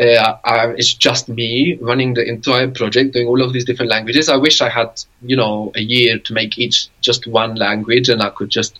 uh, 0.00 0.36
I, 0.44 0.68
it's 0.76 0.92
just 0.92 1.28
me 1.28 1.78
running 1.80 2.14
the 2.14 2.26
entire 2.26 2.68
project, 2.68 3.14
doing 3.14 3.28
all 3.28 3.42
of 3.42 3.52
these 3.52 3.64
different 3.64 3.90
languages. 3.90 4.28
I 4.28 4.36
wish 4.36 4.60
I 4.60 4.68
had, 4.68 5.02
you 5.22 5.36
know, 5.36 5.72
a 5.74 5.80
year 5.80 6.18
to 6.18 6.32
make 6.32 6.58
each 6.58 6.88
just 7.00 7.26
one 7.26 7.54
language, 7.54 8.08
and 8.08 8.22
I 8.22 8.30
could 8.30 8.50
just 8.50 8.78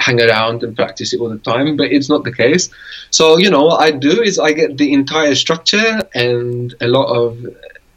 hang 0.00 0.20
around 0.20 0.62
and 0.62 0.74
practice 0.74 1.12
it 1.12 1.20
all 1.20 1.28
the 1.28 1.38
time. 1.38 1.76
But 1.76 1.92
it's 1.92 2.08
not 2.08 2.24
the 2.24 2.32
case. 2.32 2.70
So 3.10 3.36
you 3.36 3.50
know, 3.50 3.64
what 3.64 3.80
I 3.80 3.90
do 3.90 4.22
is 4.22 4.38
I 4.38 4.52
get 4.52 4.78
the 4.78 4.92
entire 4.92 5.34
structure 5.34 6.00
and 6.14 6.74
a 6.80 6.88
lot 6.88 7.06
of, 7.14 7.38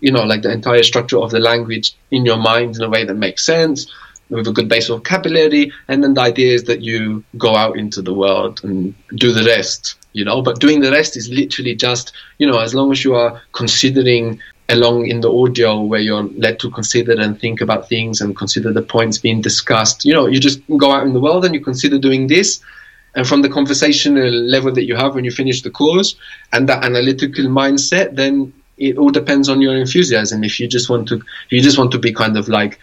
you 0.02 0.12
know, 0.12 0.24
like 0.24 0.42
the 0.42 0.52
entire 0.52 0.84
structure 0.84 1.18
of 1.18 1.32
the 1.32 1.40
language 1.40 1.96
in 2.12 2.26
your 2.26 2.38
mind 2.38 2.76
in 2.76 2.84
a 2.84 2.90
way 2.90 3.06
that 3.06 3.16
makes 3.16 3.46
sense 3.46 3.92
with 4.30 4.48
a 4.48 4.52
good 4.52 4.68
base 4.68 4.90
of 4.90 4.98
vocabulary, 5.00 5.72
and 5.88 6.04
then 6.04 6.14
the 6.14 6.22
idea 6.22 6.54
is 6.54 6.64
that 6.64 6.82
you 6.82 7.24
go 7.38 7.56
out 7.56 7.78
into 7.78 8.02
the 8.02 8.14
world 8.14 8.64
and 8.64 8.96
do 9.16 9.32
the 9.32 9.44
rest, 9.44 9.96
you 10.14 10.26
know. 10.26 10.42
But 10.42 10.60
doing 10.60 10.82
the 10.82 10.92
rest 10.92 11.16
is 11.18 11.30
literally 11.30 11.76
just, 11.76 12.14
you 12.40 12.48
know, 12.48 12.60
as 12.60 12.74
long 12.74 12.92
as 12.92 13.04
you 13.04 13.14
are 13.16 13.42
considering 13.52 14.40
along 14.70 15.08
in 15.08 15.22
the 15.22 15.32
audio 15.32 15.82
where 15.82 16.00
you're 16.00 16.24
led 16.24 16.60
to 16.60 16.70
consider 16.72 17.14
and 17.14 17.40
think 17.40 17.62
about 17.62 17.90
things 17.90 18.22
and 18.22 18.36
consider 18.36 18.72
the 18.72 18.82
points 18.82 19.18
being 19.18 19.42
discussed, 19.42 20.06
you 20.06 20.14
know, 20.14 20.28
you 20.28 20.40
just 20.40 20.62
go 20.78 20.92
out 20.92 21.06
in 21.06 21.14
the 21.14 21.20
world 21.20 21.46
and 21.46 21.54
you 21.54 21.62
consider 21.62 21.98
doing 22.00 22.28
this. 22.28 22.62
And 23.16 23.28
from 23.28 23.42
the 23.44 23.50
conversational 23.50 24.32
level 24.32 24.72
that 24.74 24.86
you 24.86 24.96
have 24.96 25.14
when 25.14 25.24
you 25.24 25.32
finish 25.32 25.62
the 25.62 25.70
course 25.70 26.16
and 26.52 26.68
that 26.70 26.84
analytical 26.84 27.46
mindset, 27.46 28.16
then 28.16 28.54
it 28.78 28.98
all 28.98 29.10
depends 29.10 29.50
on 29.50 29.62
your 29.62 29.76
enthusiasm. 29.76 30.44
If 30.44 30.60
you 30.60 30.68
just 30.68 30.90
want 30.90 31.08
to, 31.10 31.22
you 31.50 31.62
just 31.62 31.78
want 31.78 31.92
to 31.92 32.00
be 32.00 32.12
kind 32.12 32.38
of 32.38 32.48
like 32.48 32.80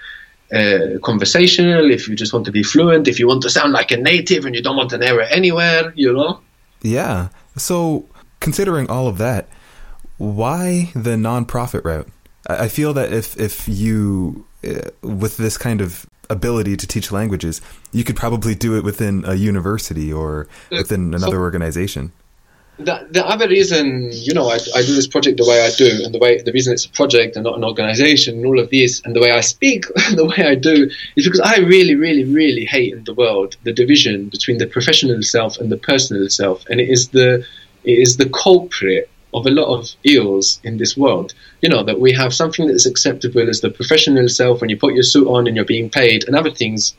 uh, 0.52 0.98
conversational, 1.02 1.90
if 1.90 2.08
you 2.08 2.14
just 2.14 2.32
want 2.32 2.44
to 2.44 2.52
be 2.52 2.62
fluent, 2.62 3.08
if 3.08 3.18
you 3.18 3.26
want 3.26 3.42
to 3.42 3.50
sound 3.50 3.72
like 3.72 3.90
a 3.90 3.96
native 3.96 4.44
and 4.44 4.54
you 4.54 4.62
don't 4.62 4.76
want 4.76 4.92
an 4.92 5.02
error 5.02 5.22
anywhere, 5.22 5.92
you 5.96 6.12
know? 6.12 6.40
Yeah. 6.82 7.28
So, 7.56 8.06
considering 8.40 8.88
all 8.88 9.08
of 9.08 9.18
that, 9.18 9.48
why 10.20 10.90
the 10.94 11.16
nonprofit 11.16 11.84
route? 11.84 12.08
I 12.46 12.68
feel 12.68 12.92
that 12.94 13.12
if 13.12 13.38
if 13.38 13.68
you 13.68 14.46
uh, 14.64 14.90
with 15.02 15.36
this 15.36 15.56
kind 15.56 15.80
of 15.80 16.06
ability 16.28 16.76
to 16.76 16.86
teach 16.86 17.10
languages, 17.10 17.60
you 17.92 18.04
could 18.04 18.16
probably 18.16 18.54
do 18.54 18.76
it 18.76 18.84
within 18.84 19.24
a 19.26 19.34
university 19.34 20.12
or 20.12 20.46
within 20.70 21.14
another 21.14 21.36
so, 21.36 21.40
organization 21.40 22.12
the, 22.84 23.06
the 23.10 23.26
other 23.26 23.48
reason, 23.48 24.08
you 24.12 24.32
know, 24.32 24.48
I, 24.48 24.58
I 24.74 24.82
do 24.82 24.94
this 24.94 25.06
project 25.06 25.36
the 25.36 25.48
way 25.48 25.64
I 25.64 25.70
do, 25.70 26.04
and 26.04 26.14
the 26.14 26.18
way 26.18 26.40
the 26.40 26.52
reason 26.52 26.72
it's 26.72 26.86
a 26.86 26.90
project 26.90 27.36
and 27.36 27.44
not 27.44 27.56
an 27.56 27.64
organization, 27.64 28.38
and 28.38 28.46
all 28.46 28.58
of 28.58 28.70
this, 28.70 29.02
and 29.04 29.14
the 29.14 29.20
way 29.20 29.32
I 29.32 29.40
speak 29.40 29.84
the 30.14 30.24
way 30.24 30.46
I 30.46 30.54
do, 30.54 30.90
is 31.16 31.24
because 31.24 31.40
I 31.40 31.58
really, 31.58 31.94
really, 31.94 32.24
really 32.24 32.64
hate 32.64 32.92
in 32.92 33.04
the 33.04 33.14
world 33.14 33.56
the 33.64 33.72
division 33.72 34.28
between 34.28 34.58
the 34.58 34.66
professional 34.66 35.22
self 35.22 35.58
and 35.58 35.70
the 35.70 35.76
personal 35.76 36.28
self, 36.28 36.64
and 36.66 36.80
it 36.80 36.88
is 36.88 37.08
the 37.08 37.44
it 37.84 37.98
is 37.98 38.16
the 38.16 38.28
culprit 38.28 39.10
of 39.32 39.46
a 39.46 39.50
lot 39.50 39.78
of 39.78 39.88
ills 40.04 40.60
in 40.64 40.76
this 40.78 40.96
world. 40.96 41.34
You 41.62 41.68
know 41.68 41.82
that 41.84 42.00
we 42.00 42.12
have 42.12 42.34
something 42.34 42.66
that's 42.66 42.86
acceptable 42.86 43.48
as 43.48 43.60
the 43.60 43.70
professional 43.70 44.28
self 44.28 44.60
when 44.60 44.70
you 44.70 44.76
put 44.76 44.94
your 44.94 45.02
suit 45.02 45.28
on 45.28 45.46
and 45.46 45.56
you're 45.56 45.64
being 45.64 45.90
paid, 45.90 46.26
and 46.26 46.36
other 46.36 46.50
things 46.50 46.94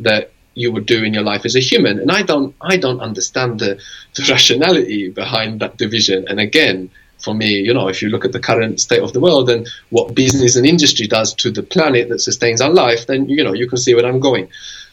that 0.00 0.32
you 0.56 0.72
would 0.72 0.86
do 0.86 1.04
in 1.04 1.14
your 1.14 1.22
life 1.22 1.44
as 1.44 1.54
a 1.54 1.60
human. 1.60 2.00
And 2.00 2.10
I 2.10 2.22
don't, 2.22 2.54
I 2.60 2.76
don't 2.78 3.00
understand 3.00 3.60
the, 3.60 3.78
the 4.14 4.26
rationality 4.30 5.10
behind 5.10 5.60
that 5.60 5.76
division. 5.76 6.26
And 6.28 6.40
again, 6.40 6.90
for 7.18 7.34
me, 7.34 7.60
you 7.60 7.72
know, 7.72 7.88
if 7.88 8.02
you 8.02 8.08
look 8.08 8.24
at 8.24 8.32
the 8.32 8.40
current 8.40 8.80
state 8.80 9.02
of 9.02 9.12
the 9.12 9.20
world 9.20 9.48
and 9.48 9.68
what 9.90 10.14
business 10.14 10.56
and 10.56 10.66
industry 10.66 11.06
does 11.06 11.34
to 11.34 11.50
the 11.50 11.62
planet 11.62 12.08
that 12.08 12.20
sustains 12.20 12.60
our 12.60 12.70
life, 12.70 13.06
then 13.06 13.28
you 13.28 13.42
know 13.44 13.52
you 13.52 13.68
can 13.68 13.78
see 13.78 13.94
where 13.94 14.06
I'm 14.06 14.20
going. 14.20 14.48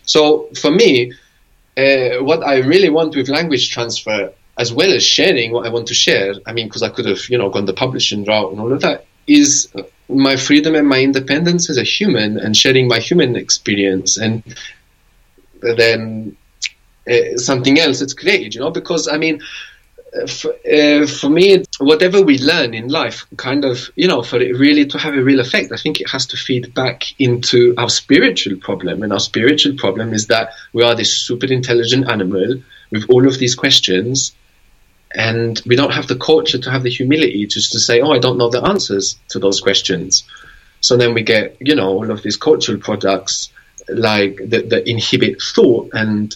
So 0.05 0.49
for 0.59 0.71
me, 0.71 1.13
uh, 1.77 2.23
what 2.23 2.43
I 2.43 2.57
really 2.59 2.89
want 2.89 3.15
with 3.15 3.29
language 3.29 3.71
transfer, 3.71 4.31
as 4.57 4.71
well 4.71 4.93
as 4.93 5.03
sharing 5.03 5.51
what 5.51 5.65
I 5.65 5.69
want 5.69 5.87
to 5.87 5.93
share, 5.93 6.35
I 6.45 6.53
mean, 6.53 6.67
because 6.67 6.83
I 6.83 6.89
could 6.89 7.05
have 7.05 7.29
you 7.29 7.37
know 7.37 7.49
gone 7.49 7.65
the 7.65 7.73
publishing 7.73 8.25
route 8.25 8.51
and 8.51 8.59
all 8.59 8.71
of 8.71 8.81
that, 8.81 9.05
is 9.27 9.71
my 10.09 10.35
freedom 10.35 10.75
and 10.75 10.87
my 10.87 11.01
independence 11.01 11.69
as 11.69 11.77
a 11.77 11.83
human 11.83 12.37
and 12.37 12.55
sharing 12.55 12.87
my 12.87 12.99
human 12.99 13.35
experience 13.35 14.17
and 14.17 14.43
then 15.61 16.35
uh, 17.09 17.37
something 17.37 17.79
else 17.79 17.99
that's 17.99 18.13
created, 18.13 18.53
you 18.55 18.61
know, 18.61 18.71
because 18.71 19.07
I 19.07 19.17
mean, 19.17 19.41
uh, 20.15 20.27
for, 20.27 20.53
uh, 20.71 21.07
for, 21.07 21.29
me, 21.29 21.63
whatever 21.79 22.21
we 22.21 22.37
learn 22.37 22.73
in 22.73 22.87
life, 22.87 23.25
kind 23.37 23.65
of, 23.65 23.89
you 23.95 24.07
know, 24.07 24.21
for 24.21 24.39
it 24.39 24.55
really 24.57 24.85
to 24.85 24.97
have 24.97 25.15
a 25.15 25.23
real 25.23 25.39
effect, 25.39 25.71
I 25.71 25.77
think 25.77 25.99
it 25.99 26.09
has 26.09 26.25
to 26.27 26.37
feed 26.37 26.73
back 26.73 27.03
into 27.19 27.73
our 27.77 27.89
spiritual 27.89 28.57
problem. 28.57 29.03
And 29.03 29.11
our 29.11 29.19
spiritual 29.19 29.75
problem 29.75 30.13
is 30.13 30.27
that 30.27 30.51
we 30.73 30.83
are 30.83 30.95
this 30.95 31.17
super 31.17 31.47
intelligent 31.47 32.09
animal 32.09 32.61
with 32.91 33.05
all 33.09 33.27
of 33.27 33.39
these 33.39 33.55
questions, 33.55 34.33
and 35.13 35.61
we 35.65 35.75
don't 35.75 35.93
have 35.93 36.07
the 36.07 36.15
culture 36.15 36.57
to 36.57 36.71
have 36.71 36.83
the 36.83 36.89
humility 36.89 37.45
just 37.45 37.71
to 37.73 37.79
say, 37.79 38.01
oh, 38.01 38.11
I 38.11 38.19
don't 38.19 38.37
know 38.37 38.49
the 38.49 38.63
answers 38.63 39.17
to 39.29 39.39
those 39.39 39.61
questions. 39.61 40.23
So 40.81 40.97
then 40.97 41.13
we 41.13 41.21
get, 41.21 41.55
you 41.59 41.75
know, 41.75 41.89
all 41.89 42.11
of 42.11 42.23
these 42.23 42.37
cultural 42.37 42.77
products 42.77 43.51
like 43.87 44.37
that, 44.49 44.69
that 44.69 44.89
inhibit 44.89 45.41
thought. 45.41 45.89
And 45.93 46.35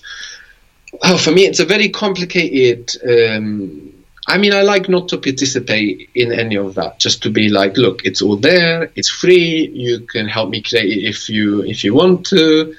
oh, 1.04 1.18
for 1.18 1.32
me, 1.32 1.46
it's 1.46 1.60
a 1.60 1.66
very 1.66 1.90
complicated. 1.90 2.92
Um, 3.04 3.94
I 4.28 4.38
mean, 4.38 4.54
I 4.54 4.62
like 4.62 4.90
not 4.90 5.08
to 5.10 5.18
participate 5.18 6.10
in 6.14 6.32
any 6.32 6.58
of 6.58 6.76
that. 6.76 7.00
Just 7.00 7.24
to 7.24 7.30
be 7.30 7.50
like, 7.50 7.78
look, 7.78 8.06
it's 8.06 8.22
all 8.22 8.36
there. 8.36 8.92
It's 8.96 9.10
free. 9.10 9.68
You 9.74 10.02
can 10.02 10.28
help 10.28 10.50
me 10.50 10.62
create 10.62 10.98
it 10.98 11.08
if 11.08 11.30
you 11.30 11.64
if 11.64 11.84
you 11.84 11.94
want 11.94 12.26
to. 12.28 12.76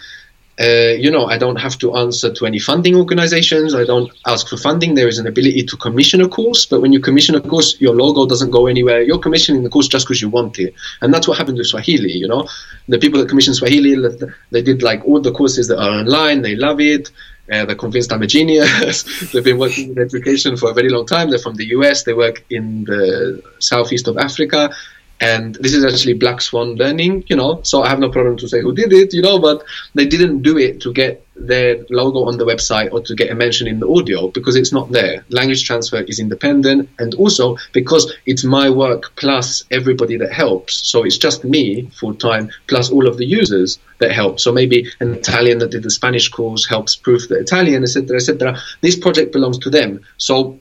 Uh, 0.61 0.95
you 0.99 1.09
know, 1.09 1.27
I 1.27 1.39
don't 1.39 1.57
have 1.57 1.79
to 1.79 1.95
answer 1.97 2.33
to 2.35 2.45
any 2.45 2.59
funding 2.59 2.97
organizations. 2.97 3.77
I 3.77 3.85
don't 3.85 4.11
ask 4.27 4.49
for 4.49 4.57
funding. 4.57 4.95
There 4.95 5.07
is 5.07 5.19
an 5.19 5.27
ability 5.29 5.63
to 5.65 5.77
commission 5.77 6.21
a 6.21 6.29
course, 6.29 6.67
but 6.67 6.81
when 6.81 6.93
you 6.93 7.01
commission 7.01 7.37
a 7.37 7.41
course, 7.41 7.81
your 7.81 7.95
logo 7.95 8.27
doesn't 8.27 8.51
go 8.51 8.67
anywhere. 8.67 9.03
You're 9.03 9.21
commissioning 9.21 9.63
the 9.63 9.71
course 9.71 9.87
just 9.87 10.07
because 10.07 10.21
you 10.21 10.29
want 10.29 10.59
it. 10.59 10.75
And 11.01 11.15
that's 11.15 11.29
what 11.29 11.39
happened 11.39 11.59
with 11.59 11.69
Swahili, 11.69 12.11
you 12.11 12.27
know. 12.27 12.49
The 12.89 12.99
people 12.99 13.21
that 13.21 13.29
commissioned 13.29 13.55
Swahili, 13.55 13.95
they 14.51 14.63
did 14.63 14.83
like 14.83 15.05
all 15.05 15.21
the 15.21 15.33
courses 15.33 15.69
that 15.69 15.79
are 15.79 15.91
online. 15.91 16.43
They 16.43 16.57
love 16.57 16.81
it. 16.81 17.13
Uh, 17.51 17.65
they're 17.65 17.77
convinced 17.77 18.13
I'm 18.13 18.23
a 18.23 18.27
genius. 18.27 19.05
They've 19.33 19.45
been 19.45 19.59
working 19.59 19.93
in 19.93 19.99
education 19.99 20.57
for 20.57 20.71
a 20.71 20.75
very 20.75 20.91
long 20.91 21.07
time. 21.07 21.31
They're 21.31 21.39
from 21.39 21.55
the 21.55 21.67
US. 21.67 22.03
They 22.03 22.13
work 22.13 22.45
in 22.51 22.85
the 22.85 23.43
southeast 23.59 24.07
of 24.09 24.19
Africa 24.19 24.71
and 25.21 25.57
this 25.57 25.75
is 25.75 25.85
actually 25.85 26.15
black 26.15 26.41
swan 26.41 26.75
learning 26.77 27.25
you 27.29 27.37
know 27.37 27.61
so 27.63 27.83
i 27.83 27.89
have 27.89 27.99
no 27.99 28.11
problem 28.11 28.37
to 28.37 28.49
say 28.49 28.61
who 28.61 28.73
did 28.73 28.93
it 28.93 29.13
you 29.13 29.23
know 29.23 29.39
but 29.39 29.65
they 29.95 30.07
didn't 30.07 30.43
do 30.43 30.57
it 30.57 30.81
to 30.81 30.93
get 30.93 31.25
their 31.41 31.85
logo 31.91 32.25
on 32.25 32.39
the 32.39 32.45
website 32.45 32.93
or 32.93 33.01
to 33.01 33.15
get 33.15 33.31
a 33.31 33.35
mention 33.35 33.67
in 33.67 33.81
the 33.81 33.89
audio 33.89 34.29
because 34.29 34.57
it's 34.57 34.73
not 34.73 34.91
there. 34.91 35.25
Language 35.29 35.65
transfer 35.65 36.01
is 36.01 36.19
independent 36.19 36.89
and 36.99 37.15
also 37.15 37.57
because 37.73 38.13
it's 38.27 38.45
my 38.45 38.69
work 38.69 39.15
plus 39.17 39.65
everybody 39.71 40.17
that 40.17 40.33
helps. 40.33 40.89
So 40.89 41.05
it's 41.05 41.19
just 41.19 41.45
me 41.45 41.89
full 41.95 42.15
time 42.15 42.51
plus 42.67 42.91
all 42.91 43.07
of 43.07 43.19
the 43.19 43.27
users 43.27 43.79
that 43.99 44.13
help. 44.13 44.41
So 44.41 44.53
maybe 44.53 44.91
an 45.01 45.15
italian 45.15 45.59
that 45.59 45.71
did 45.71 45.83
the 45.83 45.91
spanish 45.91 46.29
course 46.29 46.67
helps 46.67 46.97
proof 46.97 47.29
the 47.29 47.39
italian 47.39 47.83
etc 47.83 48.17
etc 48.17 48.59
this 48.81 48.97
project 48.97 49.33
belongs 49.33 49.59
to 49.59 49.71
them. 49.71 50.01
So 50.19 50.59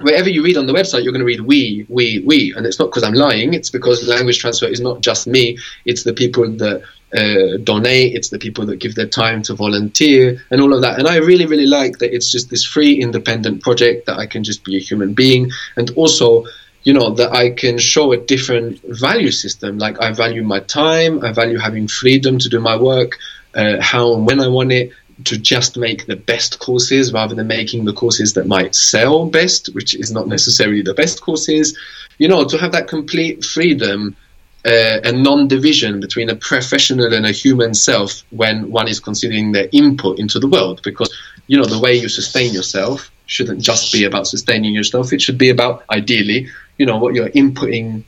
wherever 0.00 0.28
you 0.28 0.42
read 0.44 0.56
on 0.56 0.66
the 0.66 0.72
website, 0.72 1.02
you're 1.02 1.12
going 1.12 1.20
to 1.20 1.26
read 1.26 1.40
we, 1.40 1.86
we, 1.88 2.22
we. 2.24 2.54
And 2.54 2.66
it's 2.66 2.78
not 2.78 2.86
because 2.86 3.02
I'm 3.02 3.14
lying, 3.14 3.54
it's 3.54 3.70
because 3.70 4.06
language 4.06 4.38
transfer 4.38 4.66
is 4.66 4.80
not 4.80 5.00
just 5.00 5.26
me, 5.26 5.58
it's 5.84 6.04
the 6.04 6.12
people 6.12 6.50
that 6.56 6.82
uh, 7.12 7.56
donate, 7.64 8.14
it's 8.14 8.28
the 8.28 8.38
people 8.38 8.66
that 8.66 8.76
give 8.76 8.94
their 8.94 9.06
time 9.06 9.42
to 9.42 9.54
volunteer, 9.54 10.42
and 10.50 10.60
all 10.60 10.74
of 10.74 10.82
that. 10.82 10.98
And 10.98 11.08
I 11.08 11.16
really, 11.16 11.46
really 11.46 11.66
like 11.66 11.98
that 11.98 12.14
it's 12.14 12.30
just 12.30 12.50
this 12.50 12.64
free, 12.64 13.00
independent 13.00 13.62
project 13.62 14.06
that 14.06 14.18
I 14.18 14.26
can 14.26 14.44
just 14.44 14.64
be 14.64 14.76
a 14.76 14.80
human 14.80 15.14
being. 15.14 15.50
And 15.76 15.90
also, 15.92 16.44
you 16.84 16.92
know, 16.92 17.10
that 17.14 17.32
I 17.32 17.50
can 17.50 17.78
show 17.78 18.12
a 18.12 18.16
different 18.16 18.80
value 18.84 19.30
system. 19.30 19.78
Like, 19.78 20.00
I 20.00 20.12
value 20.12 20.42
my 20.42 20.60
time, 20.60 21.24
I 21.24 21.32
value 21.32 21.58
having 21.58 21.88
freedom 21.88 22.38
to 22.38 22.48
do 22.48 22.60
my 22.60 22.76
work. 22.76 23.18
Uh, 23.54 23.80
how 23.80 24.14
and 24.14 24.26
when 24.26 24.40
I 24.40 24.48
want 24.48 24.72
it, 24.72 24.92
to 25.24 25.36
just 25.36 25.76
make 25.76 26.06
the 26.06 26.16
best 26.16 26.58
courses 26.58 27.12
rather 27.12 27.34
than 27.34 27.46
making 27.46 27.84
the 27.84 27.92
courses 27.92 28.34
that 28.34 28.46
might 28.46 28.74
sell 28.74 29.26
best, 29.26 29.74
which 29.74 29.94
is 29.94 30.12
not 30.12 30.28
necessarily 30.28 30.82
the 30.82 30.94
best 30.94 31.20
courses. 31.20 31.76
You 32.18 32.28
know, 32.28 32.44
to 32.44 32.58
have 32.58 32.72
that 32.72 32.88
complete 32.88 33.44
freedom 33.44 34.16
uh, 34.64 35.00
and 35.04 35.22
non-division 35.22 36.00
between 36.00 36.30
a 36.30 36.36
professional 36.36 37.12
and 37.12 37.26
a 37.26 37.32
human 37.32 37.74
self 37.74 38.22
when 38.30 38.70
one 38.70 38.88
is 38.88 39.00
considering 39.00 39.52
their 39.52 39.68
input 39.72 40.18
into 40.18 40.38
the 40.38 40.48
world. 40.48 40.80
Because 40.82 41.12
you 41.48 41.56
know, 41.56 41.64
the 41.64 41.78
way 41.78 41.94
you 41.94 42.08
sustain 42.08 42.52
yourself 42.52 43.10
shouldn't 43.26 43.60
just 43.60 43.92
be 43.92 44.04
about 44.04 44.26
sustaining 44.26 44.74
yourself. 44.74 45.12
It 45.12 45.20
should 45.20 45.38
be 45.38 45.50
about, 45.50 45.84
ideally, 45.90 46.48
you 46.76 46.86
know, 46.86 46.98
what 46.98 47.14
you're 47.14 47.30
inputting 47.30 48.04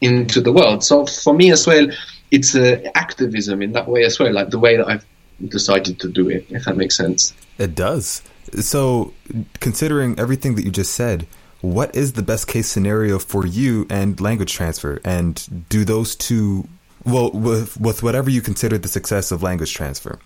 into 0.00 0.40
the 0.40 0.52
world. 0.52 0.84
So 0.84 1.06
for 1.06 1.34
me 1.34 1.52
as 1.52 1.66
well, 1.66 1.88
it's 2.30 2.54
uh, 2.54 2.80
activism 2.94 3.62
in 3.62 3.72
that 3.72 3.88
way 3.88 4.04
as 4.04 4.18
well, 4.18 4.32
like 4.32 4.50
the 4.50 4.58
way 4.58 4.76
that 4.76 4.88
I've 4.88 5.06
decided 5.48 6.00
to 6.00 6.08
do 6.08 6.28
it, 6.28 6.46
if 6.50 6.64
that 6.64 6.76
makes 6.76 6.96
sense. 6.96 7.34
It 7.58 7.74
does. 7.74 8.22
So, 8.60 9.12
considering 9.60 10.18
everything 10.18 10.54
that 10.56 10.64
you 10.64 10.70
just 10.70 10.92
said, 10.92 11.26
what 11.60 11.94
is 11.96 12.12
the 12.12 12.22
best 12.22 12.46
case 12.46 12.68
scenario 12.68 13.18
for 13.18 13.46
you 13.46 13.86
and 13.90 14.20
language 14.20 14.52
transfer? 14.52 15.00
And 15.04 15.66
do 15.68 15.84
those 15.84 16.14
two, 16.14 16.68
well, 17.04 17.30
with, 17.32 17.80
with 17.80 18.02
whatever 18.02 18.30
you 18.30 18.40
consider 18.40 18.78
the 18.78 18.88
success 18.88 19.32
of 19.32 19.42
language 19.42 19.74
transfer, 19.74 20.18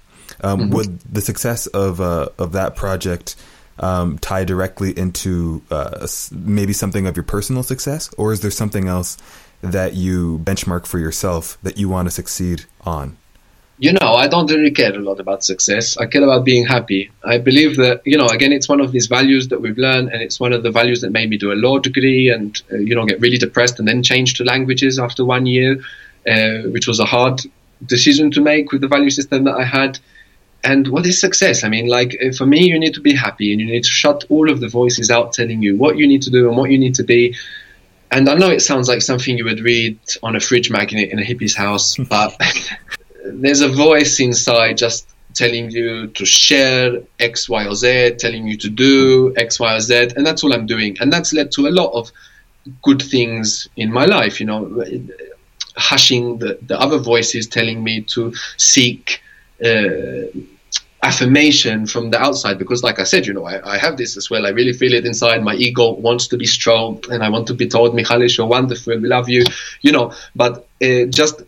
Um, 0.42 0.60
mm-hmm. 0.60 0.74
Would 0.74 1.00
the 1.00 1.20
success 1.20 1.66
of 1.66 2.00
uh, 2.00 2.28
of 2.38 2.52
that 2.52 2.76
project 2.76 3.36
um, 3.78 4.18
tie 4.18 4.44
directly 4.44 4.96
into 4.96 5.62
uh, 5.70 6.06
maybe 6.30 6.72
something 6.72 7.06
of 7.06 7.16
your 7.16 7.24
personal 7.24 7.62
success, 7.62 8.10
or 8.16 8.32
is 8.32 8.40
there 8.40 8.50
something 8.50 8.86
else 8.88 9.16
that 9.62 9.94
you 9.94 10.38
benchmark 10.38 10.86
for 10.86 10.98
yourself 10.98 11.58
that 11.62 11.76
you 11.78 11.88
want 11.88 12.06
to 12.06 12.10
succeed 12.10 12.64
on? 12.82 13.16
You 13.80 13.94
know, 13.94 14.12
I 14.12 14.28
don't 14.28 14.50
really 14.50 14.70
care 14.70 14.94
a 14.94 14.98
lot 14.98 15.20
about 15.20 15.42
success. 15.42 15.96
I 15.96 16.04
care 16.04 16.22
about 16.22 16.44
being 16.44 16.66
happy. 16.66 17.10
I 17.24 17.38
believe 17.38 17.76
that, 17.76 18.02
you 18.04 18.18
know, 18.18 18.26
again, 18.26 18.52
it's 18.52 18.68
one 18.68 18.80
of 18.80 18.92
these 18.92 19.06
values 19.06 19.48
that 19.48 19.62
we've 19.62 19.78
learned, 19.78 20.10
and 20.10 20.20
it's 20.20 20.38
one 20.38 20.52
of 20.52 20.62
the 20.62 20.70
values 20.70 21.00
that 21.00 21.12
made 21.12 21.30
me 21.30 21.38
do 21.38 21.50
a 21.50 21.54
law 21.54 21.78
degree 21.78 22.28
and, 22.28 22.60
uh, 22.70 22.76
you 22.76 22.94
know, 22.94 23.06
get 23.06 23.20
really 23.20 23.38
depressed 23.38 23.78
and 23.78 23.88
then 23.88 24.02
change 24.02 24.34
to 24.34 24.44
languages 24.44 24.98
after 24.98 25.24
one 25.24 25.46
year, 25.46 25.80
uh, 26.30 26.68
which 26.68 26.86
was 26.86 27.00
a 27.00 27.06
hard 27.06 27.40
decision 27.86 28.30
to 28.32 28.42
make 28.42 28.70
with 28.70 28.82
the 28.82 28.88
value 28.88 29.08
system 29.08 29.44
that 29.44 29.54
I 29.54 29.64
had 29.64 29.98
and 30.62 30.88
what 30.88 31.06
is 31.06 31.20
success? 31.20 31.64
I 31.64 31.68
mean, 31.68 31.88
like 31.88 32.16
uh, 32.22 32.32
for 32.32 32.46
me, 32.46 32.68
you 32.68 32.78
need 32.78 32.94
to 32.94 33.00
be 33.00 33.14
happy 33.14 33.52
and 33.52 33.60
you 33.60 33.66
need 33.66 33.84
to 33.84 33.90
shut 33.90 34.24
all 34.28 34.50
of 34.50 34.60
the 34.60 34.68
voices 34.68 35.10
out 35.10 35.32
telling 35.32 35.62
you 35.62 35.76
what 35.76 35.96
you 35.96 36.06
need 36.06 36.22
to 36.22 36.30
do 36.30 36.48
and 36.48 36.56
what 36.56 36.70
you 36.70 36.78
need 36.78 36.94
to 36.96 37.02
be. 37.02 37.34
And 38.10 38.28
I 38.28 38.34
know 38.34 38.50
it 38.50 38.60
sounds 38.60 38.88
like 38.88 39.02
something 39.02 39.38
you 39.38 39.44
would 39.44 39.60
read 39.60 39.98
on 40.22 40.36
a 40.36 40.40
fridge 40.40 40.70
magnet 40.70 41.10
in 41.10 41.18
a 41.18 41.24
hippie's 41.24 41.54
house, 41.54 41.96
but 42.10 42.36
there's 43.34 43.60
a 43.60 43.68
voice 43.68 44.20
inside 44.20 44.76
just 44.78 45.08
telling 45.34 45.70
you 45.70 46.08
to 46.08 46.24
share 46.26 47.00
X, 47.18 47.48
Y, 47.48 47.66
or 47.66 47.74
Z, 47.74 48.16
telling 48.18 48.46
you 48.46 48.56
to 48.58 48.68
do 48.68 49.32
X, 49.36 49.60
Y, 49.60 49.74
or 49.74 49.80
Z, 49.80 50.10
and 50.16 50.26
that's 50.26 50.42
all 50.42 50.52
I'm 50.52 50.66
doing. 50.66 50.96
And 51.00 51.12
that's 51.12 51.32
led 51.32 51.52
to 51.52 51.66
a 51.68 51.70
lot 51.70 51.92
of 51.92 52.10
good 52.82 53.00
things 53.02 53.68
in 53.76 53.92
my 53.92 54.04
life, 54.04 54.40
you 54.40 54.46
know, 54.46 54.84
hushing 55.76 56.38
the, 56.38 56.58
the 56.62 56.78
other 56.78 56.98
voices 56.98 57.46
telling 57.46 57.82
me 57.82 58.02
to 58.02 58.34
seek 58.56 59.22
uh, 59.64 60.26
affirmation 61.02 61.86
from 61.86 62.10
the 62.10 62.20
outside. 62.20 62.58
Because 62.58 62.82
like 62.82 62.98
i 62.98 63.04
said 63.04 63.26
you 63.26 63.32
know 63.32 63.46
I, 63.46 63.74
I, 63.74 63.78
have 63.78 63.96
this 63.96 64.16
as 64.16 64.30
well. 64.30 64.46
I 64.46 64.50
really 64.50 64.74
feel 64.74 64.92
it 64.92 65.06
inside. 65.06 65.42
My 65.42 65.54
ego 65.54 65.92
wants 65.92 66.26
to 66.28 66.36
be 66.36 66.46
strong 66.46 67.02
and 67.10 67.22
i 67.22 67.28
want 67.28 67.46
to 67.48 67.54
be 67.54 67.66
told 67.68 67.94
Mihalis 67.94 68.36
you're 68.36 68.46
wonderful 68.46 68.98
we 68.98 69.08
love 69.08 69.28
you 69.28 69.44
you 69.80 69.92
know. 69.92 70.12
But 70.36 70.66
uh, 70.82 71.04
just 71.06 71.42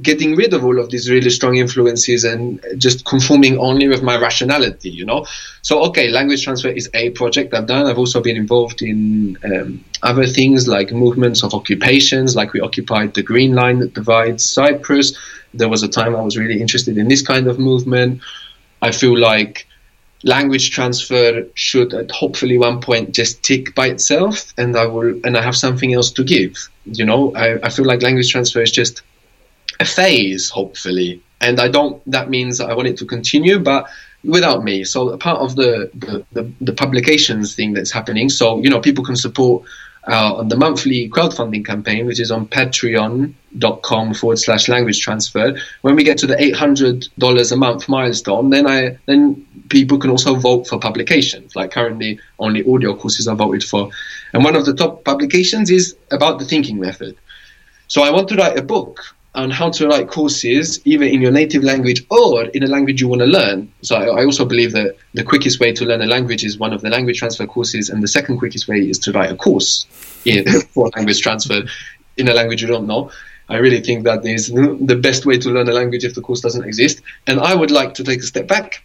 getting 0.00 0.36
rid 0.36 0.54
of 0.54 0.64
all 0.64 0.78
of 0.78 0.90
these 0.90 1.10
really 1.10 1.28
strong 1.28 1.56
influences 1.56 2.22
and 2.22 2.64
just 2.78 3.04
conforming 3.04 3.58
only 3.58 3.88
with 3.88 4.00
my 4.00 4.16
rationality 4.16 4.88
you 4.88 5.04
know 5.04 5.26
so 5.62 5.82
okay 5.82 6.08
language 6.08 6.44
transfer 6.44 6.68
is 6.68 6.88
a 6.94 7.10
project 7.10 7.52
i've 7.52 7.66
done 7.66 7.86
i've 7.86 7.98
also 7.98 8.20
been 8.20 8.36
involved 8.36 8.80
in 8.80 9.36
um, 9.42 9.84
other 10.04 10.24
things 10.24 10.68
like 10.68 10.92
movements 10.92 11.42
of 11.42 11.52
occupations 11.52 12.36
like 12.36 12.52
we 12.52 12.60
occupied 12.60 13.12
the 13.14 13.22
green 13.22 13.56
line 13.56 13.80
that 13.80 13.92
divides 13.92 14.44
cyprus 14.44 15.18
there 15.58 15.68
was 15.68 15.82
a 15.82 15.88
time 15.88 16.14
I 16.14 16.20
was 16.20 16.36
really 16.36 16.60
interested 16.60 16.98
in 16.98 17.08
this 17.08 17.22
kind 17.22 17.46
of 17.46 17.58
movement. 17.58 18.20
I 18.82 18.92
feel 18.92 19.18
like 19.18 19.66
language 20.22 20.70
transfer 20.70 21.46
should 21.54 21.94
at 21.94 22.10
hopefully 22.10 22.58
one 22.58 22.80
point 22.80 23.14
just 23.14 23.42
tick 23.42 23.74
by 23.74 23.88
itself 23.88 24.52
and 24.58 24.76
I 24.76 24.86
will 24.86 25.20
and 25.24 25.36
I 25.36 25.42
have 25.42 25.56
something 25.56 25.92
else 25.94 26.10
to 26.12 26.24
give. 26.24 26.68
You 26.84 27.04
know, 27.04 27.34
I, 27.34 27.58
I 27.66 27.68
feel 27.70 27.84
like 27.84 28.02
language 28.02 28.30
transfer 28.30 28.62
is 28.62 28.70
just 28.70 29.02
a 29.80 29.84
phase, 29.84 30.50
hopefully. 30.50 31.22
And 31.40 31.60
I 31.60 31.68
don't 31.68 32.02
that 32.10 32.30
means 32.30 32.60
I 32.60 32.74
want 32.74 32.88
it 32.88 32.96
to 32.98 33.04
continue, 33.04 33.58
but 33.58 33.88
without 34.24 34.64
me. 34.64 34.84
So 34.84 35.16
part 35.18 35.38
of 35.40 35.56
the, 35.56 35.90
the, 35.94 36.24
the, 36.32 36.52
the 36.60 36.72
publications 36.72 37.54
thing 37.54 37.72
that's 37.74 37.90
happening. 37.90 38.28
So, 38.28 38.60
you 38.60 38.70
know, 38.70 38.80
people 38.80 39.04
can 39.04 39.16
support 39.16 39.64
uh, 40.08 40.34
on 40.36 40.48
the 40.48 40.56
monthly 40.56 41.08
crowdfunding 41.08 41.64
campaign, 41.64 42.06
which 42.06 42.20
is 42.20 42.30
on 42.30 42.46
patreon.com 42.46 44.14
forward 44.14 44.38
slash 44.38 44.68
language 44.68 45.00
transfer. 45.00 45.58
When 45.82 45.96
we 45.96 46.04
get 46.04 46.18
to 46.18 46.26
the 46.26 46.36
$800 46.36 47.52
a 47.52 47.56
month 47.56 47.88
milestone, 47.88 48.50
then 48.50 48.68
I 48.68 48.98
then 49.06 49.46
people 49.68 49.98
can 49.98 50.10
also 50.10 50.36
vote 50.36 50.68
for 50.68 50.78
publications. 50.78 51.56
Like 51.56 51.72
currently, 51.72 52.20
only 52.38 52.64
audio 52.68 52.94
courses 52.94 53.26
are 53.26 53.34
voted 53.34 53.64
for. 53.64 53.90
And 54.32 54.44
one 54.44 54.54
of 54.54 54.64
the 54.64 54.74
top 54.74 55.04
publications 55.04 55.70
is 55.70 55.96
about 56.10 56.38
the 56.38 56.44
thinking 56.44 56.78
method. 56.78 57.16
So 57.88 58.02
I 58.02 58.10
want 58.10 58.28
to 58.28 58.36
write 58.36 58.58
a 58.58 58.62
book 58.62 59.15
on 59.36 59.50
how 59.50 59.70
to 59.70 59.86
write 59.86 60.08
courses 60.08 60.80
either 60.86 61.04
in 61.04 61.20
your 61.20 61.30
native 61.30 61.62
language 61.62 62.04
or 62.10 62.44
in 62.46 62.62
a 62.62 62.66
language 62.66 63.00
you 63.00 63.06
want 63.08 63.20
to 63.20 63.26
learn. 63.26 63.70
So 63.82 63.96
I, 63.96 64.22
I, 64.22 64.24
also 64.24 64.46
believe 64.46 64.72
that 64.72 64.96
the 65.12 65.22
quickest 65.22 65.60
way 65.60 65.72
to 65.72 65.84
learn 65.84 66.00
a 66.00 66.06
language 66.06 66.42
is 66.42 66.58
one 66.58 66.72
of 66.72 66.80
the 66.80 66.88
language 66.88 67.18
transfer 67.18 67.46
courses, 67.46 67.90
and 67.90 68.02
the 68.02 68.08
second 68.08 68.38
quickest 68.38 68.66
way 68.66 68.78
is 68.78 68.98
to 69.00 69.12
write 69.12 69.30
a 69.30 69.36
course 69.36 69.86
in, 70.24 70.44
for 70.72 70.90
language 70.96 71.20
transfer 71.20 71.62
in 72.16 72.28
a 72.28 72.34
language 72.34 72.62
you 72.62 72.68
don't 72.68 72.86
know. 72.86 73.10
I 73.48 73.58
really 73.58 73.80
think 73.80 74.04
that 74.04 74.24
is 74.26 74.48
the 74.48 74.98
best 75.00 75.26
way 75.26 75.38
to 75.38 75.50
learn 75.50 75.68
a 75.68 75.72
language 75.72 76.04
if 76.04 76.14
the 76.14 76.22
course 76.22 76.40
doesn't 76.40 76.64
exist. 76.64 77.00
And 77.26 77.38
I 77.38 77.54
would 77.54 77.70
like 77.70 77.94
to 77.94 78.04
take 78.04 78.20
a 78.20 78.24
step 78.24 78.48
back, 78.48 78.82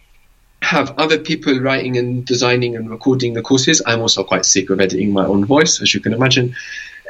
have 0.60 0.94
other 0.98 1.18
people 1.18 1.58
writing 1.58 1.96
and 1.96 2.24
designing 2.24 2.76
and 2.76 2.88
recording 2.88 3.32
the 3.34 3.42
courses. 3.42 3.82
I'm 3.86 4.00
also 4.00 4.22
quite 4.22 4.44
sick 4.44 4.70
of 4.70 4.80
editing 4.80 5.12
my 5.12 5.26
own 5.26 5.44
voice, 5.44 5.82
as 5.82 5.94
you 5.94 6.00
can 6.00 6.12
imagine. 6.12 6.54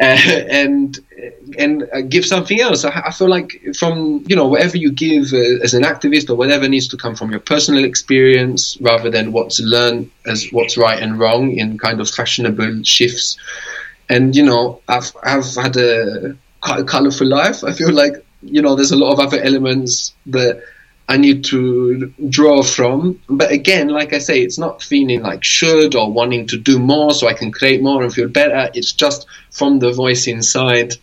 Uh, 0.01 0.05
and 0.51 1.01
and 1.59 1.89
uh, 1.93 2.01
give 2.01 2.25
something 2.25 2.61
else. 2.61 2.85
I, 2.85 3.03
I, 3.07 3.11
feel 3.11 3.29
like 3.29 3.61
from 3.77 4.25
you 4.27 4.35
know 4.35 4.49
whatever 4.49 4.79
you 4.79 4.91
give 4.91 5.33
uh, 5.33 5.63
as 5.63 5.75
an 5.75 5.83
activist 5.83 6.31
or 6.31 6.35
whatever 6.35 6.67
needs 6.67 6.89
to 6.89 6.97
come 6.97 7.15
from 7.15 7.31
your 7.31 7.41
personal 7.41 7.85
experience 7.85 8.79
rather 8.81 9.11
than 9.11 9.33
what's 9.33 9.61
learned 9.61 10.11
as 10.27 10.49
what's 10.51 10.79
right 10.79 11.01
and 11.01 11.19
wrong 11.19 11.53
in 11.53 11.77
kind 11.77 12.01
of 12.01 12.09
fashionable 12.09 12.83
shifts. 12.85 13.37
And 14.09 14.35
you 14.35 14.45
know 14.45 14.81
I've 14.89 15.15
I've 15.23 15.55
had 15.55 15.77
a 15.77 16.37
colorful 16.63 17.27
life. 17.27 17.63
I 17.63 17.73
feel 17.73 17.93
like 17.93 18.15
you 18.43 18.63
know 18.63 18.75
there's 18.75 18.93
a 18.93 18.97
lot 18.97 19.13
of 19.13 19.21
other 19.21 19.41
elements 19.43 20.15
that 20.27 20.63
I 21.13 21.19
need 21.19 21.45
to 21.45 22.07
draw 22.31 22.63
from. 22.63 23.21
But 23.29 23.53
again, 23.53 23.89
like 23.89 24.15
I 24.15 24.19
say, 24.19 24.41
it's 24.41 24.57
not 24.57 24.83
feeling 24.83 25.21
like 25.21 25.45
should 25.45 25.95
or 25.95 26.11
wanting 26.11 26.47
to 26.47 26.57
do 26.57 26.79
more 26.79 27.13
so 27.13 27.29
I 27.29 27.35
can 27.35 27.53
create 27.53 27.83
more 27.83 28.03
and 28.03 28.11
feel 28.11 28.29
better. 28.29 28.71
It's 28.73 28.93
just 28.93 29.27
from 29.51 29.79
the 29.79 29.93
voice 29.93 30.27
inside 30.27 30.95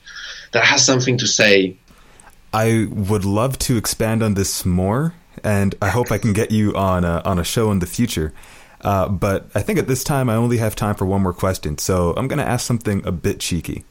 that 0.51 0.63
has 0.63 0.83
something 0.83 1.19
to 1.19 1.27
say. 1.27 1.77
I 2.51 2.87
would 2.89 3.23
love 3.23 3.59
to 3.59 3.77
expand 3.77 4.23
on 4.23 4.33
this 4.33 4.65
more, 4.65 5.13
and 5.43 5.75
I 5.79 5.89
hope 5.89 6.11
I 6.11 6.17
can 6.17 6.33
get 6.33 6.49
you 6.49 6.73
on 6.73 7.05
a, 7.05 7.21
on 7.23 7.37
a 7.37 7.43
show 7.43 7.71
in 7.71 7.77
the 7.77 7.85
future. 7.85 8.33
Uh, 8.81 9.09
but 9.09 9.51
I 9.53 9.61
think 9.61 9.77
at 9.77 9.87
this 9.87 10.03
time 10.03 10.27
I 10.27 10.33
only 10.33 10.57
have 10.57 10.75
time 10.75 10.95
for 10.95 11.05
one 11.05 11.21
more 11.21 11.33
question, 11.33 11.77
so 11.77 12.15
I'm 12.17 12.27
going 12.27 12.39
to 12.39 12.47
ask 12.47 12.65
something 12.65 13.05
a 13.05 13.11
bit 13.11 13.39
cheeky. 13.39 13.83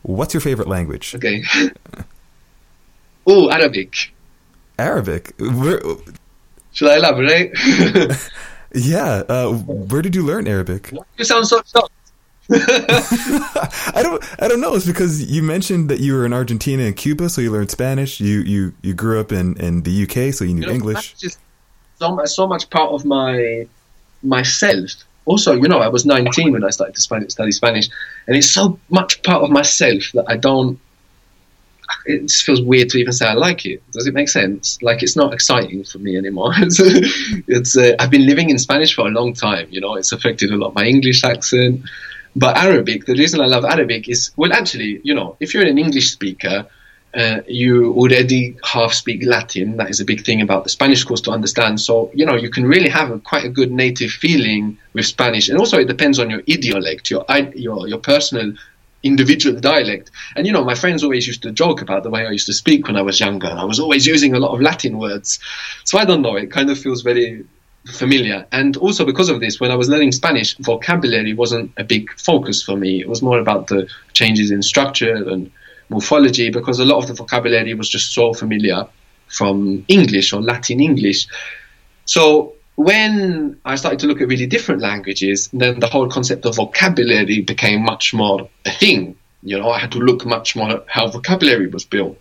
What's 0.00 0.32
your 0.32 0.40
favorite 0.40 0.68
language? 0.68 1.14
Okay. 1.14 1.42
oh, 3.26 3.50
Arabic. 3.50 4.14
Arabic. 4.80 5.34
Where, 5.38 5.80
Should 6.72 6.88
I 6.88 6.96
elaborate? 6.96 7.52
yeah. 8.74 9.22
Uh, 9.28 9.52
where 9.52 10.02
did 10.02 10.14
you 10.14 10.22
learn 10.22 10.48
Arabic? 10.48 10.92
You 11.18 11.24
sound 11.24 11.46
so 11.46 11.62
shocked. 11.66 11.92
I 12.52 14.00
don't. 14.02 14.42
I 14.42 14.48
don't 14.48 14.60
know. 14.60 14.74
It's 14.74 14.86
because 14.86 15.30
you 15.30 15.40
mentioned 15.40 15.88
that 15.88 16.00
you 16.00 16.14
were 16.14 16.26
in 16.26 16.32
Argentina 16.32 16.82
and 16.82 16.96
Cuba, 16.96 17.28
so 17.28 17.40
you 17.40 17.52
learned 17.52 17.70
Spanish. 17.70 18.18
You 18.18 18.40
you 18.40 18.72
you 18.82 18.92
grew 18.92 19.20
up 19.20 19.30
in, 19.30 19.56
in 19.58 19.82
the 19.82 20.02
UK, 20.02 20.34
so 20.34 20.44
you 20.44 20.54
knew 20.54 20.62
you 20.62 20.66
know, 20.66 20.72
English. 20.72 21.14
Just 21.14 21.38
so 22.00 22.12
much, 22.12 22.30
so 22.30 22.48
much 22.48 22.68
part 22.70 22.90
of 22.90 23.04
my 23.04 23.68
myself. 24.24 24.90
Also, 25.26 25.52
you 25.52 25.68
know, 25.68 25.78
I 25.78 25.86
was 25.86 26.04
19 26.04 26.52
when 26.52 26.64
I 26.64 26.70
started 26.70 26.96
to 26.96 27.00
study 27.00 27.52
Spanish, 27.52 27.88
and 28.26 28.36
it's 28.36 28.50
so 28.50 28.80
much 28.88 29.22
part 29.22 29.44
of 29.44 29.50
myself 29.50 30.02
that 30.14 30.24
I 30.26 30.36
don't 30.36 30.80
it 32.06 32.22
just 32.22 32.44
feels 32.44 32.60
weird 32.60 32.88
to 32.90 32.98
even 32.98 33.12
say 33.12 33.26
I 33.26 33.34
like 33.34 33.66
it. 33.66 33.82
Does 33.92 34.06
it 34.06 34.14
make 34.14 34.28
sense? 34.28 34.80
Like 34.82 35.02
it's 35.02 35.16
not 35.16 35.32
exciting 35.32 35.84
for 35.84 35.98
me 35.98 36.16
anymore. 36.16 36.52
it's, 36.58 36.80
it's 37.48 37.76
uh, 37.76 37.94
I've 37.98 38.10
been 38.10 38.26
living 38.26 38.50
in 38.50 38.58
Spanish 38.58 38.94
for 38.94 39.06
a 39.06 39.10
long 39.10 39.34
time. 39.34 39.66
You 39.70 39.80
know, 39.80 39.94
it's 39.96 40.12
affected 40.12 40.50
a 40.50 40.56
lot 40.56 40.74
my 40.74 40.84
English 40.84 41.24
accent. 41.24 41.82
But 42.36 42.56
Arabic, 42.56 43.06
the 43.06 43.14
reason 43.14 43.40
I 43.40 43.46
love 43.46 43.64
Arabic 43.64 44.08
is 44.08 44.30
well, 44.36 44.52
actually, 44.52 45.00
you 45.02 45.14
know, 45.14 45.36
if 45.40 45.52
you're 45.52 45.66
an 45.66 45.78
English 45.78 46.12
speaker, 46.12 46.66
uh, 47.14 47.40
you 47.48 47.92
already 47.94 48.56
half 48.62 48.92
speak 48.92 49.24
Latin. 49.24 49.76
That 49.76 49.90
is 49.90 50.00
a 50.00 50.04
big 50.04 50.24
thing 50.24 50.40
about 50.40 50.62
the 50.62 50.70
Spanish 50.70 51.02
course 51.02 51.20
to 51.22 51.32
understand. 51.32 51.80
So, 51.80 52.10
you 52.14 52.24
know, 52.24 52.36
you 52.36 52.50
can 52.50 52.64
really 52.64 52.88
have 52.88 53.10
a, 53.10 53.18
quite 53.18 53.44
a 53.44 53.48
good 53.48 53.72
native 53.72 54.10
feeling 54.10 54.78
with 54.92 55.06
Spanish. 55.06 55.48
And 55.48 55.58
also, 55.58 55.78
it 55.78 55.88
depends 55.88 56.20
on 56.20 56.30
your 56.30 56.42
idiolect, 56.42 57.10
your 57.10 57.24
your 57.54 57.88
your 57.88 57.98
personal 57.98 58.52
individual 59.02 59.58
dialect. 59.58 60.10
And 60.36 60.46
you 60.46 60.52
know, 60.52 60.64
my 60.64 60.74
friends 60.74 61.02
always 61.02 61.26
used 61.26 61.42
to 61.42 61.52
joke 61.52 61.80
about 61.82 62.02
the 62.02 62.10
way 62.10 62.26
I 62.26 62.30
used 62.30 62.46
to 62.46 62.52
speak 62.52 62.86
when 62.86 62.96
I 62.96 63.02
was 63.02 63.20
younger, 63.20 63.48
and 63.48 63.58
I 63.58 63.64
was 63.64 63.80
always 63.80 64.06
using 64.06 64.34
a 64.34 64.38
lot 64.38 64.52
of 64.54 64.60
Latin 64.60 64.98
words. 64.98 65.38
So 65.84 65.98
I 65.98 66.04
don't 66.04 66.22
know, 66.22 66.36
it 66.36 66.50
kind 66.50 66.70
of 66.70 66.78
feels 66.78 67.02
very 67.02 67.44
familiar. 67.86 68.46
And 68.52 68.76
also 68.76 69.06
because 69.06 69.30
of 69.30 69.40
this, 69.40 69.58
when 69.58 69.70
I 69.70 69.76
was 69.76 69.88
learning 69.88 70.12
Spanish, 70.12 70.56
vocabulary 70.58 71.32
wasn't 71.32 71.72
a 71.78 71.84
big 71.84 72.10
focus 72.18 72.62
for 72.62 72.76
me. 72.76 73.00
It 73.00 73.08
was 73.08 73.22
more 73.22 73.38
about 73.38 73.68
the 73.68 73.88
changes 74.12 74.50
in 74.50 74.62
structure 74.62 75.14
and 75.14 75.50
morphology, 75.88 76.50
because 76.50 76.78
a 76.78 76.84
lot 76.84 76.98
of 76.98 77.08
the 77.08 77.14
vocabulary 77.14 77.74
was 77.74 77.88
just 77.88 78.12
so 78.12 78.34
familiar 78.34 78.86
from 79.28 79.84
English 79.88 80.32
or 80.32 80.42
Latin 80.42 80.80
English. 80.80 81.26
So 82.04 82.54
when 82.80 83.60
I 83.66 83.74
started 83.74 83.98
to 84.00 84.06
look 84.06 84.22
at 84.22 84.28
really 84.28 84.46
different 84.46 84.80
languages, 84.80 85.50
then 85.52 85.80
the 85.80 85.86
whole 85.86 86.08
concept 86.08 86.46
of 86.46 86.56
vocabulary 86.56 87.42
became 87.42 87.82
much 87.82 88.14
more 88.14 88.48
a 88.64 88.70
thing. 88.70 89.16
You 89.42 89.58
know, 89.58 89.70
I 89.70 89.78
had 89.78 89.92
to 89.92 89.98
look 89.98 90.24
much 90.24 90.56
more 90.56 90.70
at 90.70 90.84
how 90.88 91.06
vocabulary 91.08 91.66
was 91.66 91.84
built. 91.84 92.16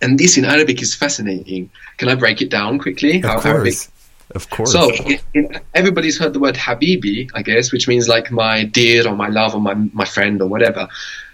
And 0.00 0.16
this 0.16 0.38
in 0.38 0.44
Arabic 0.44 0.80
is 0.80 0.94
fascinating. 0.94 1.70
Can 1.96 2.08
I 2.08 2.14
break 2.14 2.40
it 2.40 2.50
down 2.50 2.78
quickly? 2.78 3.16
Of 3.16 3.22
course. 3.22 3.46
Arabic 3.46 3.74
of 4.34 4.48
course. 4.50 4.70
So 4.70 4.90
in, 5.34 5.58
everybody's 5.74 6.18
heard 6.18 6.34
the 6.34 6.40
word 6.40 6.54
habibi, 6.54 7.30
I 7.34 7.42
guess, 7.42 7.72
which 7.72 7.88
means 7.88 8.08
like 8.08 8.30
my 8.30 8.64
dear 8.64 9.08
or 9.08 9.16
my 9.16 9.28
love 9.28 9.56
or 9.56 9.60
my, 9.60 9.74
my 9.74 10.04
friend 10.04 10.40
or 10.40 10.46
whatever. 10.46 10.88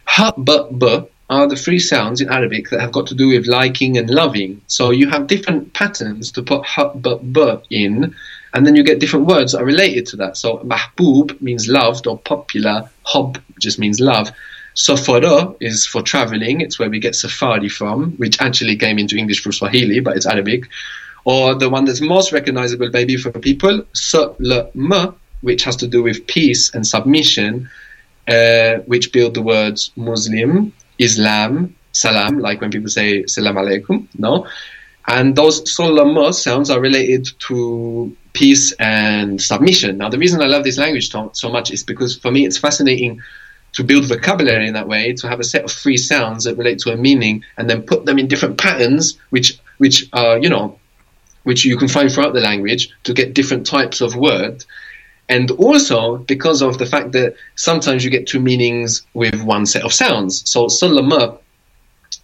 Ha, 0.06 0.32
but, 0.38 0.78
but 0.78 1.10
are 1.28 1.46
the 1.46 1.56
three 1.56 1.78
sounds 1.78 2.20
in 2.20 2.28
Arabic 2.28 2.70
that 2.70 2.80
have 2.80 2.90
got 2.90 3.06
to 3.06 3.14
do 3.14 3.28
with 3.28 3.46
liking 3.46 3.96
and 3.96 4.10
loving. 4.10 4.60
So 4.66 4.90
you 4.90 5.08
have 5.10 5.28
different 5.28 5.72
patterns 5.74 6.32
to 6.32 6.42
put 6.42 6.64
ha, 6.66 6.92
but, 6.94 7.32
but 7.32 7.66
in, 7.70 8.14
and 8.54 8.66
then 8.66 8.74
you 8.74 8.82
get 8.82 9.00
different 9.00 9.26
words 9.26 9.52
that 9.52 9.62
are 9.62 9.64
related 9.64 10.06
to 10.06 10.16
that. 10.16 10.36
So 10.36 10.58
mahbub 10.58 11.40
means 11.40 11.68
loved 11.68 12.06
or 12.06 12.18
popular, 12.18 12.88
hob 13.04 13.40
just 13.60 13.78
means 13.78 14.00
love. 14.00 14.30
Safara 14.74 15.56
is 15.60 15.86
for 15.86 16.02
traveling, 16.02 16.60
it's 16.60 16.78
where 16.78 16.90
we 16.90 17.00
get 17.00 17.14
safari 17.14 17.68
from, 17.68 18.12
which 18.12 18.40
actually 18.40 18.76
came 18.76 18.98
into 18.98 19.16
English 19.16 19.42
from 19.42 19.52
Swahili, 19.52 20.00
but 20.00 20.16
it's 20.16 20.26
Arabic. 20.26 20.68
Or 21.24 21.54
the 21.54 21.68
one 21.68 21.84
that's 21.84 22.00
most 22.00 22.32
recognizable 22.32 22.88
maybe 22.92 23.16
for 23.16 23.30
people, 23.32 23.84
Salama, 23.92 25.14
which 25.42 25.64
has 25.64 25.76
to 25.76 25.86
do 25.86 26.02
with 26.02 26.26
peace 26.26 26.74
and 26.74 26.86
submission, 26.86 27.68
uh, 28.28 28.78
which 28.86 29.12
build 29.12 29.34
the 29.34 29.42
words 29.42 29.90
Muslim, 29.96 30.72
Islam, 30.98 31.74
Salam, 31.92 32.38
like 32.38 32.60
when 32.60 32.70
people 32.70 32.88
say 32.88 33.26
Salam 33.26 33.56
Alaikum, 33.56 34.06
no? 34.18 34.46
And 35.10 35.34
those 35.34 35.74
Salama 35.74 36.32
sounds 36.32 36.70
are 36.70 36.80
related 36.80 37.28
to 37.40 38.16
peace 38.32 38.72
and 38.78 39.42
submission. 39.42 39.98
Now, 39.98 40.08
the 40.08 40.18
reason 40.18 40.40
I 40.40 40.46
love 40.46 40.62
this 40.62 40.78
language 40.78 41.10
so 41.10 41.50
much 41.50 41.72
is 41.72 41.82
because 41.82 42.16
for 42.16 42.30
me 42.30 42.46
it's 42.46 42.56
fascinating 42.56 43.20
to 43.72 43.82
build 43.82 44.04
vocabulary 44.04 44.68
in 44.68 44.74
that 44.74 44.86
way, 44.86 45.12
to 45.14 45.28
have 45.28 45.40
a 45.40 45.44
set 45.44 45.64
of 45.64 45.72
three 45.72 45.96
sounds 45.96 46.44
that 46.44 46.56
relate 46.56 46.78
to 46.80 46.92
a 46.92 46.96
meaning, 46.96 47.42
and 47.58 47.68
then 47.68 47.82
put 47.82 48.04
them 48.06 48.20
in 48.20 48.28
different 48.28 48.56
patterns, 48.56 49.18
which 49.30 49.58
which 49.78 50.08
are 50.12 50.38
you 50.38 50.48
know 50.48 50.78
which 51.42 51.64
you 51.64 51.76
can 51.76 51.88
find 51.88 52.12
throughout 52.12 52.32
the 52.32 52.40
language 52.40 52.90
to 53.02 53.12
get 53.12 53.34
different 53.34 53.66
types 53.66 54.00
of 54.00 54.14
word. 54.14 54.64
And 55.28 55.50
also 55.52 56.18
because 56.18 56.62
of 56.62 56.78
the 56.78 56.86
fact 56.86 57.10
that 57.12 57.34
sometimes 57.56 58.04
you 58.04 58.10
get 58.10 58.28
two 58.28 58.40
meanings 58.40 59.02
with 59.14 59.42
one 59.42 59.66
set 59.66 59.82
of 59.82 59.92
sounds. 59.92 60.48
So 60.48 60.68
salama, 60.68 61.38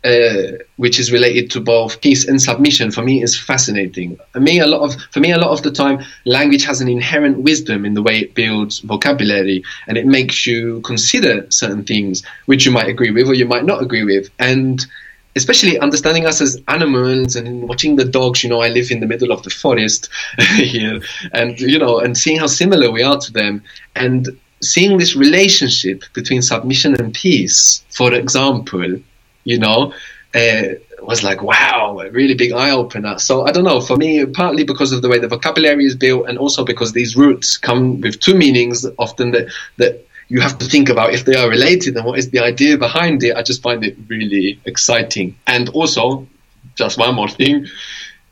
uh, 0.06 0.58
which 0.76 1.00
is 1.00 1.10
related 1.10 1.50
to 1.50 1.60
both 1.60 2.00
peace 2.00 2.28
and 2.28 2.40
submission, 2.40 2.92
for 2.92 3.02
me 3.02 3.22
is 3.22 3.38
fascinating. 3.38 4.16
For 4.32 4.40
me, 4.40 4.60
a 4.60 4.66
lot 4.66 4.82
of 4.82 5.00
for 5.10 5.20
me, 5.20 5.32
a 5.32 5.38
lot 5.38 5.50
of 5.50 5.62
the 5.62 5.72
time, 5.72 6.04
language 6.24 6.64
has 6.64 6.80
an 6.80 6.88
inherent 6.88 7.38
wisdom 7.38 7.84
in 7.84 7.94
the 7.94 8.02
way 8.02 8.18
it 8.20 8.34
builds 8.34 8.78
vocabulary, 8.80 9.64
and 9.88 9.98
it 9.98 10.06
makes 10.06 10.46
you 10.46 10.80
consider 10.82 11.46
certain 11.50 11.84
things 11.84 12.22
which 12.46 12.64
you 12.64 12.70
might 12.70 12.88
agree 12.88 13.10
with 13.10 13.26
or 13.26 13.34
you 13.34 13.46
might 13.46 13.64
not 13.64 13.82
agree 13.82 14.04
with. 14.04 14.30
And 14.38 14.86
especially 15.34 15.78
understanding 15.80 16.24
us 16.24 16.40
as 16.40 16.62
animals 16.68 17.36
and 17.36 17.68
watching 17.68 17.96
the 17.96 18.04
dogs. 18.04 18.42
You 18.42 18.50
know, 18.50 18.62
I 18.62 18.68
live 18.68 18.90
in 18.90 19.00
the 19.00 19.06
middle 19.06 19.32
of 19.32 19.42
the 19.42 19.50
forest 19.50 20.08
here, 20.56 21.00
and 21.32 21.60
you 21.60 21.78
know, 21.78 21.98
and 21.98 22.16
seeing 22.16 22.38
how 22.38 22.46
similar 22.46 22.90
we 22.92 23.02
are 23.02 23.18
to 23.18 23.32
them, 23.32 23.62
and 23.96 24.28
seeing 24.62 24.98
this 24.98 25.16
relationship 25.16 26.04
between 26.14 26.42
submission 26.42 26.94
and 27.00 27.12
peace, 27.12 27.84
for 27.90 28.14
example, 28.14 29.00
you 29.46 29.58
know. 29.58 29.94
Uh, 30.34 30.74
was 31.06 31.22
like 31.22 31.42
wow, 31.42 32.00
a 32.00 32.10
really 32.10 32.34
big 32.34 32.52
eye 32.52 32.70
opener. 32.70 33.18
So 33.18 33.46
I 33.46 33.52
don't 33.52 33.64
know. 33.64 33.80
For 33.80 33.96
me, 33.96 34.26
partly 34.26 34.64
because 34.64 34.92
of 34.92 35.02
the 35.02 35.08
way 35.08 35.18
the 35.18 35.28
vocabulary 35.28 35.86
is 35.86 35.96
built, 35.96 36.28
and 36.28 36.36
also 36.38 36.64
because 36.64 36.92
these 36.92 37.16
roots 37.16 37.56
come 37.56 38.00
with 38.00 38.20
two 38.20 38.34
meanings 38.34 38.84
often 38.98 39.30
that 39.30 39.46
that 39.76 40.06
you 40.28 40.40
have 40.40 40.58
to 40.58 40.66
think 40.66 40.88
about 40.88 41.14
if 41.14 41.24
they 41.24 41.36
are 41.36 41.48
related 41.48 41.96
and 41.96 42.04
what 42.04 42.18
is 42.18 42.30
the 42.30 42.40
idea 42.40 42.76
behind 42.76 43.22
it. 43.22 43.36
I 43.36 43.42
just 43.42 43.62
find 43.62 43.84
it 43.84 43.96
really 44.08 44.60
exciting. 44.64 45.36
And 45.46 45.68
also, 45.68 46.26
just 46.74 46.98
one 46.98 47.14
more 47.14 47.28
thing. 47.28 47.66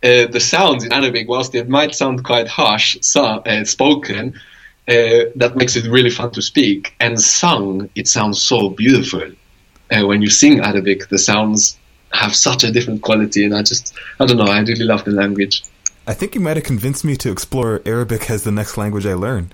Uh, 0.03 0.27
the 0.27 0.41
sounds 0.41 0.85
in 0.85 0.93
Arabic, 0.93 1.29
whilst 1.29 1.55
it 1.55 1.69
might 1.69 1.95
sound 1.95 2.25
quite 2.25 2.49
harsh, 2.49 2.99
so, 3.01 3.25
uh, 3.25 3.65
spoken, 3.65 4.35
uh, 4.89 5.31
that 5.37 5.53
makes 5.55 5.77
it 5.77 5.87
really 5.87 6.11
fun 6.11 6.31
to 6.33 6.43
speak. 6.43 6.95
And 6.99 7.19
sung, 7.21 7.89
it 7.95 8.09
sounds 8.09 8.43
so 8.43 8.71
beautiful. 8.71 9.31
Uh, 9.91 10.07
when 10.07 10.23
you 10.23 10.31
sing 10.31 10.61
Arabic, 10.61 11.09
the 11.09 11.19
sounds 11.19 11.79
have 12.13 12.35
such 12.35 12.65
a 12.65 12.71
different 12.71 13.03
quality, 13.03 13.45
and 13.45 13.55
I 13.55 13.63
just, 13.63 13.95
I 14.21 14.27
don't 14.27 14.37
know, 14.37 14.45
I 14.45 14.61
really 14.61 14.85
love 14.85 15.05
the 15.05 15.11
language. 15.11 15.63
I 16.07 16.13
think 16.13 16.35
you 16.35 16.41
might 16.41 16.57
have 16.57 16.65
convinced 16.65 17.03
me 17.05 17.17
to 17.17 17.31
explore 17.31 17.81
Arabic 17.87 18.31
as 18.31 18.45
the 18.45 18.51
next 18.51 18.77
language 18.77 19.07
I 19.07 19.15
learn. 19.15 19.51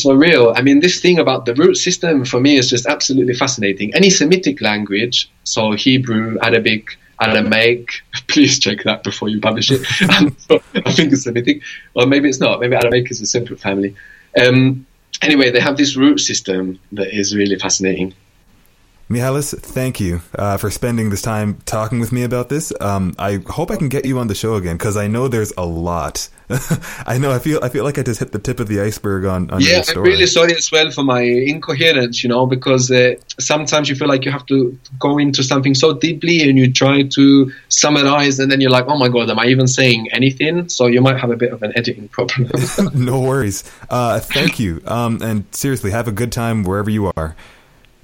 For 0.00 0.16
real. 0.16 0.52
I 0.56 0.62
mean, 0.62 0.78
this 0.78 1.00
thing 1.00 1.18
about 1.18 1.44
the 1.44 1.54
root 1.54 1.74
system 1.76 2.24
for 2.24 2.40
me 2.40 2.56
is 2.56 2.70
just 2.70 2.86
absolutely 2.86 3.34
fascinating. 3.34 3.92
Any 3.94 4.08
Semitic 4.08 4.60
language, 4.60 5.28
so 5.42 5.72
Hebrew, 5.72 6.38
Arabic, 6.40 6.96
Aramaic, 7.20 7.90
please 8.28 8.60
check 8.60 8.84
that 8.84 9.02
before 9.02 9.28
you 9.28 9.40
publish 9.40 9.72
it. 9.72 9.80
I 10.02 10.92
think 10.92 11.12
it's 11.12 11.24
Semitic, 11.24 11.62
or 11.94 12.06
maybe 12.06 12.28
it's 12.28 12.38
not. 12.38 12.60
Maybe 12.60 12.76
Aramaic 12.76 13.10
is 13.10 13.20
a 13.20 13.26
separate 13.26 13.58
family. 13.58 13.96
Um, 14.40 14.86
anyway, 15.20 15.50
they 15.50 15.60
have 15.60 15.76
this 15.76 15.96
root 15.96 16.18
system 16.18 16.78
that 16.92 17.12
is 17.12 17.34
really 17.34 17.58
fascinating. 17.58 18.14
Mihalis, 19.10 19.58
thank 19.58 20.00
you 20.00 20.20
uh, 20.34 20.58
for 20.58 20.70
spending 20.70 21.08
this 21.08 21.22
time 21.22 21.58
talking 21.64 21.98
with 21.98 22.12
me 22.12 22.24
about 22.24 22.50
this. 22.50 22.74
Um, 22.78 23.14
I 23.18 23.38
hope 23.46 23.70
I 23.70 23.76
can 23.76 23.88
get 23.88 24.04
you 24.04 24.18
on 24.18 24.26
the 24.26 24.34
show 24.34 24.56
again 24.56 24.76
because 24.76 24.98
I 24.98 25.06
know 25.06 25.28
there's 25.28 25.52
a 25.56 25.64
lot. 25.64 26.28
I 27.06 27.16
know 27.16 27.30
I 27.30 27.38
feel 27.38 27.58
I 27.62 27.70
feel 27.70 27.84
like 27.84 27.98
I 27.98 28.02
just 28.02 28.20
hit 28.20 28.32
the 28.32 28.38
tip 28.38 28.60
of 28.60 28.68
the 28.68 28.82
iceberg 28.82 29.24
on. 29.24 29.50
on 29.50 29.62
yeah, 29.62 29.82
I'm 29.88 30.02
really 30.02 30.26
sorry 30.26 30.54
as 30.54 30.70
well 30.70 30.90
for 30.90 31.04
my 31.04 31.22
incoherence. 31.22 32.22
You 32.22 32.28
know, 32.28 32.44
because 32.44 32.90
uh, 32.90 33.14
sometimes 33.38 33.88
you 33.88 33.96
feel 33.96 34.08
like 34.08 34.26
you 34.26 34.30
have 34.30 34.44
to 34.46 34.78
go 34.98 35.16
into 35.16 35.42
something 35.42 35.74
so 35.74 35.94
deeply 35.94 36.46
and 36.46 36.58
you 36.58 36.70
try 36.70 37.02
to 37.04 37.52
summarize, 37.70 38.38
and 38.38 38.52
then 38.52 38.60
you're 38.60 38.70
like, 38.70 38.88
oh 38.88 38.98
my 38.98 39.08
god, 39.08 39.30
am 39.30 39.38
I 39.38 39.46
even 39.46 39.68
saying 39.68 40.08
anything? 40.12 40.68
So 40.68 40.86
you 40.86 41.00
might 41.00 41.18
have 41.18 41.30
a 41.30 41.36
bit 41.36 41.52
of 41.52 41.62
an 41.62 41.72
editing 41.76 42.08
problem. 42.08 42.50
no 42.94 43.20
worries. 43.20 43.64
Uh, 43.88 44.20
thank 44.20 44.58
you. 44.58 44.82
Um, 44.86 45.22
and 45.22 45.44
seriously, 45.54 45.92
have 45.92 46.08
a 46.08 46.12
good 46.12 46.30
time 46.30 46.62
wherever 46.62 46.90
you 46.90 47.10
are. 47.16 47.36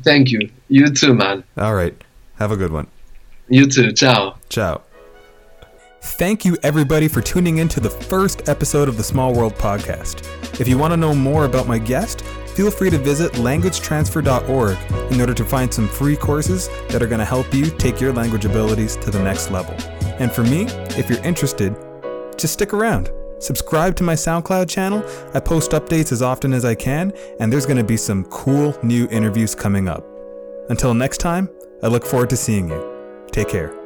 Thank 0.03 0.31
you. 0.31 0.51
You 0.69 0.91
too, 0.91 1.15
man. 1.15 1.45
All 1.57 1.75
right. 1.75 1.95
Have 2.37 2.51
a 2.51 2.57
good 2.57 2.73
one. 2.73 2.87
You 3.49 3.67
too. 3.67 3.93
Ciao. 3.93 4.37
Ciao. 4.49 4.83
Thank 6.01 6.45
you, 6.45 6.57
everybody, 6.63 7.09
for 7.09 7.23
tuning 7.23 7.59
in 7.59 7.69
to 7.69 7.81
the 7.81 7.89
first 7.89 8.49
episode 8.49 8.89
of 8.89 8.99
the 8.99 9.03
Small 9.03 9.35
World 9.35 9.55
podcast. 9.55 10.61
If 10.61 10.69
you 10.69 10.77
want 10.77 10.93
to 10.93 10.99
know 10.99 11.15
more 11.15 11.47
about 11.47 11.67
my 11.67 11.79
guest, 11.79 12.21
feel 12.55 12.71
free 12.71 12.91
to 12.91 12.99
visit 12.99 13.33
languagetransfer.org 13.33 15.13
in 15.13 15.21
order 15.21 15.35
to 15.35 15.45
find 15.45 15.73
some 15.73 15.89
free 15.89 16.17
courses 16.17 16.69
that 16.91 17.03
are 17.03 17.07
going 17.07 17.21
to 17.21 17.25
help 17.25 17.53
you 17.55 17.71
take 17.71 18.01
your 18.01 18.13
language 18.13 18.45
abilities 18.45 18.97
to 18.97 19.11
the 19.11 19.23
next 19.23 19.51
level. 19.51 19.75
And 20.19 20.31
for 20.31 20.43
me, 20.43 20.67
if 20.99 21.09
you're 21.09 21.25
interested, 21.25 21.75
just 22.37 22.53
stick 22.53 22.75
around. 22.75 23.11
Subscribe 23.45 23.95
to 23.97 24.03
my 24.03 24.15
SoundCloud 24.15 24.71
channel. 24.71 25.05
I 25.35 25.41
post 25.41 25.73
updates 25.73 26.13
as 26.13 26.23
often 26.23 26.55
as 26.55 26.65
I 26.65 26.75
can, 26.75 27.13
and 27.41 27.53
there's 27.53 27.67
going 27.67 27.77
to 27.77 27.85
be 27.85 27.99
some 27.99 28.25
cool 28.25 28.75
new 28.83 29.07
interviews 29.11 29.55
coming 29.55 29.87
up. 29.87 30.03
Until 30.71 30.95
next 30.95 31.19
time, 31.19 31.51
I 31.83 31.89
look 31.89 32.07
forward 32.07 32.31
to 32.31 32.39
seeing 32.39 32.71
you. 32.71 33.27
Take 33.33 33.51
care. 33.51 33.84